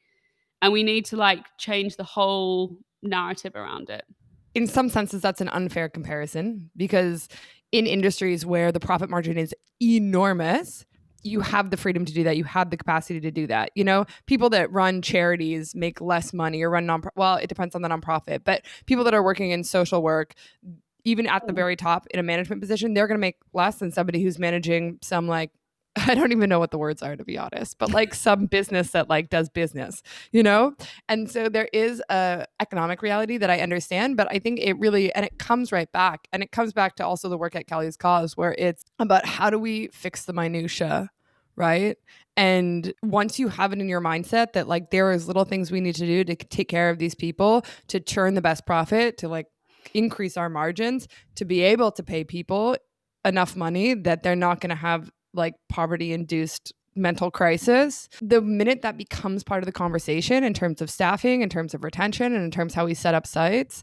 And 0.62 0.72
we 0.72 0.84
need 0.84 1.06
to, 1.06 1.18
like, 1.18 1.44
change 1.58 1.98
the 1.98 2.04
whole 2.04 2.78
narrative 3.02 3.56
around 3.56 3.90
it 3.90 4.06
in 4.56 4.68
some 4.68 4.90
senses 4.90 5.22
that's 5.22 5.42
an 5.42 5.50
unfair 5.50 5.90
comparison 5.90 6.70
because 6.76 7.28
in 7.72 7.88
industries 7.88 8.46
where 8.46 8.72
the 8.72 8.80
profit 8.80 9.10
margin 9.10 9.38
is 9.38 9.54
enormous 9.82 10.86
you 11.26 11.40
have 11.40 11.72
the 11.72 11.78
freedom 11.78 12.06
to 12.06 12.14
do 12.14 12.24
that 12.24 12.38
you 12.38 12.44
have 12.44 12.70
the 12.70 12.78
capacity 12.78 13.20
to 13.20 13.32
do 13.32 13.48
that 13.48 13.72
you 13.76 13.84
know 13.84 14.06
people 14.28 14.50
that 14.50 14.72
run 14.72 15.02
charities 15.02 15.74
make 15.76 16.02
less 16.02 16.34
money 16.34 16.62
or 16.62 16.70
run 16.70 16.86
non 16.86 17.02
well 17.16 17.36
it 17.36 17.48
depends 17.48 17.76
on 17.76 17.82
the 17.82 17.90
nonprofit 17.90 18.44
but 18.44 18.64
people 18.86 19.04
that 19.04 19.14
are 19.14 19.24
working 19.24 19.52
in 19.52 19.64
social 19.64 20.02
work 20.02 20.34
even 21.06 21.28
at 21.28 21.46
the 21.48 21.54
mm. 21.54 21.58
very 21.58 21.76
top 21.76 22.08
in 22.12 22.20
a 22.20 22.24
management 22.24 22.62
position 22.62 22.94
they're 22.94 23.08
going 23.08 23.18
to 23.18 23.22
make 23.22 23.38
less 23.54 23.78
than 23.78 23.92
somebody 23.92 24.22
who's 24.22 24.40
managing 24.40 25.00
some 25.02 25.28
like 25.28 25.52
I 26.08 26.16
don't 26.16 26.32
even 26.32 26.50
know 26.50 26.60
what 26.60 26.72
the 26.72 26.78
words 26.78 27.04
are 27.04 27.16
to 27.16 27.24
be 27.24 27.38
honest, 27.38 27.78
but 27.78 27.92
like 27.92 28.16
some 28.16 28.48
business 28.48 28.92
that 28.92 29.10
like 29.10 29.30
does 29.30 29.50
business, 29.50 30.02
you 30.32 30.42
know? 30.42 30.74
And 31.08 31.30
so 31.30 31.50
there 31.50 31.70
is 31.72 32.02
a 32.10 32.46
economic 32.60 33.02
reality 33.02 33.38
that 33.38 33.50
I 33.52 33.60
understand, 33.60 34.18
but 34.18 34.28
I 34.32 34.40
think 34.40 34.60
it 34.60 34.74
really 34.80 35.14
and 35.14 35.26
it 35.26 35.38
comes 35.38 35.72
right 35.72 35.92
back 35.92 36.28
and 36.34 36.42
it 36.42 36.52
comes 36.52 36.74
back 36.74 36.96
to 36.96 37.06
also 37.06 37.30
the 37.30 37.38
work 37.38 37.56
at 37.56 37.68
Kelly's 37.68 37.96
cause 37.96 38.36
where 38.36 38.56
it's 38.58 38.84
about 38.98 39.26
how 39.26 39.52
do 39.52 39.60
we 39.60 39.90
fix 39.94 40.26
the 40.26 40.34
minutia, 40.34 41.12
right? 41.56 41.98
And 42.36 42.92
once 43.04 43.38
you 43.38 43.50
have 43.50 43.72
it 43.72 43.80
in 43.80 43.88
your 43.88 44.02
mindset 44.02 44.54
that 44.54 44.68
like 44.68 44.90
there 44.90 45.12
is 45.12 45.28
little 45.28 45.46
things 45.46 45.72
we 45.72 45.82
need 45.82 45.96
to 45.96 46.08
do 46.08 46.24
to 46.24 46.36
take 46.36 46.70
care 46.70 46.90
of 46.90 46.98
these 46.98 47.14
people, 47.14 47.64
to 47.90 48.00
turn 48.00 48.34
the 48.34 48.42
best 48.42 48.66
profit, 48.66 49.20
to 49.20 49.28
like 49.28 49.46
increase 49.94 50.38
our 50.38 50.50
margins, 50.50 51.08
to 51.36 51.46
be 51.46 51.62
able 51.62 51.92
to 51.92 52.02
pay 52.02 52.24
people 52.24 52.76
enough 53.24 53.56
money 53.56 53.94
that 53.94 54.24
they're 54.24 54.36
not 54.36 54.60
going 54.60 54.72
to 54.72 54.76
have 54.76 55.12
like 55.34 55.56
poverty 55.70 56.14
induced 56.14 56.74
mental 56.96 57.32
crisis 57.32 58.08
the 58.22 58.40
minute 58.40 58.84
that 58.84 58.98
becomes 58.98 59.44
part 59.44 59.64
of 59.64 59.66
the 59.66 59.72
conversation 59.72 60.44
in 60.44 60.54
terms 60.54 60.80
of 60.80 60.92
staffing 60.92 61.42
in 61.42 61.50
terms 61.50 61.74
of 61.74 61.84
retention 61.84 62.36
and 62.36 62.44
in 62.44 62.52
terms 62.52 62.76
how 62.76 62.86
we 62.86 62.94
set 62.94 63.16
up 63.16 63.26
sites 63.26 63.82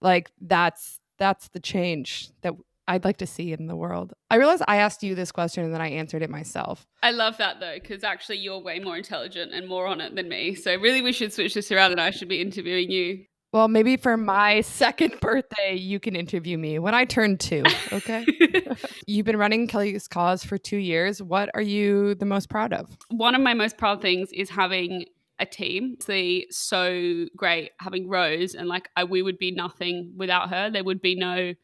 like 0.00 0.30
that's 0.40 1.00
that's 1.18 1.48
the 1.48 1.60
change 1.60 2.30
that 2.42 2.54
I'd 2.88 3.04
like 3.04 3.18
to 3.18 3.26
see 3.26 3.52
in 3.52 3.68
the 3.68 3.76
world. 3.76 4.12
I 4.30 4.36
realize 4.36 4.60
I 4.66 4.76
asked 4.76 5.02
you 5.02 5.14
this 5.14 5.30
question 5.30 5.64
and 5.64 5.72
then 5.72 5.80
I 5.80 5.88
answered 5.88 6.22
it 6.22 6.30
myself. 6.30 6.86
I 7.02 7.12
love 7.12 7.38
that 7.38 7.60
though, 7.60 7.74
because 7.80 8.02
actually 8.02 8.38
you're 8.38 8.58
way 8.58 8.80
more 8.80 8.96
intelligent 8.96 9.54
and 9.54 9.68
more 9.68 9.86
on 9.86 10.00
it 10.00 10.16
than 10.16 10.28
me. 10.28 10.54
So 10.54 10.74
really 10.76 11.00
we 11.00 11.12
should 11.12 11.32
switch 11.32 11.54
this 11.54 11.70
around 11.70 11.92
and 11.92 12.00
I 12.00 12.10
should 12.10 12.28
be 12.28 12.40
interviewing 12.40 12.90
you. 12.90 13.24
Well, 13.52 13.68
maybe 13.68 13.98
for 13.98 14.16
my 14.16 14.60
second 14.62 15.20
birthday, 15.20 15.74
you 15.74 16.00
can 16.00 16.16
interview 16.16 16.56
me 16.56 16.78
when 16.78 16.94
I 16.94 17.04
turn 17.04 17.36
two. 17.36 17.62
Okay. 17.92 18.26
You've 19.06 19.26
been 19.26 19.36
running 19.36 19.68
Kelly's 19.68 20.08
Cause 20.08 20.42
for 20.42 20.56
two 20.56 20.78
years. 20.78 21.22
What 21.22 21.50
are 21.54 21.62
you 21.62 22.14
the 22.14 22.24
most 22.24 22.48
proud 22.48 22.72
of? 22.72 22.96
One 23.10 23.34
of 23.34 23.42
my 23.42 23.54
most 23.54 23.76
proud 23.76 24.00
things 24.00 24.30
is 24.32 24.48
having 24.48 25.04
a 25.38 25.44
team. 25.44 25.96
It's 26.08 26.56
so 26.56 27.26
great 27.36 27.72
having 27.78 28.08
Rose, 28.08 28.54
and 28.54 28.68
like 28.68 28.88
I, 28.96 29.04
we 29.04 29.22
would 29.22 29.38
be 29.38 29.50
nothing 29.50 30.12
without 30.16 30.50
her. 30.50 30.70
There 30.70 30.84
would 30.84 31.02
be 31.02 31.14
no 31.14 31.54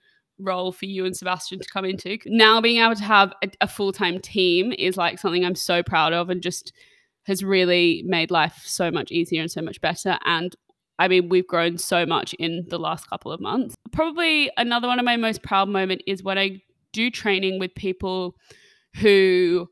role 0.40 0.72
for 0.72 0.84
you 0.84 1.04
and 1.04 1.16
Sebastian 1.16 1.58
to 1.60 1.68
come 1.68 1.84
into. 1.84 2.18
Now 2.26 2.60
being 2.60 2.82
able 2.82 2.94
to 2.96 3.04
have 3.04 3.32
a, 3.42 3.50
a 3.62 3.68
full 3.68 3.92
time 3.92 4.20
team 4.20 4.72
is 4.76 4.96
like 4.96 5.18
something 5.18 5.44
I'm 5.44 5.54
so 5.54 5.82
proud 5.82 6.12
of, 6.12 6.28
and 6.28 6.42
just 6.42 6.72
has 7.24 7.44
really 7.44 8.02
made 8.04 8.30
life 8.30 8.62
so 8.64 8.90
much 8.90 9.12
easier 9.12 9.40
and 9.42 9.50
so 9.50 9.62
much 9.62 9.80
better. 9.80 10.18
And 10.24 10.54
I 10.98 11.08
mean, 11.08 11.28
we've 11.28 11.46
grown 11.46 11.78
so 11.78 12.04
much 12.04 12.34
in 12.34 12.66
the 12.68 12.78
last 12.78 13.08
couple 13.08 13.32
of 13.32 13.40
months. 13.40 13.74
Probably 13.92 14.50
another 14.56 14.88
one 14.88 14.98
of 14.98 15.04
my 15.04 15.16
most 15.16 15.42
proud 15.42 15.68
moment 15.68 16.02
is 16.06 16.22
when 16.22 16.38
I 16.38 16.62
do 16.92 17.10
training 17.10 17.58
with 17.58 17.74
people 17.74 18.34
who 18.96 19.68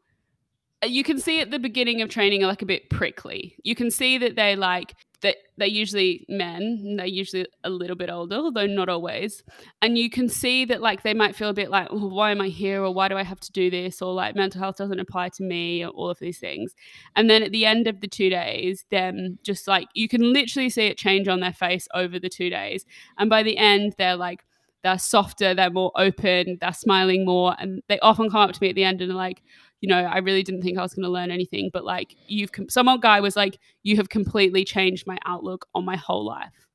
you 0.84 1.02
can 1.02 1.18
see 1.18 1.40
at 1.40 1.50
the 1.50 1.58
beginning 1.58 2.02
of 2.02 2.08
training 2.08 2.44
are 2.44 2.48
like 2.48 2.62
a 2.62 2.66
bit 2.66 2.90
prickly. 2.90 3.56
You 3.62 3.74
can 3.74 3.90
see 3.90 4.18
that 4.18 4.36
they 4.36 4.56
like 4.56 4.94
that 5.22 5.36
they're 5.56 5.66
usually 5.66 6.26
men 6.28 6.96
they're 6.98 7.06
usually 7.06 7.46
a 7.64 7.70
little 7.70 7.96
bit 7.96 8.10
older 8.10 8.36
although 8.36 8.66
not 8.66 8.90
always. 8.90 9.42
And 9.80 9.96
you 9.96 10.10
can 10.10 10.28
see 10.28 10.66
that 10.66 10.82
like 10.82 11.02
they 11.02 11.14
might 11.14 11.34
feel 11.34 11.48
a 11.48 11.54
bit 11.54 11.70
like 11.70 11.88
oh, 11.90 12.08
why 12.08 12.30
am 12.30 12.42
i 12.42 12.48
here? 12.48 12.82
Or 12.82 12.92
why 12.92 13.08
do 13.08 13.16
i 13.16 13.22
have 13.22 13.40
to 13.40 13.52
do 13.52 13.70
this? 13.70 14.02
Or 14.02 14.12
like 14.12 14.36
mental 14.36 14.60
health 14.60 14.76
doesn't 14.76 15.00
apply 15.00 15.30
to 15.30 15.42
me 15.42 15.84
or 15.84 15.88
all 15.90 16.10
of 16.10 16.18
these 16.18 16.38
things. 16.38 16.74
And 17.16 17.30
then 17.30 17.42
at 17.42 17.52
the 17.52 17.64
end 17.64 17.86
of 17.88 18.00
the 18.00 18.08
two 18.08 18.28
days 18.28 18.84
them 18.90 19.38
just 19.42 19.66
like 19.66 19.88
you 19.94 20.08
can 20.08 20.32
literally 20.32 20.68
see 20.68 20.86
it 20.86 20.98
change 20.98 21.26
on 21.26 21.40
their 21.40 21.54
face 21.54 21.88
over 21.94 22.18
the 22.18 22.28
two 22.28 22.50
days. 22.50 22.84
And 23.16 23.30
by 23.30 23.42
the 23.42 23.56
end 23.56 23.94
they're 23.96 24.16
like 24.16 24.44
they're 24.82 24.98
softer 24.98 25.54
they're 25.54 25.70
more 25.70 25.90
open 25.96 26.58
they're 26.60 26.72
smiling 26.72 27.24
more 27.24 27.56
and 27.58 27.82
they 27.88 27.98
often 28.00 28.30
come 28.30 28.42
up 28.42 28.52
to 28.52 28.62
me 28.62 28.68
at 28.68 28.76
the 28.76 28.84
end 28.84 29.00
and 29.00 29.10
are 29.10 29.16
like 29.16 29.42
you 29.80 29.88
know, 29.88 29.98
I 29.98 30.18
really 30.18 30.42
didn't 30.42 30.62
think 30.62 30.78
I 30.78 30.82
was 30.82 30.94
going 30.94 31.04
to 31.04 31.10
learn 31.10 31.30
anything, 31.30 31.70
but 31.72 31.84
like 31.84 32.16
you've 32.26 32.52
com- 32.52 32.68
some 32.68 32.88
old 32.88 33.02
guy 33.02 33.20
was 33.20 33.36
like, 33.36 33.58
you 33.82 33.96
have 33.96 34.08
completely 34.08 34.64
changed 34.64 35.06
my 35.06 35.18
outlook 35.24 35.66
on 35.74 35.84
my 35.84 35.96
whole 35.96 36.24
life. 36.24 36.66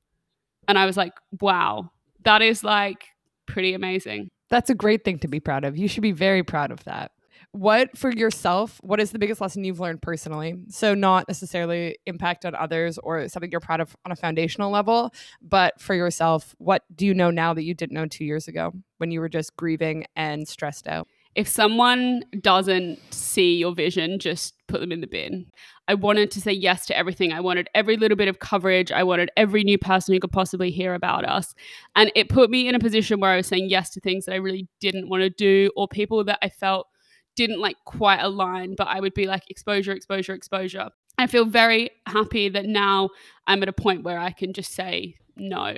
And 0.68 0.78
I 0.78 0.86
was 0.86 0.96
like, 0.96 1.12
wow, 1.40 1.90
that 2.24 2.42
is 2.42 2.62
like 2.62 3.04
pretty 3.46 3.74
amazing. 3.74 4.30
That's 4.50 4.70
a 4.70 4.74
great 4.74 5.04
thing 5.04 5.18
to 5.20 5.28
be 5.28 5.40
proud 5.40 5.64
of. 5.64 5.76
You 5.76 5.88
should 5.88 6.02
be 6.02 6.12
very 6.12 6.42
proud 6.42 6.70
of 6.70 6.84
that. 6.84 7.10
What 7.50 7.98
for 7.98 8.10
yourself, 8.10 8.78
what 8.82 8.98
is 8.98 9.10
the 9.10 9.18
biggest 9.18 9.40
lesson 9.40 9.64
you've 9.64 9.80
learned 9.80 10.00
personally? 10.00 10.54
So, 10.68 10.94
not 10.94 11.28
necessarily 11.28 11.98
impact 12.06 12.46
on 12.46 12.54
others 12.54 12.96
or 12.98 13.28
something 13.28 13.50
you're 13.50 13.60
proud 13.60 13.80
of 13.80 13.94
on 14.06 14.12
a 14.12 14.16
foundational 14.16 14.70
level, 14.70 15.12
but 15.42 15.78
for 15.78 15.94
yourself, 15.94 16.54
what 16.56 16.82
do 16.94 17.04
you 17.04 17.12
know 17.12 17.30
now 17.30 17.52
that 17.52 17.64
you 17.64 17.74
didn't 17.74 17.92
know 17.92 18.06
two 18.06 18.24
years 18.24 18.48
ago 18.48 18.72
when 18.98 19.10
you 19.10 19.20
were 19.20 19.28
just 19.28 19.54
grieving 19.56 20.06
and 20.16 20.48
stressed 20.48 20.88
out? 20.88 21.08
If 21.34 21.48
someone 21.48 22.24
doesn't 22.40 22.98
see 23.12 23.56
your 23.56 23.74
vision, 23.74 24.18
just 24.18 24.54
put 24.68 24.80
them 24.80 24.92
in 24.92 25.00
the 25.00 25.06
bin. 25.06 25.46
I 25.88 25.94
wanted 25.94 26.30
to 26.32 26.40
say 26.40 26.52
yes 26.52 26.86
to 26.86 26.96
everything. 26.96 27.32
I 27.32 27.40
wanted 27.40 27.68
every 27.74 27.96
little 27.96 28.16
bit 28.16 28.28
of 28.28 28.38
coverage. 28.38 28.92
I 28.92 29.02
wanted 29.02 29.30
every 29.36 29.64
new 29.64 29.78
person 29.78 30.14
who 30.14 30.20
could 30.20 30.32
possibly 30.32 30.70
hear 30.70 30.94
about 30.94 31.24
us. 31.24 31.54
And 31.96 32.12
it 32.14 32.28
put 32.28 32.50
me 32.50 32.68
in 32.68 32.74
a 32.74 32.78
position 32.78 33.18
where 33.18 33.30
I 33.30 33.36
was 33.36 33.46
saying 33.46 33.70
yes 33.70 33.90
to 33.90 34.00
things 34.00 34.26
that 34.26 34.32
I 34.32 34.36
really 34.36 34.68
didn't 34.80 35.08
want 35.08 35.22
to 35.22 35.30
do 35.30 35.70
or 35.76 35.88
people 35.88 36.22
that 36.24 36.38
I 36.42 36.50
felt 36.50 36.86
didn't 37.34 37.60
like 37.60 37.76
quite 37.86 38.20
align, 38.20 38.74
but 38.76 38.88
I 38.88 39.00
would 39.00 39.14
be 39.14 39.26
like 39.26 39.50
exposure, 39.50 39.92
exposure, 39.92 40.34
exposure. 40.34 40.90
I 41.18 41.26
feel 41.26 41.44
very 41.44 41.90
happy 42.06 42.48
that 42.50 42.66
now 42.66 43.10
I'm 43.46 43.62
at 43.62 43.68
a 43.68 43.72
point 43.72 44.04
where 44.04 44.18
I 44.18 44.32
can 44.32 44.52
just 44.52 44.72
say 44.74 45.16
no. 45.36 45.76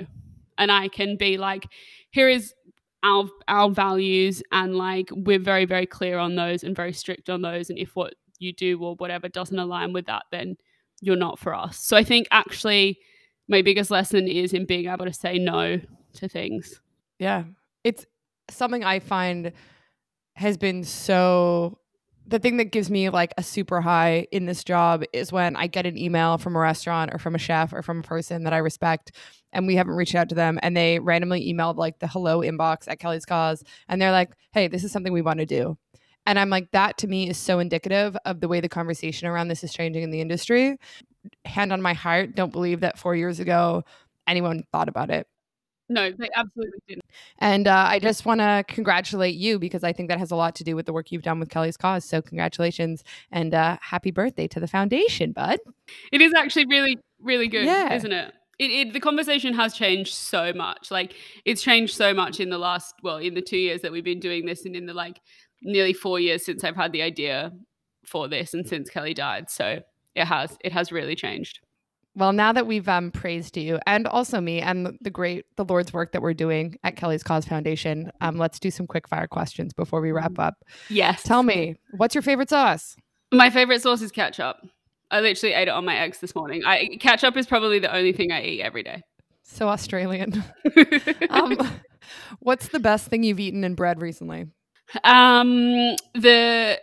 And 0.58 0.70
I 0.70 0.88
can 0.88 1.16
be 1.16 1.36
like, 1.36 1.66
here 2.10 2.28
is 2.28 2.54
our 3.04 3.28
our 3.46 3.70
values 3.70 4.42
and 4.50 4.76
like 4.76 5.08
we're 5.12 5.38
very 5.38 5.66
very 5.66 5.86
clear 5.86 6.18
on 6.18 6.34
those 6.34 6.64
and 6.64 6.74
very 6.74 6.92
strict 6.92 7.30
on 7.30 7.42
those. 7.42 7.70
And 7.70 7.78
if 7.78 7.94
what 7.94 8.14
you 8.38 8.52
do 8.52 8.82
or 8.82 8.96
whatever 8.96 9.28
doesn't 9.28 9.58
align 9.58 9.92
with 9.92 10.06
that 10.06 10.24
then 10.32 10.56
you're 11.00 11.16
not 11.16 11.38
for 11.38 11.54
us. 11.54 11.78
So 11.78 11.96
i 11.96 12.02
think 12.02 12.26
actually 12.32 12.98
my 13.46 13.62
biggest 13.62 13.90
lesson 13.90 14.26
is 14.26 14.52
in 14.52 14.64
being 14.64 14.88
able 14.88 15.04
to 15.04 15.12
say 15.12 15.38
no 15.38 15.80
to 16.14 16.28
things. 16.28 16.80
Yeah. 17.18 17.44
It's 17.84 18.06
something 18.50 18.82
i 18.84 18.98
find 18.98 19.52
has 20.34 20.56
been 20.56 20.82
so 20.82 21.78
the 22.26 22.38
thing 22.38 22.56
that 22.56 22.72
gives 22.72 22.90
me 22.90 23.10
like 23.10 23.34
a 23.36 23.42
super 23.42 23.80
high 23.80 24.26
in 24.32 24.46
this 24.46 24.64
job 24.64 25.04
is 25.12 25.30
when 25.30 25.56
I 25.56 25.66
get 25.66 25.84
an 25.84 25.98
email 25.98 26.38
from 26.38 26.56
a 26.56 26.58
restaurant 26.58 27.12
or 27.12 27.18
from 27.18 27.34
a 27.34 27.38
chef 27.38 27.72
or 27.72 27.82
from 27.82 28.00
a 28.00 28.02
person 28.02 28.44
that 28.44 28.52
I 28.54 28.58
respect 28.58 29.12
and 29.54 29.66
we 29.66 29.76
haven't 29.76 29.94
reached 29.94 30.14
out 30.14 30.28
to 30.28 30.34
them 30.34 30.58
and 30.62 30.76
they 30.76 30.98
randomly 30.98 31.50
emailed 31.50 31.76
like 31.76 31.98
the 32.00 32.06
hello 32.06 32.40
inbox 32.40 32.88
at 32.88 32.98
Kelly's 32.98 33.24
Cause 33.24 33.64
and 33.88 34.02
they're 34.02 34.12
like, 34.12 34.32
hey, 34.52 34.68
this 34.68 34.84
is 34.84 34.92
something 34.92 35.12
we 35.12 35.22
want 35.22 35.38
to 35.38 35.46
do. 35.46 35.78
And 36.26 36.38
I'm 36.38 36.50
like, 36.50 36.70
that 36.72 36.98
to 36.98 37.06
me 37.06 37.28
is 37.28 37.38
so 37.38 37.58
indicative 37.58 38.16
of 38.24 38.40
the 38.40 38.48
way 38.48 38.60
the 38.60 38.68
conversation 38.68 39.28
around 39.28 39.48
this 39.48 39.62
is 39.62 39.72
changing 39.72 40.02
in 40.02 40.10
the 40.10 40.20
industry. 40.20 40.76
Hand 41.44 41.72
on 41.72 41.80
my 41.80 41.94
heart, 41.94 42.34
don't 42.34 42.52
believe 42.52 42.80
that 42.80 42.98
four 42.98 43.14
years 43.14 43.40
ago 43.40 43.84
anyone 44.26 44.64
thought 44.72 44.88
about 44.88 45.10
it. 45.10 45.26
No, 45.88 46.10
they 46.10 46.30
absolutely 46.34 46.78
didn't. 46.88 47.04
And 47.38 47.68
uh, 47.68 47.84
I 47.88 47.98
just 47.98 48.24
want 48.24 48.40
to 48.40 48.64
congratulate 48.66 49.34
you 49.34 49.58
because 49.58 49.84
I 49.84 49.92
think 49.92 50.08
that 50.08 50.18
has 50.18 50.30
a 50.30 50.36
lot 50.36 50.54
to 50.56 50.64
do 50.64 50.74
with 50.76 50.86
the 50.86 50.94
work 50.94 51.12
you've 51.12 51.22
done 51.22 51.38
with 51.38 51.50
Kelly's 51.50 51.76
Cause. 51.76 52.06
So, 52.06 52.22
congratulations 52.22 53.04
and 53.30 53.54
uh, 53.54 53.76
happy 53.82 54.10
birthday 54.10 54.48
to 54.48 54.60
the 54.60 54.66
foundation, 54.66 55.32
bud. 55.32 55.58
It 56.10 56.22
is 56.22 56.32
actually 56.32 56.66
really, 56.66 56.98
really 57.20 57.48
good, 57.48 57.66
yeah. 57.66 57.92
isn't 57.92 58.12
it? 58.12 58.32
It, 58.58 58.70
it, 58.70 58.92
the 58.92 59.00
conversation 59.00 59.54
has 59.54 59.74
changed 59.74 60.14
so 60.14 60.52
much. 60.52 60.90
Like 60.90 61.14
it's 61.44 61.62
changed 61.62 61.94
so 61.94 62.14
much 62.14 62.40
in 62.40 62.50
the 62.50 62.58
last, 62.58 62.94
well, 63.02 63.18
in 63.18 63.34
the 63.34 63.42
two 63.42 63.58
years 63.58 63.80
that 63.82 63.92
we've 63.92 64.04
been 64.04 64.20
doing 64.20 64.46
this, 64.46 64.64
and 64.64 64.76
in 64.76 64.86
the 64.86 64.94
like 64.94 65.20
nearly 65.62 65.92
four 65.92 66.20
years 66.20 66.44
since 66.44 66.64
I've 66.64 66.76
had 66.76 66.92
the 66.92 67.02
idea 67.02 67.52
for 68.04 68.28
this, 68.28 68.54
and 68.54 68.66
since 68.66 68.90
Kelly 68.90 69.14
died. 69.14 69.50
So 69.50 69.80
it 70.14 70.24
has, 70.26 70.56
it 70.62 70.72
has 70.72 70.92
really 70.92 71.16
changed. 71.16 71.60
Well, 72.16 72.32
now 72.32 72.52
that 72.52 72.68
we've 72.68 72.88
um, 72.88 73.10
praised 73.10 73.56
you 73.56 73.80
and 73.88 74.06
also 74.06 74.40
me 74.40 74.60
and 74.60 74.96
the 75.00 75.10
great, 75.10 75.46
the 75.56 75.64
Lord's 75.64 75.92
work 75.92 76.12
that 76.12 76.22
we're 76.22 76.32
doing 76.32 76.76
at 76.84 76.94
Kelly's 76.94 77.24
Cause 77.24 77.44
Foundation, 77.44 78.12
um, 78.20 78.38
let's 78.38 78.60
do 78.60 78.70
some 78.70 78.86
quick 78.86 79.08
fire 79.08 79.26
questions 79.26 79.72
before 79.72 80.00
we 80.00 80.12
wrap 80.12 80.38
up. 80.38 80.54
Yes. 80.88 81.24
Tell 81.24 81.42
me, 81.42 81.74
what's 81.96 82.14
your 82.14 82.22
favorite 82.22 82.50
sauce? 82.50 82.94
My 83.32 83.50
favorite 83.50 83.82
sauce 83.82 84.00
is 84.00 84.12
ketchup. 84.12 84.58
I 85.14 85.20
literally 85.20 85.54
ate 85.54 85.68
it 85.68 85.70
on 85.70 85.84
my 85.84 85.96
eggs 85.96 86.18
this 86.18 86.34
morning. 86.34 86.64
I 86.66 86.96
ketchup 86.98 87.36
is 87.36 87.46
probably 87.46 87.78
the 87.78 87.94
only 87.94 88.12
thing 88.12 88.32
I 88.32 88.42
eat 88.42 88.62
every 88.62 88.82
day. 88.82 89.04
So 89.44 89.68
Australian. 89.68 90.42
um, 91.30 91.56
what's 92.40 92.68
the 92.68 92.80
best 92.80 93.06
thing 93.06 93.22
you've 93.22 93.38
eaten 93.38 93.62
in 93.62 93.76
bread 93.76 94.02
recently? 94.02 94.48
Um, 95.04 95.94
the 96.14 96.80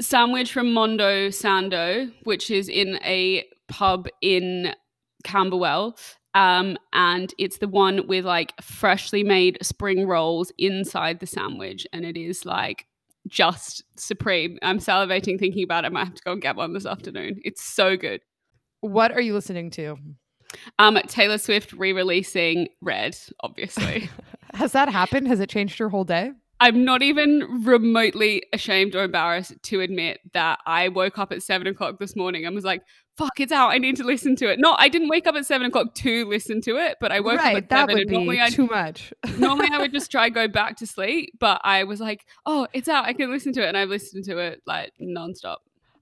sandwich 0.00 0.52
from 0.52 0.72
Mondo 0.72 1.28
Sando, 1.28 2.12
which 2.24 2.50
is 2.50 2.68
in 2.68 2.98
a 3.04 3.44
pub 3.68 4.08
in 4.20 4.74
Camberwell. 5.22 5.96
Um, 6.34 6.78
and 6.92 7.32
it's 7.38 7.58
the 7.58 7.68
one 7.68 8.08
with 8.08 8.24
like 8.24 8.60
freshly 8.60 9.22
made 9.22 9.56
spring 9.62 10.04
rolls 10.04 10.50
inside 10.58 11.20
the 11.20 11.28
sandwich. 11.28 11.86
And 11.92 12.04
it 12.04 12.16
is 12.16 12.44
like 12.44 12.87
just 13.28 13.84
supreme. 13.96 14.58
I'm 14.62 14.78
salivating 14.78 15.38
thinking 15.38 15.62
about 15.62 15.84
it. 15.84 15.88
I 15.88 15.90
might 15.90 16.06
have 16.06 16.14
to 16.14 16.22
go 16.24 16.32
and 16.32 16.42
get 16.42 16.56
one 16.56 16.72
this 16.72 16.86
afternoon. 16.86 17.40
It's 17.44 17.62
so 17.62 17.96
good. 17.96 18.20
What 18.80 19.12
are 19.12 19.20
you 19.20 19.34
listening 19.34 19.70
to? 19.72 19.96
Um, 20.78 20.98
Taylor 21.06 21.38
Swift 21.38 21.72
re-releasing 21.72 22.68
Red, 22.80 23.16
obviously. 23.40 24.08
Has 24.54 24.72
that 24.72 24.88
happened? 24.88 25.28
Has 25.28 25.40
it 25.40 25.50
changed 25.50 25.78
your 25.78 25.90
whole 25.90 26.04
day? 26.04 26.32
I'm 26.60 26.84
not 26.84 27.02
even 27.02 27.64
remotely 27.64 28.42
ashamed 28.52 28.96
or 28.96 29.04
embarrassed 29.04 29.54
to 29.64 29.80
admit 29.80 30.18
that 30.32 30.58
I 30.66 30.88
woke 30.88 31.18
up 31.18 31.32
at 31.32 31.42
seven 31.42 31.66
o'clock 31.68 31.98
this 32.00 32.16
morning 32.16 32.46
and 32.46 32.54
was 32.54 32.64
like, 32.64 32.82
fuck, 33.18 33.40
it's 33.40 33.52
out. 33.52 33.70
I 33.70 33.78
need 33.78 33.96
to 33.96 34.04
listen 34.04 34.36
to 34.36 34.50
it. 34.50 34.58
No, 34.60 34.74
I 34.78 34.88
didn't 34.88 35.08
wake 35.08 35.26
up 35.26 35.34
at 35.34 35.44
seven 35.44 35.66
o'clock 35.66 35.94
to 35.96 36.24
listen 36.26 36.60
to 36.62 36.76
it, 36.76 36.96
but 37.00 37.12
I 37.12 37.20
woke 37.20 37.38
right, 37.38 37.56
up 37.56 37.62
at 37.64 37.68
that 37.70 37.80
seven. 37.80 37.94
Would 37.96 38.02
and 38.02 38.12
normally 38.12 38.38
be 38.38 38.50
too 38.50 38.66
much. 38.66 39.12
normally 39.38 39.68
I 39.72 39.78
would 39.78 39.92
just 39.92 40.10
try 40.10 40.28
go 40.28 40.48
back 40.48 40.76
to 40.76 40.86
sleep, 40.86 41.34
but 41.38 41.60
I 41.64 41.84
was 41.84 42.00
like, 42.00 42.24
oh, 42.46 42.68
it's 42.72 42.88
out. 42.88 43.04
I 43.04 43.12
can 43.12 43.30
listen 43.30 43.52
to 43.54 43.64
it. 43.64 43.68
And 43.68 43.76
I've 43.76 43.88
listened 43.88 44.24
to 44.24 44.38
it 44.38 44.62
like 44.66 44.92
nonstop. 45.00 45.56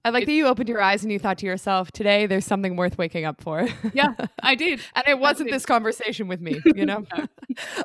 I 0.05 0.09
like 0.09 0.25
that 0.25 0.31
you 0.31 0.47
opened 0.47 0.69
your 0.69 0.81
eyes 0.81 1.03
and 1.03 1.11
you 1.11 1.19
thought 1.19 1.39
to 1.39 1.45
yourself, 1.45 1.91
today 1.91 2.27
there's 2.27 2.45
something 2.45 2.77
worth 2.77 2.97
waking 2.97 3.25
up 3.25 3.41
for. 3.41 3.67
yeah, 3.93 4.13
I 4.41 4.55
did. 4.55 4.79
and 4.95 5.03
it 5.05 5.19
wasn't 5.19 5.51
this 5.51 5.65
conversation 5.65 6.29
with 6.29 6.39
me, 6.39 6.61
you 6.75 6.85
know? 6.85 7.03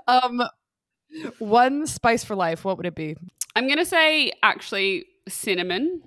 um, 0.07 0.42
one 1.40 1.87
spice 1.87 2.23
for 2.23 2.37
life, 2.37 2.64
what 2.64 2.77
would 2.77 2.87
it 2.87 2.95
be? 2.95 3.16
I'm 3.57 3.66
going 3.66 3.79
to 3.79 3.85
say 3.85 4.33
actually 4.42 5.07
cinnamon. 5.29 6.03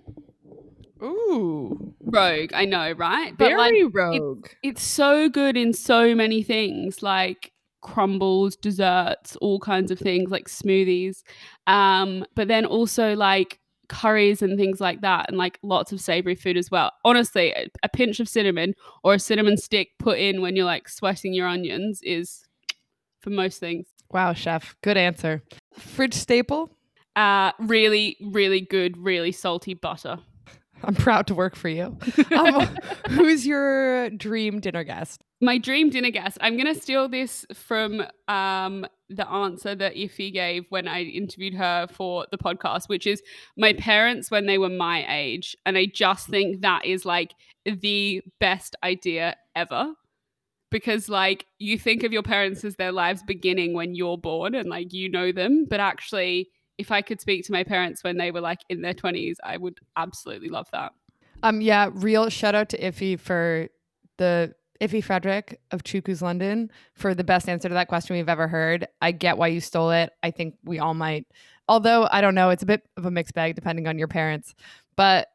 Ooh. 1.01 1.93
Rogue, 2.01 2.51
I 2.53 2.65
know, 2.65 2.91
right? 2.93 3.37
But 3.37 3.49
Very 3.49 3.83
like, 3.83 3.93
rogue. 3.93 4.47
It, 4.61 4.69
it's 4.69 4.83
so 4.83 5.29
good 5.29 5.57
in 5.57 5.73
so 5.73 6.15
many 6.15 6.43
things, 6.43 7.03
like 7.03 7.51
crumbles, 7.81 8.55
desserts, 8.55 9.35
all 9.37 9.59
kinds 9.59 9.91
of 9.91 9.99
things, 9.99 10.31
like 10.31 10.47
smoothies. 10.47 11.23
Um, 11.67 12.25
but 12.35 12.47
then 12.47 12.65
also 12.65 13.15
like 13.15 13.59
curries 13.89 14.41
and 14.41 14.57
things 14.57 14.81
like 14.81 15.01
that, 15.01 15.29
and 15.29 15.37
like 15.37 15.59
lots 15.61 15.91
of 15.91 16.01
savory 16.01 16.35
food 16.35 16.57
as 16.57 16.71
well. 16.71 16.91
Honestly, 17.03 17.51
a, 17.51 17.67
a 17.83 17.89
pinch 17.89 18.19
of 18.19 18.29
cinnamon 18.29 18.73
or 19.03 19.13
a 19.15 19.19
cinnamon 19.19 19.57
stick 19.57 19.89
put 19.99 20.17
in 20.17 20.41
when 20.41 20.55
you're 20.55 20.65
like 20.65 20.89
sweating 20.89 21.33
your 21.33 21.47
onions 21.47 21.99
is 22.03 22.45
for 23.19 23.29
most 23.29 23.59
things. 23.59 23.87
Wow, 24.11 24.33
chef. 24.33 24.75
Good 24.81 24.97
answer. 24.97 25.43
Fridge 25.73 26.13
staple? 26.13 26.71
Uh, 27.15 27.51
really, 27.59 28.17
really 28.21 28.61
good, 28.61 28.97
really 28.97 29.31
salty 29.31 29.73
butter. 29.73 30.19
I'm 30.83 30.95
proud 30.95 31.27
to 31.27 31.35
work 31.35 31.55
for 31.55 31.69
you. 31.69 31.97
Um, 32.35 32.77
who's 33.09 33.47
your 33.47 34.09
dream 34.09 34.59
dinner 34.59 34.83
guest? 34.83 35.23
My 35.41 35.57
dream 35.57 35.89
dinner 35.89 36.11
guest. 36.11 36.37
I'm 36.41 36.57
going 36.57 36.73
to 36.73 36.79
steal 36.79 37.07
this 37.07 37.45
from 37.53 38.03
um, 38.27 38.85
the 39.09 39.27
answer 39.29 39.73
that 39.73 39.95
Ify 39.95 40.33
gave 40.33 40.65
when 40.69 40.87
I 40.87 41.03
interviewed 41.03 41.53
her 41.53 41.87
for 41.87 42.27
the 42.31 42.37
podcast, 42.37 42.89
which 42.89 43.07
is 43.07 43.21
my 43.57 43.73
parents 43.73 44.29
when 44.29 44.47
they 44.47 44.57
were 44.57 44.69
my 44.69 45.05
age. 45.07 45.55
And 45.65 45.77
I 45.77 45.85
just 45.85 46.27
think 46.27 46.61
that 46.61 46.85
is 46.85 47.05
like 47.05 47.33
the 47.65 48.21
best 48.39 48.75
idea 48.83 49.35
ever. 49.55 49.93
Because, 50.71 51.07
like, 51.07 51.45
you 51.57 51.79
think 51.79 52.03
of 52.03 52.11
your 52.11 52.23
parents 52.23 52.65
as 52.65 52.75
their 52.75 52.91
lives 52.91 53.23
beginning 53.23 53.73
when 53.73 53.95
you're 53.95 54.17
born 54.17 54.55
and, 54.55 54.67
like, 54.67 54.91
you 54.91 55.09
know 55.09 55.31
them, 55.31 55.65
but 55.69 55.79
actually, 55.79 56.49
if 56.77 56.91
I 56.91 57.01
could 57.01 57.21
speak 57.21 57.45
to 57.45 57.51
my 57.51 57.63
parents 57.63 58.03
when 58.03 58.17
they 58.17 58.31
were 58.31 58.41
like 58.41 58.59
in 58.69 58.81
their 58.81 58.93
20s, 58.93 59.35
I 59.43 59.57
would 59.57 59.79
absolutely 59.95 60.49
love 60.49 60.67
that. 60.71 60.93
Um, 61.43 61.61
yeah, 61.61 61.89
real 61.93 62.29
shout 62.29 62.55
out 62.55 62.69
to 62.69 62.79
Ify 62.79 63.19
for 63.19 63.67
the 64.17 64.53
Ify 64.81 65.03
Frederick 65.03 65.59
of 65.71 65.83
Chuku's 65.83 66.21
London 66.21 66.69
for 66.93 67.13
the 67.13 67.23
best 67.23 67.47
answer 67.47 67.69
to 67.69 67.73
that 67.75 67.87
question 67.87 68.15
we've 68.15 68.29
ever 68.29 68.47
heard. 68.47 68.87
I 69.01 69.11
get 69.11 69.37
why 69.37 69.47
you 69.47 69.61
stole 69.61 69.91
it. 69.91 70.11
I 70.23 70.31
think 70.31 70.55
we 70.63 70.79
all 70.79 70.93
might. 70.93 71.27
Although 71.67 72.07
I 72.11 72.21
don't 72.21 72.35
know, 72.35 72.49
it's 72.49 72.63
a 72.63 72.67
bit 72.67 72.83
of 72.97 73.05
a 73.05 73.11
mixed 73.11 73.33
bag 73.33 73.55
depending 73.55 73.87
on 73.87 73.97
your 73.97 74.07
parents. 74.07 74.53
But 74.95 75.27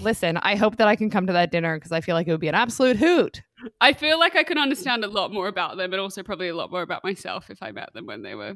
listen, 0.00 0.36
I 0.38 0.56
hope 0.56 0.76
that 0.76 0.88
I 0.88 0.96
can 0.96 1.10
come 1.10 1.26
to 1.26 1.32
that 1.32 1.50
dinner 1.50 1.76
because 1.76 1.92
I 1.92 2.00
feel 2.00 2.14
like 2.14 2.26
it 2.26 2.30
would 2.30 2.40
be 2.40 2.48
an 2.48 2.54
absolute 2.54 2.96
hoot. 2.96 3.42
I 3.80 3.92
feel 3.92 4.18
like 4.18 4.36
I 4.36 4.44
could 4.44 4.58
understand 4.58 5.04
a 5.04 5.08
lot 5.08 5.32
more 5.32 5.48
about 5.48 5.76
them 5.76 5.92
and 5.92 6.00
also 6.00 6.22
probably 6.22 6.48
a 6.48 6.56
lot 6.56 6.70
more 6.70 6.82
about 6.82 7.04
myself 7.04 7.50
if 7.50 7.62
I 7.62 7.70
met 7.70 7.92
them 7.94 8.06
when 8.06 8.22
they 8.22 8.34
were 8.34 8.54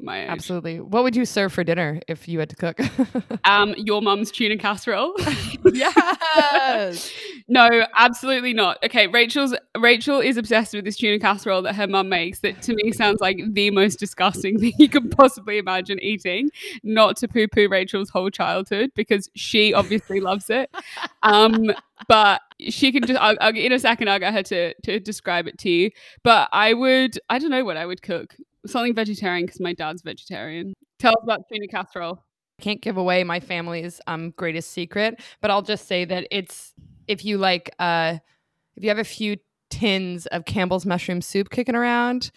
my 0.00 0.22
age. 0.22 0.28
Absolutely. 0.28 0.80
What 0.80 1.02
would 1.02 1.16
you 1.16 1.24
serve 1.24 1.52
for 1.52 1.64
dinner 1.64 2.00
if 2.08 2.28
you 2.28 2.38
had 2.38 2.50
to 2.50 2.56
cook? 2.56 2.80
Um, 3.44 3.74
your 3.78 4.02
mum's 4.02 4.32
tuna 4.32 4.56
casserole. 4.56 5.14
yes. 5.72 7.12
no, 7.48 7.86
absolutely 7.96 8.52
not. 8.52 8.82
Okay, 8.84 9.06
Rachel's 9.06 9.54
Rachel 9.78 10.18
is 10.18 10.36
obsessed 10.36 10.74
with 10.74 10.84
this 10.84 10.96
tuna 10.96 11.20
casserole 11.20 11.62
that 11.62 11.76
her 11.76 11.86
mum 11.86 12.08
makes. 12.08 12.40
That 12.40 12.60
to 12.62 12.74
me 12.74 12.90
sounds 12.90 13.20
like 13.20 13.40
the 13.52 13.70
most 13.70 14.00
disgusting 14.00 14.58
thing 14.58 14.72
you 14.78 14.88
could 14.88 15.12
possibly 15.12 15.58
imagine 15.58 16.00
eating. 16.02 16.50
Not 16.82 17.16
to 17.18 17.28
poo-poo 17.28 17.68
Rachel's 17.68 18.10
whole 18.10 18.30
childhood 18.30 18.90
because 18.96 19.30
she 19.36 19.72
obviously 19.72 20.20
loves 20.20 20.50
it. 20.50 20.74
Um, 21.22 21.70
but 22.08 22.40
she 22.58 22.90
can 22.90 23.04
just 23.04 23.20
I'll, 23.20 23.36
I'll, 23.40 23.56
in 23.56 23.72
a 23.72 23.78
second 23.78 24.08
I'll 24.08 24.18
get 24.18 24.32
her 24.34 24.42
to 24.42 24.74
to 24.82 24.98
describe 24.98 25.46
it 25.46 25.58
to 25.58 25.70
you. 25.70 25.90
But 26.24 26.48
I 26.52 26.74
would 26.74 27.18
I 27.30 27.38
don't 27.38 27.50
know 27.50 27.64
what 27.64 27.76
I 27.76 27.86
would 27.86 28.02
cook. 28.02 28.34
Something 28.66 28.94
vegetarian 28.94 29.46
because 29.46 29.60
my 29.60 29.72
dad's 29.72 30.02
vegetarian. 30.02 30.74
Tell 30.98 31.12
us 31.12 31.22
about 31.22 31.42
tuna 31.52 31.66
casserole. 31.68 32.22
I 32.58 32.62
can't 32.62 32.80
give 32.80 32.96
away 32.96 33.24
my 33.24 33.40
family's 33.40 34.00
um 34.06 34.30
greatest 34.30 34.70
secret, 34.70 35.20
but 35.40 35.50
I'll 35.50 35.62
just 35.62 35.86
say 35.86 36.04
that 36.04 36.26
it's 36.30 36.74
if 37.06 37.24
you 37.24 37.38
like 37.38 37.74
uh 37.78 38.18
if 38.76 38.82
you 38.82 38.88
have 38.88 38.98
a 38.98 39.04
few 39.04 39.36
tins 39.70 40.26
of 40.26 40.44
Campbell's 40.44 40.86
mushroom 40.86 41.20
soup 41.20 41.50
kicking 41.50 41.74
around, 41.74 42.30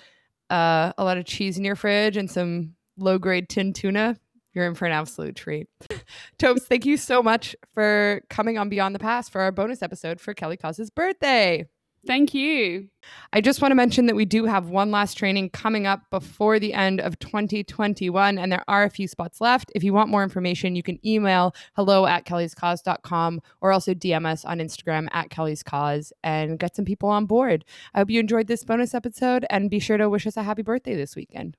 uh 0.49 0.93
a 0.97 1.03
lot 1.03 1.17
of 1.17 1.25
cheese 1.25 1.57
in 1.57 1.63
your 1.63 1.75
fridge 1.75 2.17
and 2.17 2.29
some 2.29 2.75
low 2.97 3.17
grade 3.17 3.49
tin 3.49 3.73
tuna, 3.73 4.17
you're 4.53 4.65
in 4.65 4.75
for 4.75 4.85
an 4.85 4.91
absolute 4.91 5.35
treat. 5.35 5.67
Tobes, 6.37 6.65
thank 6.65 6.85
you 6.85 6.97
so 6.97 7.23
much 7.23 7.55
for 7.73 8.21
coming 8.29 8.57
on 8.57 8.67
Beyond 8.69 8.95
the 8.95 8.99
Pass 8.99 9.29
for 9.29 9.41
our 9.41 9.51
bonus 9.51 9.81
episode 9.81 10.19
for 10.19 10.33
Kelly 10.33 10.57
Cause's 10.57 10.89
birthday. 10.89 11.65
Thank 12.07 12.33
you. 12.33 12.87
I 13.33 13.41
just 13.41 13.61
want 13.61 13.71
to 13.71 13.75
mention 13.75 14.05
that 14.05 14.15
we 14.15 14.25
do 14.25 14.45
have 14.45 14.69
one 14.69 14.89
last 14.89 15.15
training 15.15 15.49
coming 15.49 15.85
up 15.85 16.09
before 16.09 16.57
the 16.57 16.73
end 16.73 17.01
of 17.01 17.19
2021, 17.19 18.37
and 18.37 18.51
there 18.51 18.63
are 18.67 18.83
a 18.83 18.89
few 18.89 19.07
spots 19.07 19.41
left. 19.41 19.71
If 19.75 19.83
you 19.83 19.93
want 19.93 20.09
more 20.09 20.23
information, 20.23 20.75
you 20.75 20.83
can 20.83 21.05
email 21.05 21.53
hello 21.75 22.05
at 22.05 22.25
kellyscause.com 22.25 23.41
or 23.61 23.71
also 23.73 23.93
DM 23.93 24.25
us 24.25 24.45
on 24.45 24.59
Instagram 24.59 25.07
at 25.11 25.29
Kelly's 25.29 25.61
Cause 25.61 26.13
and 26.23 26.57
get 26.57 26.75
some 26.75 26.85
people 26.85 27.09
on 27.09 27.25
board. 27.25 27.65
I 27.93 27.99
hope 27.99 28.09
you 28.09 28.19
enjoyed 28.19 28.47
this 28.47 28.63
bonus 28.63 28.93
episode 28.93 29.45
and 29.49 29.69
be 29.69 29.79
sure 29.79 29.97
to 29.97 30.09
wish 30.09 30.25
us 30.25 30.37
a 30.37 30.43
happy 30.43 30.61
birthday 30.61 30.95
this 30.95 31.15
weekend. 31.15 31.57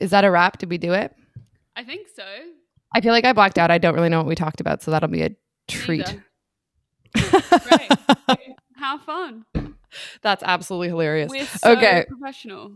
Is 0.00 0.10
that 0.10 0.24
a 0.24 0.30
wrap? 0.30 0.58
Did 0.58 0.70
we 0.70 0.78
do 0.78 0.94
it? 0.94 1.14
I 1.76 1.84
think 1.84 2.08
so. 2.08 2.24
I 2.94 3.00
feel 3.00 3.12
like 3.12 3.24
I 3.24 3.32
blacked 3.32 3.58
out. 3.58 3.70
I 3.70 3.78
don't 3.78 3.94
really 3.94 4.08
know 4.08 4.18
what 4.18 4.26
we 4.26 4.34
talked 4.34 4.60
about, 4.60 4.82
so 4.82 4.90
that'll 4.90 5.08
be 5.08 5.22
a 5.22 5.36
treat. 5.68 6.18
Great. 7.14 7.90
Have 8.76 9.02
fun. 9.02 9.44
That's 10.22 10.42
absolutely 10.42 10.88
hilarious. 10.88 11.30
We're 11.30 11.46
so 11.46 11.72
Okay. 11.72 12.04
professional. 12.08 12.72